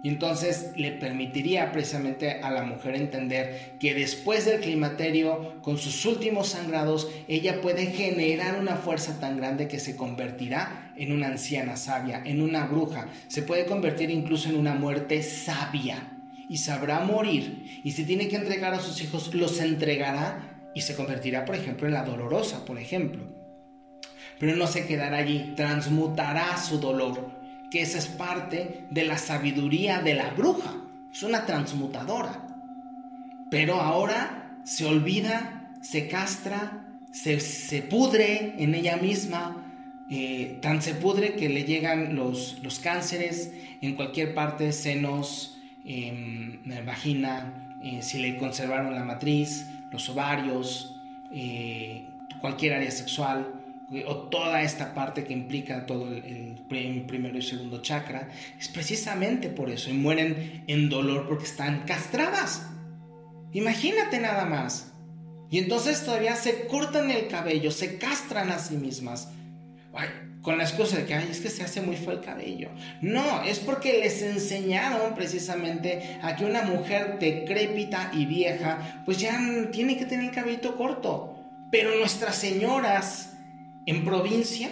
Y 0.06 0.10
entonces 0.10 0.74
le 0.76 0.91
permitiría 0.91 1.72
precisamente 1.72 2.39
a 2.43 2.51
la 2.51 2.62
mujer 2.62 2.93
entender 2.93 3.74
que 3.80 3.95
después 3.95 4.45
del 4.45 4.62
climaterio, 4.62 5.60
con 5.64 5.80
sus 5.80 6.06
últimos 6.06 6.49
sangrados, 6.49 7.10
ella 7.28 7.60
puede 7.60 7.88
generar 7.88 8.60
una 8.60 8.76
fuerza 8.76 9.20
tan 9.20 9.36
grande 9.36 9.68
que 9.68 9.80
se 9.80 9.95
convertirá 9.95 10.93
en 10.95 11.12
una 11.12 11.26
anciana 11.26 11.76
sabia, 11.76 12.22
en 12.24 12.43
una 12.43 12.68
bruja. 12.68 13.08
Se 13.30 13.41
puede 13.41 13.66
convertir 13.66 14.12
incluso 14.12 14.47
en 14.47 14.58
una 14.58 14.76
muerte 14.76 15.24
sabia 15.24 15.97
y 16.47 16.58
sabrá 16.58 16.99
morir. 16.99 17.82
Y 17.84 17.93
si 17.93 18.03
tiene 18.03 18.28
que 18.28 18.36
entregar 18.36 18.76
a 18.76 18.82
sus 18.82 19.01
hijos, 19.01 19.34
los 19.34 19.60
entregará 19.60 20.70
y 20.76 20.82
se 20.82 20.95
convertirá, 20.95 21.45
por 21.45 21.56
ejemplo, 21.56 21.88
en 21.88 21.95
la 21.95 22.03
dolorosa, 22.03 22.64
por 22.64 22.78
ejemplo. 22.78 23.24
Pero 24.38 24.56
no 24.56 24.68
se 24.68 24.86
quedará 24.86 25.18
allí, 25.18 25.53
transmutará 25.56 26.58
su 26.58 26.80
dolor 26.80 27.43
que 27.76 27.82
esa 27.82 27.97
es 27.97 28.07
parte 28.07 28.86
de 28.89 29.03
la 29.03 29.17
sabiduría 29.17 29.99
de 29.99 30.13
la 30.13 30.30
bruja. 30.30 30.73
Es 31.11 31.23
una 31.23 31.45
transmutadora. 31.45 32.47
Pero 33.51 33.82
ahora 33.82 34.61
se 34.63 34.86
olvida, 34.86 35.73
se 35.82 36.07
castra, 36.07 36.88
se, 37.11 37.82
pudre 37.82 38.55
en 38.59 38.76
ella 38.76 38.95
misma, 38.95 39.61
eh, 40.09 40.57
tan 40.61 40.82
se 40.82 40.95
pudre 40.95 41.36
que 41.36 41.49
le 41.49 41.65
llegan 41.65 42.15
los, 42.15 42.59
los 42.63 42.80
cánceres 42.80 43.51
en 43.82 43.95
cualquier 43.95 44.34
parte, 44.34 44.71
senos, 44.71 45.57
em, 45.84 46.61
vagina, 46.86 47.76
eh, 47.84 48.01
si 48.01 48.19
le 48.19 48.38
conservaron 48.38 48.95
la 48.95 49.03
matriz, 49.03 49.67
los 49.91 50.07
ovarios, 50.07 51.01
eh, 51.30 52.07
cualquier 52.39 52.76
área 52.76 52.91
sexual 52.91 53.55
o 54.07 54.15
toda 54.29 54.61
esta 54.61 54.93
parte 54.93 55.23
que 55.23 55.33
implica 55.33 55.86
todo 55.86 56.11
el, 56.11 56.63
primero 56.67 57.38
y 57.38 57.41
segundo 57.41 57.81
chakra, 57.81 58.29
es 58.59 58.67
precisamente 58.67 59.49
por 59.49 59.69
eso, 59.69 59.89
y 59.89 59.93
mueren 59.93 60.63
en 60.67 60.89
dolor 60.89 61.27
porque 61.27 61.45
están 61.45 61.83
castradas. 61.86 62.63
Imagínate 63.51 64.19
nada 64.19 64.45
más. 64.45 64.91
Y 65.51 65.59
entonces 65.59 66.03
todavía 66.03 66.36
se 66.36 66.65
cortan 66.67 67.11
el 67.11 67.27
cabello, 67.27 67.71
se 67.71 67.97
castran 67.97 68.51
a 68.51 68.59
sí 68.59 68.75
mismas. 68.75 69.29
con 70.41 70.57
la 70.59 70.63
excusa 70.63 70.97
de 70.97 71.05
que, 71.05 71.15
ay, 71.15 71.27
es 71.31 71.39
que 71.39 71.49
se 71.49 71.63
hace 71.63 71.81
muy 71.81 71.95
feo 71.95 72.13
el 72.13 72.21
cabello. 72.21 72.69
No, 73.01 73.43
es 73.43 73.59
porque 73.59 73.99
les 73.99 74.21
enseñaron 74.21 75.15
precisamente 75.15 76.19
a 76.21 76.36
que 76.36 76.45
una 76.45 76.61
mujer 76.61 77.17
decrépita 77.19 78.11
y 78.13 78.25
vieja, 78.25 79.03
pues 79.05 79.17
ya 79.17 79.39
tiene 79.71 79.97
que 79.97 80.05
tener 80.05 80.25
el 80.25 80.36
cabello 80.36 80.75
corto. 80.75 81.39
Pero 81.71 81.95
nuestras 81.97 82.36
señoras 82.36 83.34
en 83.86 84.05
provincia, 84.05 84.69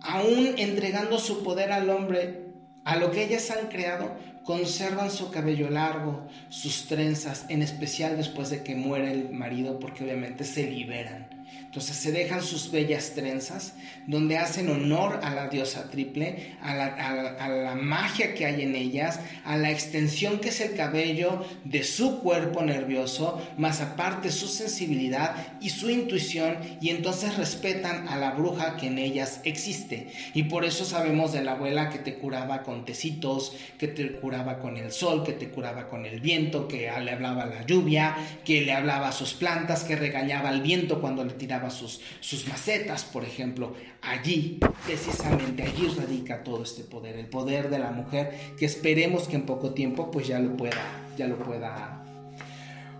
aún 0.00 0.54
entregando 0.58 1.18
su 1.18 1.42
poder 1.42 1.72
al 1.72 1.88
hombre, 1.90 2.52
a 2.84 2.96
lo 2.96 3.10
que 3.10 3.24
ellas 3.24 3.50
han 3.50 3.68
creado, 3.68 4.16
conservan 4.44 5.10
su 5.10 5.30
cabello 5.30 5.70
largo, 5.70 6.26
sus 6.48 6.86
trenzas, 6.86 7.46
en 7.48 7.62
especial 7.62 8.16
después 8.16 8.50
de 8.50 8.62
que 8.62 8.74
muere 8.74 9.12
el 9.12 9.30
marido, 9.30 9.78
porque 9.78 10.04
obviamente 10.04 10.44
se 10.44 10.68
liberan. 10.68 11.44
Entonces 11.72 11.96
se 11.96 12.12
dejan 12.12 12.42
sus 12.42 12.70
bellas 12.70 13.12
trenzas, 13.14 13.72
donde 14.06 14.36
hacen 14.36 14.68
honor 14.68 15.20
a 15.22 15.34
la 15.34 15.48
diosa 15.48 15.88
triple, 15.90 16.54
a 16.60 16.74
la, 16.74 17.74
magia 17.80 18.34
que 18.34 18.44
hay 18.44 18.60
en 18.60 18.76
ellas, 18.76 19.20
a 19.46 19.56
la 19.56 19.70
extensión 19.70 20.38
que 20.38 20.50
es 20.50 20.60
el 20.60 20.74
cabello 20.74 21.42
de 21.64 21.82
su 21.82 22.20
cuerpo 22.20 22.62
nervioso, 22.62 23.40
más 23.56 23.80
aparte 23.80 24.30
su 24.30 24.48
sensibilidad 24.48 25.34
y 25.62 25.70
su 25.70 25.88
intuición, 25.88 26.58
y 26.82 26.90
entonces 26.90 27.38
respetan 27.38 28.06
a 28.06 28.18
la 28.18 28.32
bruja 28.32 28.76
que 28.76 28.88
en 28.88 28.98
ellas 28.98 29.40
existe. 29.44 30.12
Y 30.34 30.42
por 30.42 30.66
eso 30.66 30.84
sabemos 30.84 31.32
de 31.32 31.42
la 31.42 31.52
abuela 31.52 31.88
que 31.88 31.98
te 31.98 32.16
curaba 32.16 32.64
con 32.64 32.84
tecitos, 32.84 33.56
que 33.78 33.88
te 33.88 34.12
curaba 34.16 34.58
con 34.58 34.76
el 34.76 34.92
sol, 34.92 35.24
que 35.24 35.32
te 35.32 35.48
curaba 35.48 35.88
con 35.88 36.04
el 36.04 36.20
viento, 36.20 36.68
que 36.68 36.90
le 37.00 37.10
hablaba 37.10 37.44
a 37.44 37.46
la 37.46 37.64
lluvia, 37.64 38.14
que 38.44 38.60
le 38.60 38.74
hablaba 38.74 39.08
a 39.08 39.12
sus 39.12 39.32
plantas, 39.32 39.84
que 39.84 39.96
regañaba 39.96 40.50
al 40.50 40.60
viento 40.60 41.00
cuando 41.00 41.24
le 41.24 41.32
tiraba 41.32 41.61
sus, 41.70 42.00
macetas, 42.48 43.04
por 43.04 43.24
ejemplo. 43.24 43.74
Allí, 44.02 44.58
precisamente 44.86 45.62
allí 45.62 45.88
radica 45.96 46.42
todo 46.42 46.62
este 46.62 46.84
poder, 46.84 47.16
el 47.16 47.26
poder 47.26 47.70
de 47.70 47.78
la 47.78 47.90
mujer, 47.90 48.54
que 48.58 48.66
esperemos 48.66 49.28
que 49.28 49.36
en 49.36 49.46
poco 49.46 49.72
tiempo 49.72 50.10
pues 50.10 50.26
ya 50.26 50.38
lo 50.38 50.56
pueda, 50.56 50.82
ya 51.16 51.26
lo 51.26 51.38
pueda, 51.38 52.02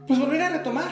pues 0.06 0.18
volver 0.18 0.42
a 0.42 0.50
retomar. 0.50 0.90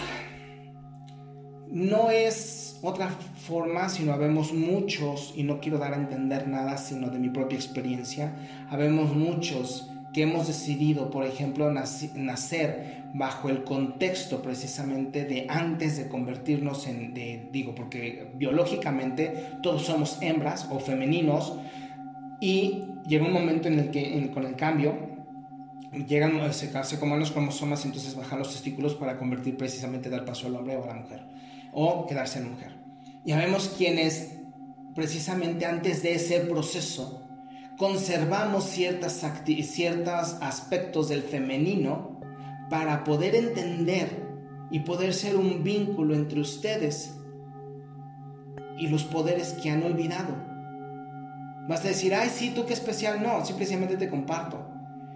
No 1.68 2.10
es 2.10 2.78
otra 2.82 3.08
forma, 3.46 3.88
sino 3.88 4.12
habemos 4.12 4.52
muchos, 4.52 5.32
y 5.36 5.44
no 5.44 5.60
quiero 5.60 5.78
dar 5.78 5.94
a 5.94 5.96
entender 5.96 6.48
nada, 6.48 6.76
sino 6.76 7.10
de 7.10 7.18
mi 7.18 7.28
propia 7.28 7.56
experiencia, 7.56 8.66
habemos 8.70 9.14
muchos 9.14 9.88
que 10.12 10.22
hemos 10.22 10.46
decidido, 10.48 11.10
por 11.10 11.24
ejemplo, 11.24 11.70
nacer 11.70 13.04
bajo 13.14 13.48
el 13.48 13.64
contexto 13.64 14.42
precisamente 14.42 15.24
de 15.24 15.46
antes 15.48 15.96
de 15.96 16.08
convertirnos 16.08 16.86
en, 16.86 17.14
digo, 17.52 17.74
porque 17.74 18.32
biológicamente 18.34 19.52
todos 19.62 19.82
somos 19.82 20.18
hembras 20.20 20.68
o 20.70 20.78
femeninos 20.78 21.58
y 22.40 22.84
llega 23.06 23.26
un 23.26 23.32
momento 23.32 23.68
en 23.68 23.78
el 23.78 23.90
que 23.90 24.30
con 24.32 24.44
el 24.44 24.56
cambio 24.56 25.10
llegan, 26.06 26.52
se, 26.52 26.84
se 26.84 26.98
coman 26.98 27.20
los 27.20 27.32
cromosomas 27.32 27.84
y 27.84 27.88
entonces 27.88 28.14
bajan 28.14 28.38
los 28.38 28.52
testículos 28.52 28.94
para 28.94 29.18
convertir 29.18 29.56
precisamente, 29.56 30.08
dar 30.08 30.24
paso 30.24 30.46
al 30.46 30.56
hombre 30.56 30.76
o 30.76 30.84
a 30.84 30.86
la 30.88 30.94
mujer 30.94 31.22
o 31.72 32.06
quedarse 32.06 32.38
en 32.38 32.50
mujer. 32.50 32.76
Y 33.24 33.32
vemos 33.32 33.74
quienes 33.76 34.36
precisamente 34.94 35.66
antes 35.66 36.02
de 36.02 36.14
ese 36.14 36.40
proceso 36.40 37.29
conservamos 37.80 38.64
ciertas 38.64 39.24
ciertos 39.62 40.36
aspectos 40.42 41.08
del 41.08 41.22
femenino 41.22 42.20
para 42.68 43.04
poder 43.04 43.34
entender 43.34 44.22
y 44.70 44.80
poder 44.80 45.14
ser 45.14 45.34
un 45.34 45.64
vínculo 45.64 46.14
entre 46.14 46.42
ustedes 46.42 47.14
y 48.76 48.88
los 48.88 49.04
poderes 49.04 49.54
que 49.54 49.70
han 49.70 49.82
olvidado. 49.82 50.36
Vas 51.70 51.82
a 51.86 51.88
decir, 51.88 52.14
ay, 52.14 52.28
sí, 52.28 52.52
tú 52.54 52.66
qué 52.66 52.74
especial. 52.74 53.22
No, 53.22 53.46
simplemente 53.46 53.96
te 53.96 54.10
comparto. 54.10 54.62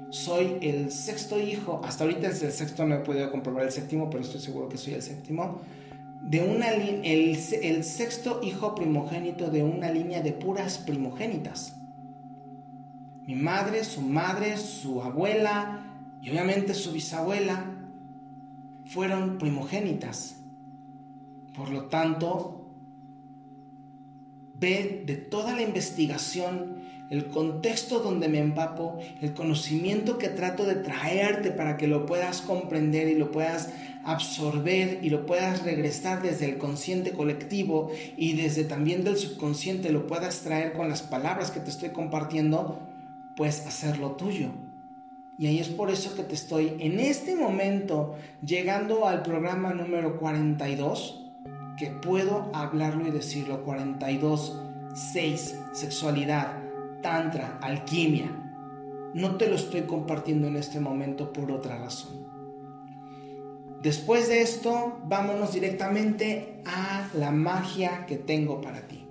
Soy 0.09 0.57
el 0.63 0.91
sexto 0.91 1.39
hijo, 1.39 1.83
hasta 1.85 2.05
ahorita 2.05 2.29
es 2.29 2.43
el 2.43 2.53
sexto, 2.53 2.87
no 2.87 2.95
he 2.95 3.01
podido 3.01 3.31
comprobar 3.31 3.65
el 3.65 3.73
séptimo, 3.73 4.09
pero 4.09 4.25
estoy 4.25 4.41
seguro 4.41 4.71
que 4.71 4.79
soy 4.79 4.95
el 4.95 5.03
séptimo, 5.03 5.61
de 6.23 6.41
una 6.41 6.71
el, 6.71 7.39
el 7.63 7.85
sexto 7.85 8.41
hijo 8.43 8.75
primogénito 8.75 9.51
de 9.51 9.63
una 9.63 9.91
línea 9.91 10.23
de 10.23 10.33
puras 10.33 10.79
primogénitas. 10.79 11.84
Mi 13.27 13.35
madre, 13.35 13.85
su 13.85 14.03
madre, 14.03 14.57
su 14.57 15.03
abuela 15.03 15.81
y 16.21 16.31
obviamente 16.31 16.75
su 16.75 16.93
bisabuela 16.93 17.65
fueron 18.85 19.39
primogénitas. 19.39 20.37
Por 21.55 21.71
lo 21.71 21.87
tanto, 21.87 22.65
ve 24.59 25.03
de 25.07 25.17
toda 25.17 25.55
la 25.55 25.63
investigación, 25.63 26.83
el 27.11 27.27
contexto 27.27 28.01
donde 28.01 28.29
me 28.29 28.39
empapo, 28.39 28.99
el 29.21 29.35
conocimiento 29.35 30.19
que 30.19 30.29
trato 30.29 30.65
de 30.65 30.77
traerte 30.77 31.51
para 31.51 31.77
que 31.77 31.87
lo 31.87 32.07
puedas 32.07 32.41
comprender 32.41 33.09
y 33.09 33.15
lo 33.15 33.31
puedas 33.31 33.71
absorber 34.05 34.99
y 35.03 35.11
lo 35.11 35.25
puedas 35.27 35.63
regresar 35.63 36.23
desde 36.23 36.47
el 36.47 36.59
consciente 36.59 37.13
colectivo 37.13 37.91
y 38.17 38.35
desde 38.35 38.65
también 38.65 39.05
del 39.05 39.17
subconsciente 39.17 39.91
lo 39.91 40.07
puedas 40.07 40.41
traer 40.41 40.73
con 40.73 40.89
las 40.89 41.03
palabras 41.03 41.51
que 41.51 41.61
te 41.61 41.71
estoy 41.71 41.91
compartiendo, 41.91 42.81
pues 43.37 43.67
hacerlo 43.67 44.13
tuyo. 44.13 44.51
Y 45.37 45.49
ahí 45.49 45.59
es 45.59 45.69
por 45.69 45.91
eso 45.91 46.15
que 46.15 46.23
te 46.23 46.35
estoy 46.35 46.77
en 46.79 47.01
este 47.01 47.35
momento 47.35 48.15
llegando 48.45 49.07
al 49.07 49.23
programa 49.23 49.75
número 49.75 50.19
42, 50.19 51.33
que 51.77 51.91
puedo 51.91 52.51
hablarlo 52.55 53.09
y 53.09 53.11
decirlo, 53.11 53.65
42, 53.65 54.61
6, 54.95 55.61
sexualidad, 55.73 56.63
tantra, 57.03 57.59
alquimia. 57.61 58.31
No 59.13 59.37
te 59.37 59.49
lo 59.49 59.57
estoy 59.57 59.83
compartiendo 59.83 60.47
en 60.47 60.57
este 60.57 60.79
momento 60.79 61.33
por 61.33 61.51
otra 61.51 61.79
razón. 61.79 62.25
Después 63.83 64.29
de 64.29 64.41
esto, 64.41 64.99
vámonos 65.05 65.53
directamente 65.53 66.63
a 66.65 67.09
la 67.13 67.33
magia 67.33 68.07
que 68.07 68.17
tengo 68.17 68.61
para 68.61 68.87
ti. 68.87 69.04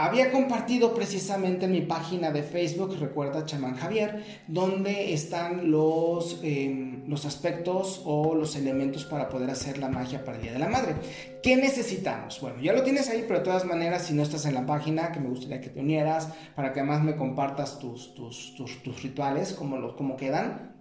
Había 0.00 0.30
compartido 0.30 0.94
precisamente 0.94 1.64
en 1.64 1.72
mi 1.72 1.80
página 1.80 2.30
de 2.30 2.44
Facebook, 2.44 2.96
recuerda 3.00 3.44
Chamán 3.44 3.74
Javier, 3.74 4.22
donde 4.46 5.12
están 5.12 5.72
los, 5.72 6.38
em, 6.44 7.02
los 7.08 7.26
aspectos 7.26 8.02
o 8.04 8.36
los 8.36 8.54
elementos 8.54 9.04
para 9.04 9.28
poder 9.28 9.50
hacer 9.50 9.78
la 9.78 9.88
magia 9.88 10.24
para 10.24 10.36
el 10.36 10.44
Día 10.44 10.52
de 10.52 10.60
la 10.60 10.68
Madre. 10.68 10.94
¿Qué 11.42 11.56
necesitamos? 11.56 12.40
Bueno, 12.40 12.60
ya 12.60 12.74
lo 12.74 12.84
tienes 12.84 13.08
ahí, 13.08 13.24
pero 13.26 13.40
de 13.40 13.44
todas 13.46 13.64
maneras, 13.64 14.06
si 14.06 14.14
no 14.14 14.22
estás 14.22 14.46
en 14.46 14.54
la 14.54 14.66
página, 14.66 15.10
que 15.10 15.18
me 15.18 15.30
gustaría 15.30 15.60
que 15.60 15.70
te 15.70 15.80
unieras, 15.80 16.28
para 16.54 16.72
que 16.72 16.78
además 16.78 17.02
me 17.02 17.16
compartas 17.16 17.80
tus, 17.80 18.14
tus, 18.14 18.54
tus, 18.54 19.02
rituales, 19.02 19.52
cómo, 19.54 19.96
cómo 19.96 20.16
quedan 20.16 20.78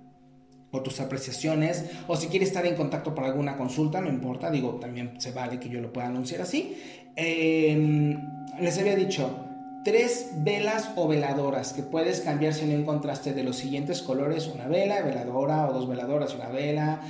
o 0.71 0.81
tus 0.81 0.99
apreciaciones, 0.99 1.85
o 2.07 2.17
si 2.17 2.27
quieres 2.27 2.49
estar 2.49 2.65
en 2.65 2.75
contacto 2.75 3.15
para 3.15 3.27
alguna 3.27 3.55
consulta, 3.55 4.01
no 4.01 4.09
importa, 4.09 4.51
digo, 4.51 4.75
también 4.75 5.19
se 5.19 5.31
vale 5.31 5.59
que 5.59 5.69
yo 5.69 5.79
lo 5.79 5.93
pueda 5.93 6.07
anunciar 6.07 6.41
así. 6.41 6.77
Les 7.17 8.77
había 8.77 8.95
dicho, 8.95 9.43
tres 9.83 10.31
velas 10.37 10.91
o 10.95 11.07
veladoras 11.07 11.73
que 11.73 11.81
puedes 11.81 12.21
cambiar 12.21 12.53
si 12.53 12.65
no 12.65 12.73
encontraste 12.73 13.33
de 13.33 13.43
los 13.43 13.55
siguientes 13.55 14.03
colores, 14.03 14.47
una 14.47 14.67
vela, 14.67 15.01
veladora 15.01 15.67
o 15.67 15.73
dos 15.73 15.87
veladoras 15.87 16.35
una 16.35 16.49
vela, 16.49 17.01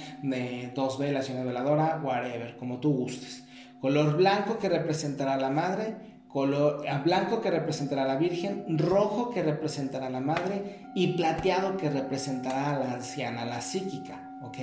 dos 0.73 0.97
velas 0.97 1.29
y 1.29 1.33
una 1.33 1.43
veladora, 1.43 1.99
whatever, 2.01 2.55
como 2.55 2.79
tú 2.79 2.93
gustes. 2.93 3.43
Color 3.81 4.15
blanco 4.15 4.57
que 4.59 4.69
representará 4.69 5.33
a 5.33 5.37
la 5.37 5.49
madre, 5.49 5.95
color 6.27 6.85
blanco 7.03 7.41
que 7.41 7.51
representará 7.51 8.03
a 8.03 8.07
la 8.07 8.15
Virgen, 8.15 8.77
rojo 8.77 9.31
que 9.31 9.43
representará 9.43 10.07
a 10.07 10.11
la 10.11 10.21
madre 10.21 10.87
y 10.95 11.13
plateado 11.13 11.77
que 11.77 11.89
representará 11.89 12.75
a 12.75 12.79
la 12.79 12.93
anciana, 12.93 13.45
la 13.45 13.59
psíquica. 13.61 14.26
¿Ok? 14.41 14.57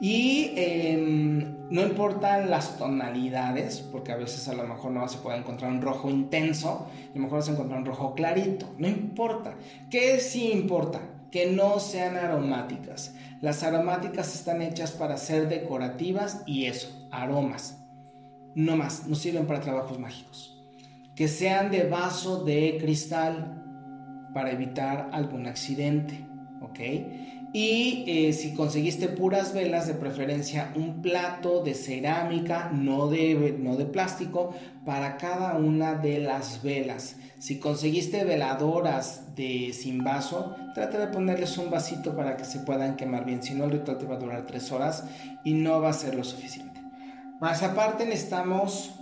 Y 0.00 0.52
em, 0.56 1.68
no 1.70 1.82
importan 1.82 2.50
las 2.50 2.78
tonalidades, 2.78 3.80
porque 3.80 4.12
a 4.12 4.16
veces 4.16 4.48
a 4.48 4.54
lo 4.54 4.66
mejor 4.66 4.92
no 4.92 5.02
a 5.02 5.06
poder 5.06 5.40
encontrar 5.40 5.70
un 5.70 5.82
rojo 5.82 6.10
intenso, 6.10 6.86
a 7.10 7.14
lo 7.14 7.22
mejor 7.22 7.38
vas 7.38 7.48
a 7.48 7.52
encontrar 7.52 7.78
un 7.78 7.86
rojo 7.86 8.14
clarito, 8.14 8.66
no 8.78 8.88
importa. 8.88 9.54
¿Qué 9.90 10.18
sí 10.18 10.50
importa? 10.52 11.00
Que 11.30 11.50
no 11.50 11.78
sean 11.78 12.16
aromáticas. 12.16 13.14
Las 13.40 13.62
aromáticas 13.62 14.34
están 14.34 14.62
hechas 14.62 14.92
para 14.92 15.16
ser 15.16 15.48
decorativas 15.48 16.42
y 16.46 16.66
eso, 16.66 17.08
aromas. 17.10 17.78
No 18.54 18.76
más, 18.76 19.06
no 19.06 19.14
sirven 19.14 19.46
para 19.46 19.60
trabajos 19.60 19.98
mágicos. 19.98 20.56
Que 21.14 21.28
sean 21.28 21.70
de 21.70 21.84
vaso 21.84 22.44
de 22.44 22.78
cristal 22.80 23.60
para 24.34 24.50
evitar 24.50 25.10
algún 25.12 25.46
accidente, 25.46 26.26
¿ok? 26.60 26.78
Y 27.52 28.04
eh, 28.06 28.32
si 28.32 28.54
conseguiste 28.54 29.08
puras 29.08 29.52
velas, 29.52 29.88
de 29.88 29.94
preferencia 29.94 30.72
un 30.76 31.02
plato 31.02 31.64
de 31.64 31.74
cerámica, 31.74 32.70
no 32.72 33.08
de, 33.08 33.56
no 33.58 33.76
de 33.76 33.86
plástico, 33.86 34.54
para 34.84 35.16
cada 35.16 35.56
una 35.56 35.94
de 35.94 36.20
las 36.20 36.62
velas. 36.62 37.16
Si 37.38 37.58
conseguiste 37.58 38.24
veladoras 38.24 39.34
de 39.34 39.72
sin 39.72 40.04
vaso, 40.04 40.54
trata 40.74 40.98
de 40.98 41.08
ponerles 41.08 41.58
un 41.58 41.70
vasito 41.70 42.14
para 42.14 42.36
que 42.36 42.44
se 42.44 42.60
puedan 42.60 42.96
quemar 42.96 43.24
bien. 43.24 43.42
Si 43.42 43.54
no, 43.54 43.64
el 43.64 43.72
ritual 43.72 43.98
te 43.98 44.06
va 44.06 44.14
a 44.14 44.18
durar 44.18 44.46
tres 44.46 44.70
horas 44.70 45.04
y 45.42 45.54
no 45.54 45.80
va 45.80 45.90
a 45.90 45.94
ser 45.94 46.14
lo 46.14 46.22
suficiente. 46.22 46.80
Más 47.40 47.62
aparte, 47.62 48.04
necesitamos 48.04 48.94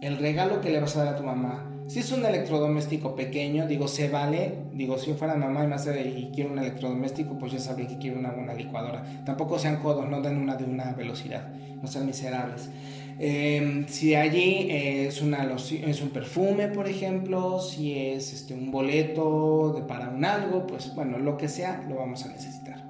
el 0.00 0.16
regalo 0.16 0.60
que 0.60 0.70
le 0.70 0.80
vas 0.80 0.96
a 0.96 1.04
dar 1.04 1.14
a 1.14 1.16
tu 1.16 1.24
mamá 1.24 1.71
si 1.92 1.98
es 1.98 2.10
un 2.10 2.24
electrodoméstico 2.24 3.14
pequeño, 3.14 3.66
digo, 3.66 3.86
se 3.86 4.08
vale. 4.08 4.54
Digo, 4.72 4.96
si 4.96 5.10
yo 5.10 5.14
fuera 5.14 5.34
mamá 5.34 5.64
y 5.64 5.66
me 5.66 6.00
y 6.08 6.30
quiero 6.34 6.50
un 6.50 6.58
electrodoméstico, 6.58 7.38
pues 7.38 7.52
ya 7.52 7.58
sabría 7.58 7.86
que 7.86 7.98
quiero 7.98 8.18
una 8.18 8.30
buena 8.30 8.54
licuadora. 8.54 9.04
Tampoco 9.26 9.58
sean 9.58 9.76
codos, 9.76 10.08
no 10.08 10.22
den 10.22 10.38
una 10.38 10.56
de 10.56 10.64
una 10.64 10.92
velocidad, 10.92 11.52
no 11.82 11.86
sean 11.86 12.06
miserables. 12.06 12.70
Em, 13.18 13.86
si 13.88 14.14
allí 14.14 14.68
es, 14.70 15.20
una, 15.20 15.46
es 15.54 16.00
un 16.00 16.08
perfume, 16.08 16.68
por 16.68 16.88
ejemplo, 16.88 17.60
si 17.60 17.92
es 17.92 18.32
este, 18.32 18.54
un 18.54 18.70
boleto 18.70 19.74
de, 19.76 19.82
para 19.82 20.08
un 20.08 20.24
algo, 20.24 20.66
pues 20.66 20.94
bueno, 20.94 21.18
lo 21.18 21.36
que 21.36 21.50
sea, 21.50 21.84
lo 21.90 21.96
vamos 21.96 22.24
a 22.24 22.28
necesitar. 22.28 22.81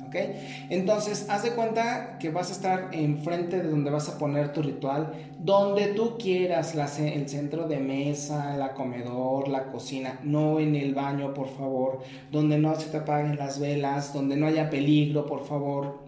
Entonces, 0.71 1.27
haz 1.29 1.43
de 1.43 1.53
cuenta 1.53 2.19
que 2.19 2.31
vas 2.31 2.51
a 2.51 2.53
estar 2.53 2.89
enfrente 2.93 3.63
de 3.63 3.69
donde 3.69 3.91
vas 3.91 4.09
a 4.09 4.19
poner 4.19 4.53
tu 4.53 4.63
ritual, 4.63 5.13
donde 5.39 5.89
tú 5.89 6.17
quieras, 6.19 6.75
el 6.99 7.29
centro 7.29 7.69
de 7.69 7.79
mesa, 7.79 8.57
la 8.57 8.75
comedor, 8.75 9.49
la 9.49 9.67
cocina, 9.67 10.19
no 10.23 10.61
en 10.61 10.77
el 10.77 10.95
baño, 10.95 11.35
por 11.35 11.49
favor, 11.49 12.01
donde 12.31 12.59
no 12.59 12.75
se 12.77 12.91
te 12.91 12.99
apaguen 12.99 13.37
las 13.37 13.59
velas, 13.59 14.13
donde 14.13 14.37
no 14.37 14.47
haya 14.47 14.71
peligro, 14.71 15.27
por 15.27 15.45
favor. 15.45 16.05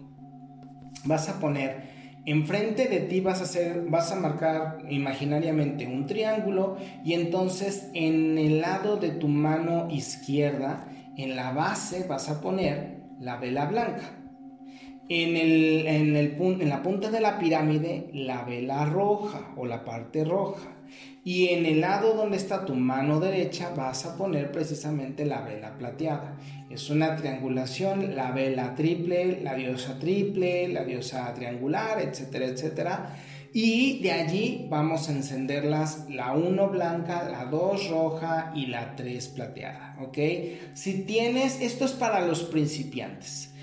Vas 1.05 1.29
a 1.29 1.39
poner 1.39 1.95
enfrente 2.25 2.87
de 2.87 3.01
ti 3.01 3.21
vas 3.21 3.39
a 3.39 3.43
hacer 3.43 3.85
vas 3.87 4.11
a 4.11 4.15
marcar 4.15 4.79
imaginariamente 4.89 5.85
un 5.85 6.07
triángulo 6.07 6.77
y 7.03 7.13
entonces 7.13 7.89
en 7.93 8.37
el 8.39 8.61
lado 8.61 8.97
de 8.97 9.11
tu 9.11 9.27
mano 9.27 9.87
izquierda 9.91 10.87
en 11.17 11.35
la 11.35 11.51
base 11.51 12.05
vas 12.07 12.29
a 12.29 12.41
poner 12.41 12.94
la 13.19 13.37
vela 13.37 13.65
blanca. 13.65 14.19
En, 15.07 15.37
el, 15.37 15.85
en, 15.87 16.15
el, 16.15 16.35
en 16.39 16.69
la 16.69 16.81
punta 16.81 17.11
de 17.11 17.21
la 17.21 17.37
pirámide, 17.37 18.09
la 18.13 18.43
vela 18.43 18.85
roja 18.85 19.53
o 19.55 19.65
la 19.65 19.85
parte 19.85 20.23
roja. 20.23 20.75
Y 21.23 21.49
en 21.49 21.65
el 21.65 21.81
lado 21.81 22.13
donde 22.13 22.37
está 22.37 22.65
tu 22.65 22.75
mano 22.75 23.19
derecha 23.19 23.73
vas 23.75 24.05
a 24.05 24.15
poner 24.15 24.51
precisamente 24.51 25.25
la 25.25 25.41
vela 25.41 25.75
plateada. 25.77 26.37
Es 26.69 26.89
una 26.89 27.15
triangulación, 27.15 28.15
la 28.15 28.31
vela 28.31 28.75
triple, 28.75 29.41
la 29.41 29.55
diosa 29.55 29.97
triple, 29.97 30.67
la 30.67 30.83
diosa 30.83 31.33
triangular, 31.33 31.99
etcétera, 31.99 32.45
etcétera. 32.45 33.15
Y 33.57 33.99
de 33.99 34.11
allí 34.11 34.67
vamos 34.69 35.07
a 35.07 35.13
encenderlas 35.13 36.09
la 36.09 36.33
1 36.33 36.69
blanca, 36.71 37.29
la 37.29 37.45
2 37.45 37.87
roja 37.87 38.51
y 38.53 38.65
la 38.65 38.97
3 38.97 39.29
plateada, 39.29 39.95
¿ok? 40.01 40.17
Si 40.73 41.03
tienes, 41.03 41.61
esto 41.61 41.85
es 41.85 41.93
para 41.93 42.19
los 42.27 42.43
principiantes 42.43 43.55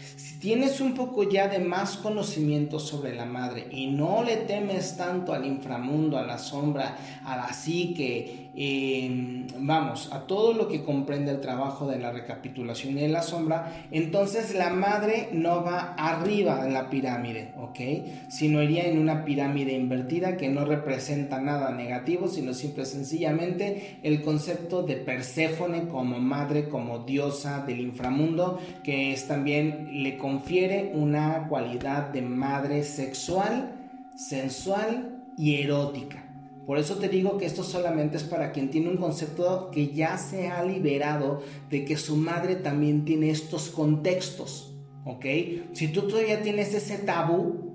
tienes 0.43 0.81
un 0.81 0.95
poco 0.95 1.23
ya 1.23 1.47
de 1.47 1.61
más 1.61 1.97
conocimiento 1.97 2.81
sobre 2.81 3.15
la 3.15 3.25
madre 3.25 3.69
y 3.71 3.87
no 3.87 4.25
le 4.25 4.39
temes 4.39 4.97
tanto 4.97 5.33
al 5.33 5.47
inframundo, 5.47 6.19
a 6.19 6.25
la 6.25 6.37
sombra, 6.37 6.97
a 7.25 7.37
la 7.37 7.53
psique, 7.53 8.42
vamos, 8.55 10.13
a 10.13 10.27
todo 10.27 10.53
lo 10.53 10.69
que 10.69 10.85
comprende 10.85 11.31
el 11.31 11.41
trabajo 11.41 11.87
de 11.87 11.99
la 11.99 12.13
recapitulación 12.13 12.99
y 12.99 13.03
de 13.03 13.09
la 13.09 13.23
sombra, 13.23 13.87
entonces 13.91 14.55
la 14.55 14.71
madre 14.71 15.31
no 15.33 15.65
va 15.65 15.95
arriba 15.95 16.67
en 16.67 16.75
la 16.75 16.91
pirámide, 16.91 17.53
¿ok? 17.57 17.81
Sino 18.29 18.63
iría 18.63 18.87
en 18.87 18.99
una 18.99 19.25
pirámide 19.25 19.73
invertida 19.73 20.37
que 20.37 20.49
no 20.49 20.65
representa 20.65 21.41
nada 21.41 21.71
negativo, 21.73 22.29
sino 22.29 22.53
simple 22.53 22.85
sencillamente 22.85 23.99
el 24.03 24.21
concepto 24.23 24.83
de 24.83 24.97
Perséfone 24.97 25.89
como 25.89 26.19
madre, 26.19 26.69
como 26.69 27.01
diosa 27.01 27.65
del 27.65 27.81
inframundo, 27.81 28.59
que 28.85 29.13
es 29.13 29.27
también 29.27 30.03
le 30.03 30.19
confiere 30.19 30.93
una 30.95 31.49
cualidad 31.49 32.09
de 32.11 32.23
madre 32.23 32.83
sexual, 32.83 33.75
sensual 34.15 35.23
y 35.39 35.63
erótica. 35.63 36.22
Por 36.67 36.79
eso 36.79 36.97
te 36.97 37.09
digo 37.09 37.39
que 37.39 37.47
esto 37.47 37.65
solamente 37.65 38.17
es 38.17 38.23
para 38.23 38.53
quien 38.53 38.71
tiene 38.71 38.89
un 38.89 38.97
concepto 38.97 39.71
que 39.73 39.89
ya 39.89 40.17
se 40.17 40.49
ha 40.49 40.65
liberado 40.65 41.43
de 41.71 41.85
que 41.85 41.97
su 41.97 42.17
madre 42.17 42.55
también 42.55 43.05
tiene 43.05 43.31
estos 43.31 43.69
contextos, 43.69 44.77
¿ok? 45.05 45.27
Si 45.73 45.89
tú 45.89 46.03
todavía 46.03 46.43
tienes 46.43 46.73
ese 46.73 46.99
tabú, 46.99 47.75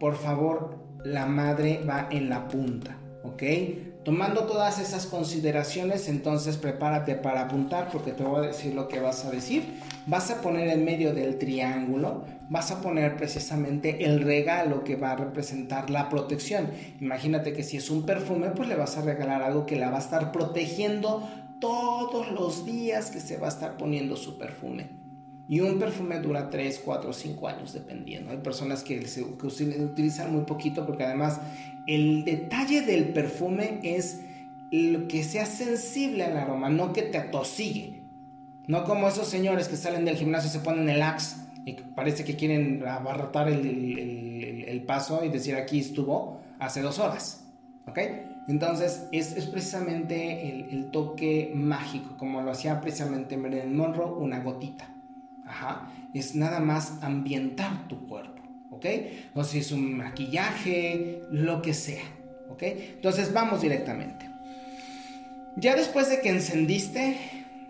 por 0.00 0.16
favor, 0.16 0.84
la 1.04 1.26
madre 1.26 1.84
va 1.88 2.08
en 2.10 2.28
la 2.28 2.48
punta, 2.48 2.98
¿ok? 3.22 3.42
Tomando 4.04 4.44
todas 4.44 4.78
esas 4.80 5.06
consideraciones, 5.06 6.08
entonces 6.08 6.58
prepárate 6.58 7.14
para 7.14 7.40
apuntar 7.40 7.88
porque 7.90 8.12
te 8.12 8.22
voy 8.22 8.44
a 8.44 8.48
decir 8.48 8.74
lo 8.74 8.86
que 8.86 9.00
vas 9.00 9.24
a 9.24 9.30
decir. 9.30 9.80
Vas 10.06 10.30
a 10.30 10.42
poner 10.42 10.68
en 10.68 10.84
medio 10.84 11.14
del 11.14 11.38
triángulo, 11.38 12.22
vas 12.50 12.70
a 12.70 12.82
poner 12.82 13.16
precisamente 13.16 14.04
el 14.04 14.20
regalo 14.20 14.84
que 14.84 14.96
va 14.96 15.12
a 15.12 15.16
representar 15.16 15.88
la 15.88 16.10
protección. 16.10 16.70
Imagínate 17.00 17.54
que 17.54 17.62
si 17.62 17.78
es 17.78 17.88
un 17.88 18.04
perfume, 18.04 18.50
pues 18.50 18.68
le 18.68 18.76
vas 18.76 18.98
a 18.98 19.02
regalar 19.02 19.42
algo 19.42 19.64
que 19.64 19.76
la 19.76 19.88
va 19.88 19.96
a 19.96 20.00
estar 20.00 20.32
protegiendo 20.32 21.26
todos 21.58 22.30
los 22.30 22.66
días 22.66 23.10
que 23.10 23.20
se 23.20 23.38
va 23.38 23.46
a 23.46 23.50
estar 23.50 23.78
poniendo 23.78 24.16
su 24.16 24.36
perfume. 24.36 25.03
Y 25.48 25.60
un 25.60 25.78
perfume 25.78 26.20
dura 26.20 26.48
3, 26.48 26.80
4, 26.84 27.12
5 27.12 27.48
años 27.48 27.72
dependiendo. 27.72 28.30
Hay 28.30 28.38
personas 28.38 28.82
que, 28.82 29.00
que 29.00 29.82
utilizan 29.82 30.32
muy 30.32 30.44
poquito 30.44 30.86
porque 30.86 31.04
además 31.04 31.40
el 31.86 32.24
detalle 32.24 32.82
del 32.82 33.12
perfume 33.12 33.80
es 33.82 34.22
lo 34.70 35.06
que 35.06 35.22
sea 35.22 35.46
sensible 35.46 36.24
al 36.24 36.36
aroma, 36.36 36.70
no 36.70 36.92
que 36.92 37.02
te 37.02 37.18
atosigue. 37.18 38.02
No 38.66 38.84
como 38.84 39.08
esos 39.08 39.28
señores 39.28 39.68
que 39.68 39.76
salen 39.76 40.04
del 40.04 40.16
gimnasio 40.16 40.48
y 40.48 40.52
se 40.52 40.60
ponen 40.60 40.88
el 40.88 41.02
axe 41.02 41.36
y 41.66 41.74
parece 41.74 42.24
que 42.24 42.36
quieren 42.36 42.82
abarrotar 42.86 43.48
el, 43.48 44.82
paso 44.86 45.24
y 45.24 45.30
decir 45.30 45.54
aquí 45.56 45.80
estuvo 45.80 46.40
hace 46.58 46.82
dos 46.82 46.98
horas. 46.98 47.46
¿Ok? 47.86 47.98
Entonces 48.48 49.08
es, 49.12 49.32
precisamente 49.46 50.68
el, 50.70 50.90
toque 50.90 51.52
mágico, 51.54 52.16
como 52.18 52.42
lo 52.42 52.50
hacía 52.50 52.80
precisamente 52.80 53.36
Marilyn 53.36 53.76
Monroe, 53.76 54.12
una 54.12 54.40
gotita. 54.40 54.93
Ajá. 55.46 55.90
Es 56.14 56.34
nada 56.34 56.60
más 56.60 57.02
ambientar 57.02 57.88
tu 57.88 58.06
cuerpo. 58.06 58.34
¿ok? 58.74 58.86
O 59.34 59.44
si 59.44 59.58
es 59.58 59.72
un 59.72 59.96
maquillaje, 59.96 61.22
lo 61.30 61.62
que 61.62 61.74
sea, 61.74 62.04
¿ok? 62.50 62.62
Entonces 62.62 63.32
vamos 63.32 63.62
directamente. 63.62 64.28
Ya 65.56 65.76
después 65.76 66.10
de 66.10 66.20
que 66.20 66.30
encendiste, 66.30 67.16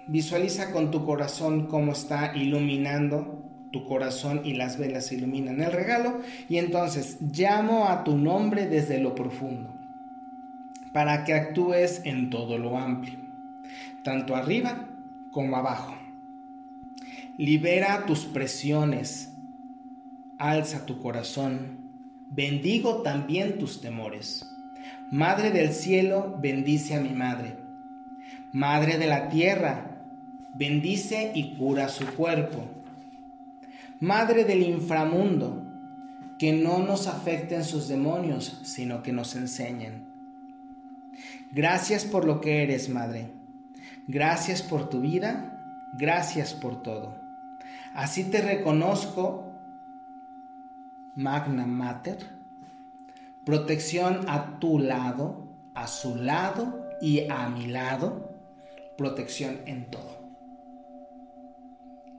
visualiza 0.06 0.72
con 0.72 0.90
tu 0.90 1.04
corazón 1.04 1.66
cómo 1.66 1.92
está 1.92 2.34
iluminando 2.34 3.42
tu 3.70 3.84
corazón 3.86 4.42
y 4.44 4.54
las 4.54 4.78
velas 4.78 5.10
iluminan 5.12 5.60
el 5.60 5.72
regalo 5.72 6.20
y 6.48 6.58
entonces 6.58 7.18
llamo 7.20 7.88
a 7.88 8.04
tu 8.04 8.16
nombre 8.16 8.68
desde 8.68 8.98
lo 8.98 9.14
profundo 9.14 9.74
para 10.92 11.24
que 11.24 11.34
actúes 11.34 12.00
en 12.04 12.30
todo 12.30 12.56
lo 12.56 12.78
amplio, 12.78 13.18
tanto 14.04 14.36
arriba 14.36 14.86
como 15.32 15.56
abajo. 15.56 16.03
Libera 17.36 18.06
tus 18.06 18.26
presiones, 18.26 19.32
alza 20.38 20.86
tu 20.86 21.00
corazón, 21.00 21.90
bendigo 22.30 23.02
también 23.02 23.58
tus 23.58 23.80
temores. 23.80 24.48
Madre 25.10 25.50
del 25.50 25.72
cielo, 25.72 26.38
bendice 26.40 26.94
a 26.94 27.00
mi 27.00 27.08
madre. 27.08 27.56
Madre 28.52 28.98
de 28.98 29.06
la 29.08 29.30
tierra, 29.30 30.06
bendice 30.54 31.32
y 31.34 31.56
cura 31.56 31.88
su 31.88 32.06
cuerpo. 32.06 32.68
Madre 33.98 34.44
del 34.44 34.62
inframundo, 34.62 35.66
que 36.38 36.52
no 36.52 36.78
nos 36.78 37.08
afecten 37.08 37.64
sus 37.64 37.88
demonios, 37.88 38.60
sino 38.62 39.02
que 39.02 39.12
nos 39.12 39.34
enseñen. 39.34 40.06
Gracias 41.50 42.04
por 42.04 42.26
lo 42.26 42.40
que 42.40 42.62
eres, 42.62 42.88
Madre. 42.88 43.32
Gracias 44.06 44.62
por 44.62 44.88
tu 44.88 45.00
vida. 45.00 45.50
Gracias 45.98 46.54
por 46.54 46.80
todo. 46.80 47.23
Así 47.94 48.24
te 48.24 48.42
reconozco 48.42 49.52
Magna 51.14 51.64
Mater, 51.64 52.18
protección 53.44 54.28
a 54.28 54.58
tu 54.58 54.80
lado, 54.80 55.48
a 55.74 55.86
su 55.86 56.16
lado 56.16 56.88
y 57.00 57.30
a 57.30 57.48
mi 57.48 57.68
lado, 57.68 58.34
protección 58.98 59.60
en 59.66 59.88
todo. 59.92 60.28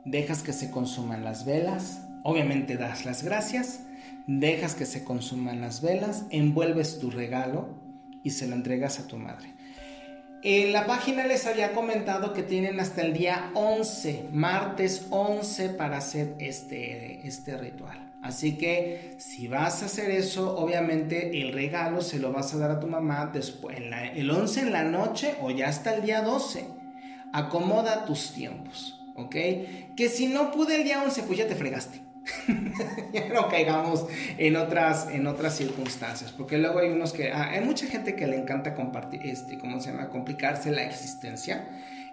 Dejas 0.06 0.44
que 0.44 0.54
se 0.54 0.72
consuman 0.72 1.26
las 1.26 1.44
velas, 1.44 2.08
obviamente 2.24 2.78
das 2.78 3.04
las 3.04 3.22
gracias, 3.22 3.82
dejas 4.28 4.76
que 4.76 4.86
se 4.86 5.04
consuman 5.04 5.60
las 5.60 5.82
velas, 5.82 6.24
envuelves 6.30 7.00
tu 7.00 7.12
regalo 7.12 7.68
y 8.24 8.30
se 8.30 8.48
lo 8.48 8.56
entregas 8.56 9.02
a 9.02 9.08
tu 9.08 9.18
madre. 9.18 9.55
En 10.48 10.74
la 10.74 10.86
página 10.86 11.26
les 11.26 11.48
había 11.48 11.74
comentado 11.74 12.32
que 12.32 12.44
tienen 12.44 12.80
hasta 12.80 13.02
el 13.02 13.14
día 13.14 13.50
11, 13.56 14.28
martes 14.32 15.08
11, 15.10 15.70
para 15.70 15.98
hacer 15.98 16.36
este, 16.38 17.28
este 17.28 17.58
ritual. 17.58 18.14
Así 18.22 18.56
que 18.56 19.16
si 19.18 19.48
vas 19.48 19.82
a 19.82 19.88
hacer 19.88 20.12
eso, 20.12 20.56
obviamente 20.56 21.42
el 21.42 21.52
regalo 21.52 22.00
se 22.02 22.20
lo 22.20 22.32
vas 22.32 22.54
a 22.54 22.60
dar 22.60 22.70
a 22.70 22.80
tu 22.80 22.86
mamá 22.86 23.32
después, 23.34 23.80
el 23.80 24.30
11 24.30 24.60
en 24.62 24.72
la 24.72 24.84
noche 24.84 25.34
o 25.42 25.50
ya 25.50 25.68
hasta 25.68 25.96
el 25.96 26.04
día 26.04 26.22
12. 26.22 26.68
Acomoda 27.34 28.06
tus 28.06 28.32
tiempos, 28.34 29.04
¿ok? 29.16 29.36
Que 29.98 30.10
si 30.10 30.28
no 30.28 30.52
pude 30.52 30.76
el 30.76 30.84
día 30.84 31.02
11, 31.02 31.24
pues 31.24 31.40
ya 31.40 31.48
te 31.48 31.56
fregaste. 31.56 32.05
ya 33.14 33.28
no 33.30 33.50
caigamos 33.50 34.06
en 34.38 34.56
otras, 34.56 35.08
en 35.12 35.28
otras 35.28 35.56
circunstancias, 35.56 36.32
porque 36.32 36.58
luego 36.58 36.80
hay 36.80 36.90
unos 36.90 37.14
que, 37.14 37.32
ah, 37.32 37.50
hay 37.52 37.64
mucha 37.64 37.88
gente 37.88 38.16
que 38.16 38.28
le 38.28 38.38
encanta 38.38 38.74
compartir, 38.74 39.26
este, 39.26 39.58
¿cómo 39.58 39.80
se 39.80 39.92
llama? 39.92 40.10
Complicarse 40.10 40.72
la 40.72 40.84
existencia 40.84 41.68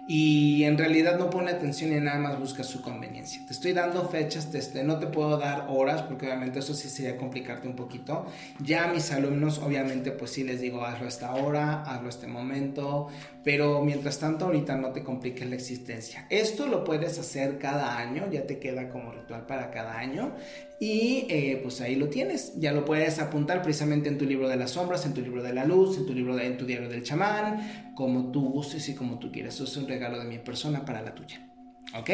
y 0.05 0.63
en 0.65 0.77
realidad 0.77 1.17
no 1.17 1.29
pone 1.29 1.51
atención 1.51 1.93
y 1.93 1.99
nada 2.01 2.19
más 2.19 2.37
busca 2.37 2.63
su 2.63 2.81
conveniencia. 2.81 3.41
Te 3.45 3.53
estoy 3.53 3.71
dando 3.71 4.07
fechas, 4.09 4.51
te, 4.51 4.57
este, 4.57 4.83
no 4.83 4.99
te 4.99 5.07
puedo 5.07 5.37
dar 5.37 5.67
horas 5.69 6.01
porque 6.01 6.25
obviamente 6.25 6.59
eso 6.59 6.73
sí 6.73 6.89
sería 6.89 7.15
complicarte 7.15 7.67
un 7.67 7.75
poquito. 7.75 8.25
Ya 8.59 8.83
a 8.83 8.93
mis 8.93 9.11
alumnos 9.11 9.59
obviamente 9.59 10.11
pues 10.11 10.31
sí 10.31 10.43
les 10.43 10.59
digo 10.59 10.83
hazlo 10.85 11.07
esta 11.07 11.33
hora, 11.35 11.83
hazlo 11.83 12.09
este 12.09 12.27
momento, 12.27 13.07
pero 13.45 13.81
mientras 13.81 14.19
tanto 14.19 14.45
ahorita 14.45 14.75
no 14.75 14.91
te 14.91 15.03
compliques 15.03 15.49
la 15.49 15.55
existencia. 15.55 16.27
Esto 16.29 16.67
lo 16.67 16.83
puedes 16.83 17.17
hacer 17.17 17.57
cada 17.57 17.97
año, 17.97 18.29
ya 18.29 18.45
te 18.45 18.59
queda 18.59 18.89
como 18.89 19.13
ritual 19.13 19.45
para 19.45 19.71
cada 19.71 19.97
año 19.97 20.35
y 20.83 21.27
eh, 21.29 21.61
pues 21.63 21.79
ahí 21.79 21.95
lo 21.95 22.09
tienes, 22.09 22.59
ya 22.59 22.73
lo 22.73 22.83
puedes 22.83 23.17
apuntar 23.19 23.61
precisamente 23.61 24.09
en 24.09 24.17
tu 24.17 24.25
libro 24.25 24.49
de 24.49 24.57
las 24.57 24.71
sombras, 24.71 25.05
en 25.05 25.13
tu 25.13 25.21
libro 25.21 25.41
de 25.41 25.53
la 25.53 25.63
luz, 25.63 25.97
en 25.97 26.05
tu 26.05 26.13
libro 26.13 26.35
de, 26.35 26.45
en 26.45 26.57
tu 26.57 26.65
diario 26.65 26.89
del 26.89 27.03
chamán, 27.03 27.93
como 27.95 28.33
tú 28.33 28.49
gustes 28.49 28.89
y 28.89 28.93
como 28.93 29.17
tú 29.17 29.31
quieras. 29.31 29.55
Eso 29.55 29.63
es 29.63 29.77
un 29.77 29.87
regalo 29.87 30.19
de 30.19 30.25
mi 30.25 30.39
persona 30.39 30.83
para 30.83 31.01
la 31.01 31.15
tuya. 31.15 31.49
¿Ok? 31.97 32.09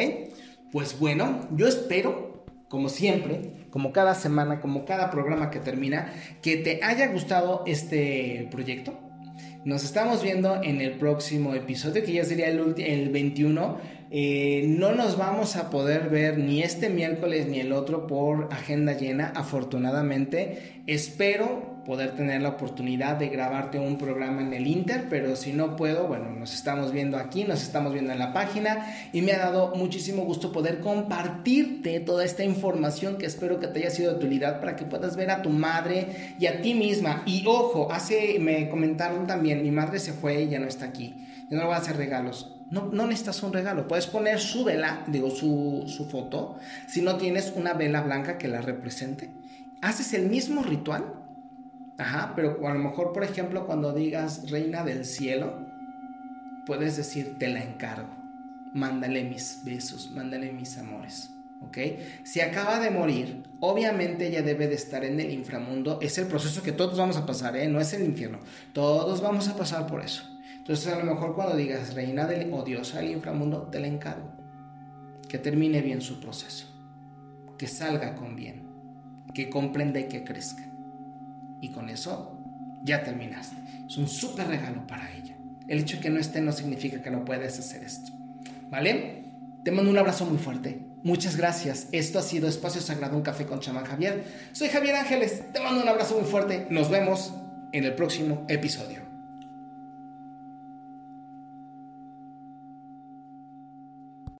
Pues 0.70 0.96
bueno, 1.00 1.48
yo 1.56 1.66
espero, 1.66 2.44
como 2.68 2.88
siempre, 2.88 3.66
como 3.70 3.92
cada 3.92 4.14
semana, 4.14 4.60
como 4.60 4.84
cada 4.84 5.10
programa 5.10 5.50
que 5.50 5.58
termina, 5.58 6.12
que 6.40 6.56
te 6.56 6.78
haya 6.84 7.08
gustado 7.08 7.64
este 7.66 8.46
proyecto. 8.52 8.96
Nos 9.64 9.82
estamos 9.82 10.22
viendo 10.22 10.62
en 10.62 10.80
el 10.80 10.92
próximo 10.92 11.56
episodio, 11.56 12.04
que 12.04 12.12
ya 12.12 12.24
sería 12.24 12.46
el, 12.46 12.76
el 12.78 13.08
21 13.08 13.78
eh, 14.12 14.64
no 14.66 14.90
nos 14.92 15.16
vamos 15.16 15.54
a 15.54 15.70
poder 15.70 16.08
ver 16.08 16.36
ni 16.36 16.62
este 16.62 16.90
miércoles 16.90 17.46
ni 17.46 17.60
el 17.60 17.72
otro 17.72 18.08
por 18.08 18.48
agenda 18.52 18.94
llena, 18.94 19.32
afortunadamente. 19.36 20.82
Espero 20.88 21.80
poder 21.84 22.16
tener 22.16 22.42
la 22.42 22.48
oportunidad 22.48 23.16
de 23.16 23.28
grabarte 23.28 23.78
un 23.78 23.98
programa 23.98 24.42
en 24.42 24.52
el 24.52 24.66
Inter, 24.66 25.06
pero 25.08 25.36
si 25.36 25.52
no 25.52 25.76
puedo, 25.76 26.08
bueno, 26.08 26.28
nos 26.30 26.54
estamos 26.54 26.90
viendo 26.90 27.18
aquí, 27.18 27.44
nos 27.44 27.62
estamos 27.62 27.92
viendo 27.92 28.12
en 28.12 28.18
la 28.18 28.32
página 28.32 28.84
y 29.12 29.22
me 29.22 29.30
ha 29.30 29.38
dado 29.38 29.76
muchísimo 29.76 30.24
gusto 30.24 30.50
poder 30.50 30.80
compartirte 30.80 32.00
toda 32.00 32.24
esta 32.24 32.42
información 32.42 33.16
que 33.16 33.26
espero 33.26 33.60
que 33.60 33.68
te 33.68 33.78
haya 33.78 33.90
sido 33.90 34.10
de 34.10 34.18
utilidad 34.18 34.58
para 34.58 34.74
que 34.74 34.84
puedas 34.84 35.14
ver 35.14 35.30
a 35.30 35.42
tu 35.42 35.50
madre 35.50 36.34
y 36.40 36.46
a 36.46 36.60
ti 36.60 36.74
misma. 36.74 37.22
Y 37.26 37.44
ojo, 37.46 37.92
hace, 37.92 38.38
me 38.40 38.68
comentaron 38.68 39.28
también, 39.28 39.62
mi 39.62 39.70
madre 39.70 40.00
se 40.00 40.12
fue 40.12 40.42
y 40.42 40.48
ya 40.48 40.58
no 40.58 40.66
está 40.66 40.86
aquí. 40.86 41.14
No 41.50 41.58
le 41.58 41.64
voy 41.64 41.74
a 41.74 41.78
hacer 41.78 41.96
regalos 41.96 42.60
no, 42.70 42.86
no, 42.92 43.06
necesitas 43.06 43.42
un 43.42 43.52
regalo. 43.52 43.88
Puedes 43.88 44.06
poner 44.06 44.38
su 44.38 44.64
vela, 44.64 45.04
digo, 45.08 45.30
su, 45.30 45.84
su 45.86 46.06
foto, 46.06 46.58
si 46.86 47.02
no 47.02 47.16
tienes 47.16 47.52
una 47.56 47.74
vela 47.74 48.00
blanca 48.00 48.38
que 48.38 48.48
la 48.48 48.62
represente. 48.62 49.30
Haces 49.82 50.14
el 50.14 50.28
mismo 50.28 50.62
ritual, 50.62 51.04
ajá, 51.98 52.32
pero 52.36 52.66
a 52.66 52.72
lo 52.72 52.78
mejor, 52.78 53.12
por 53.12 53.24
ejemplo, 53.24 53.66
cuando 53.66 53.92
digas 53.92 54.50
reina 54.50 54.84
del 54.84 55.04
cielo, 55.04 55.66
puedes 56.64 56.96
decir 56.96 57.38
te 57.38 57.48
la 57.48 57.62
encargo. 57.62 58.16
Mándale 58.72 59.24
mis 59.24 59.62
besos, 59.64 60.12
mándale 60.12 60.52
mis 60.52 60.78
amores. 60.78 61.30
¿ok? 61.66 61.78
Si 62.22 62.40
acaba 62.40 62.78
de 62.78 62.90
morir, 62.90 63.42
obviamente 63.58 64.28
ella 64.28 64.42
debe 64.42 64.68
de 64.68 64.76
estar 64.76 65.04
en 65.04 65.18
el 65.18 65.32
inframundo. 65.32 65.98
Es 66.00 66.18
el 66.18 66.28
proceso 66.28 66.62
que 66.62 66.70
todos 66.70 66.96
vamos 66.96 67.16
a 67.16 67.26
pasar, 67.26 67.56
¿eh? 67.56 67.66
No 67.66 67.80
es 67.80 67.92
el 67.94 68.04
infierno. 68.04 68.38
Todos 68.72 69.20
vamos 69.20 69.48
a 69.48 69.56
pasar 69.56 69.88
por 69.88 70.02
eso. 70.02 70.29
Entonces 70.60 70.86
a 70.92 70.98
lo 70.98 71.04
mejor 71.04 71.34
cuando 71.34 71.56
digas 71.56 71.94
reina 71.94 72.26
del, 72.26 72.52
o 72.52 72.62
diosa 72.62 73.00
del 73.00 73.10
inframundo, 73.10 73.62
te 73.62 73.80
la 73.80 73.88
encargo. 73.88 74.30
Que 75.28 75.38
termine 75.38 75.80
bien 75.80 76.00
su 76.00 76.20
proceso. 76.20 76.66
Que 77.58 77.66
salga 77.66 78.14
con 78.14 78.36
bien. 78.36 78.62
Que 79.34 79.50
comprenda 79.50 79.98
y 79.98 80.04
que 80.08 80.22
crezca. 80.22 80.62
Y 81.60 81.70
con 81.70 81.88
eso 81.88 82.38
ya 82.84 83.02
terminaste. 83.02 83.56
Es 83.86 83.96
un 83.96 84.08
súper 84.08 84.48
regalo 84.48 84.86
para 84.86 85.12
ella. 85.14 85.36
El 85.66 85.80
hecho 85.80 85.96
de 85.96 86.02
que 86.02 86.10
no 86.10 86.20
esté 86.20 86.40
no 86.40 86.52
significa 86.52 87.02
que 87.02 87.10
no 87.10 87.24
puedes 87.24 87.58
hacer 87.58 87.82
esto. 87.82 88.12
¿Vale? 88.70 89.24
Te 89.64 89.70
mando 89.70 89.90
un 89.90 89.98
abrazo 89.98 90.26
muy 90.26 90.38
fuerte. 90.38 90.86
Muchas 91.02 91.36
gracias. 91.36 91.88
Esto 91.92 92.18
ha 92.18 92.22
sido 92.22 92.48
Espacio 92.48 92.80
Sagrado, 92.80 93.16
un 93.16 93.22
café 93.22 93.46
con 93.46 93.60
chamán 93.60 93.84
Javier. 93.86 94.24
Soy 94.52 94.68
Javier 94.68 94.96
Ángeles. 94.96 95.52
Te 95.52 95.60
mando 95.60 95.82
un 95.82 95.88
abrazo 95.88 96.18
muy 96.18 96.28
fuerte. 96.28 96.66
Nos 96.70 96.90
vemos 96.90 97.32
en 97.72 97.84
el 97.84 97.94
próximo 97.94 98.44
episodio. 98.48 98.99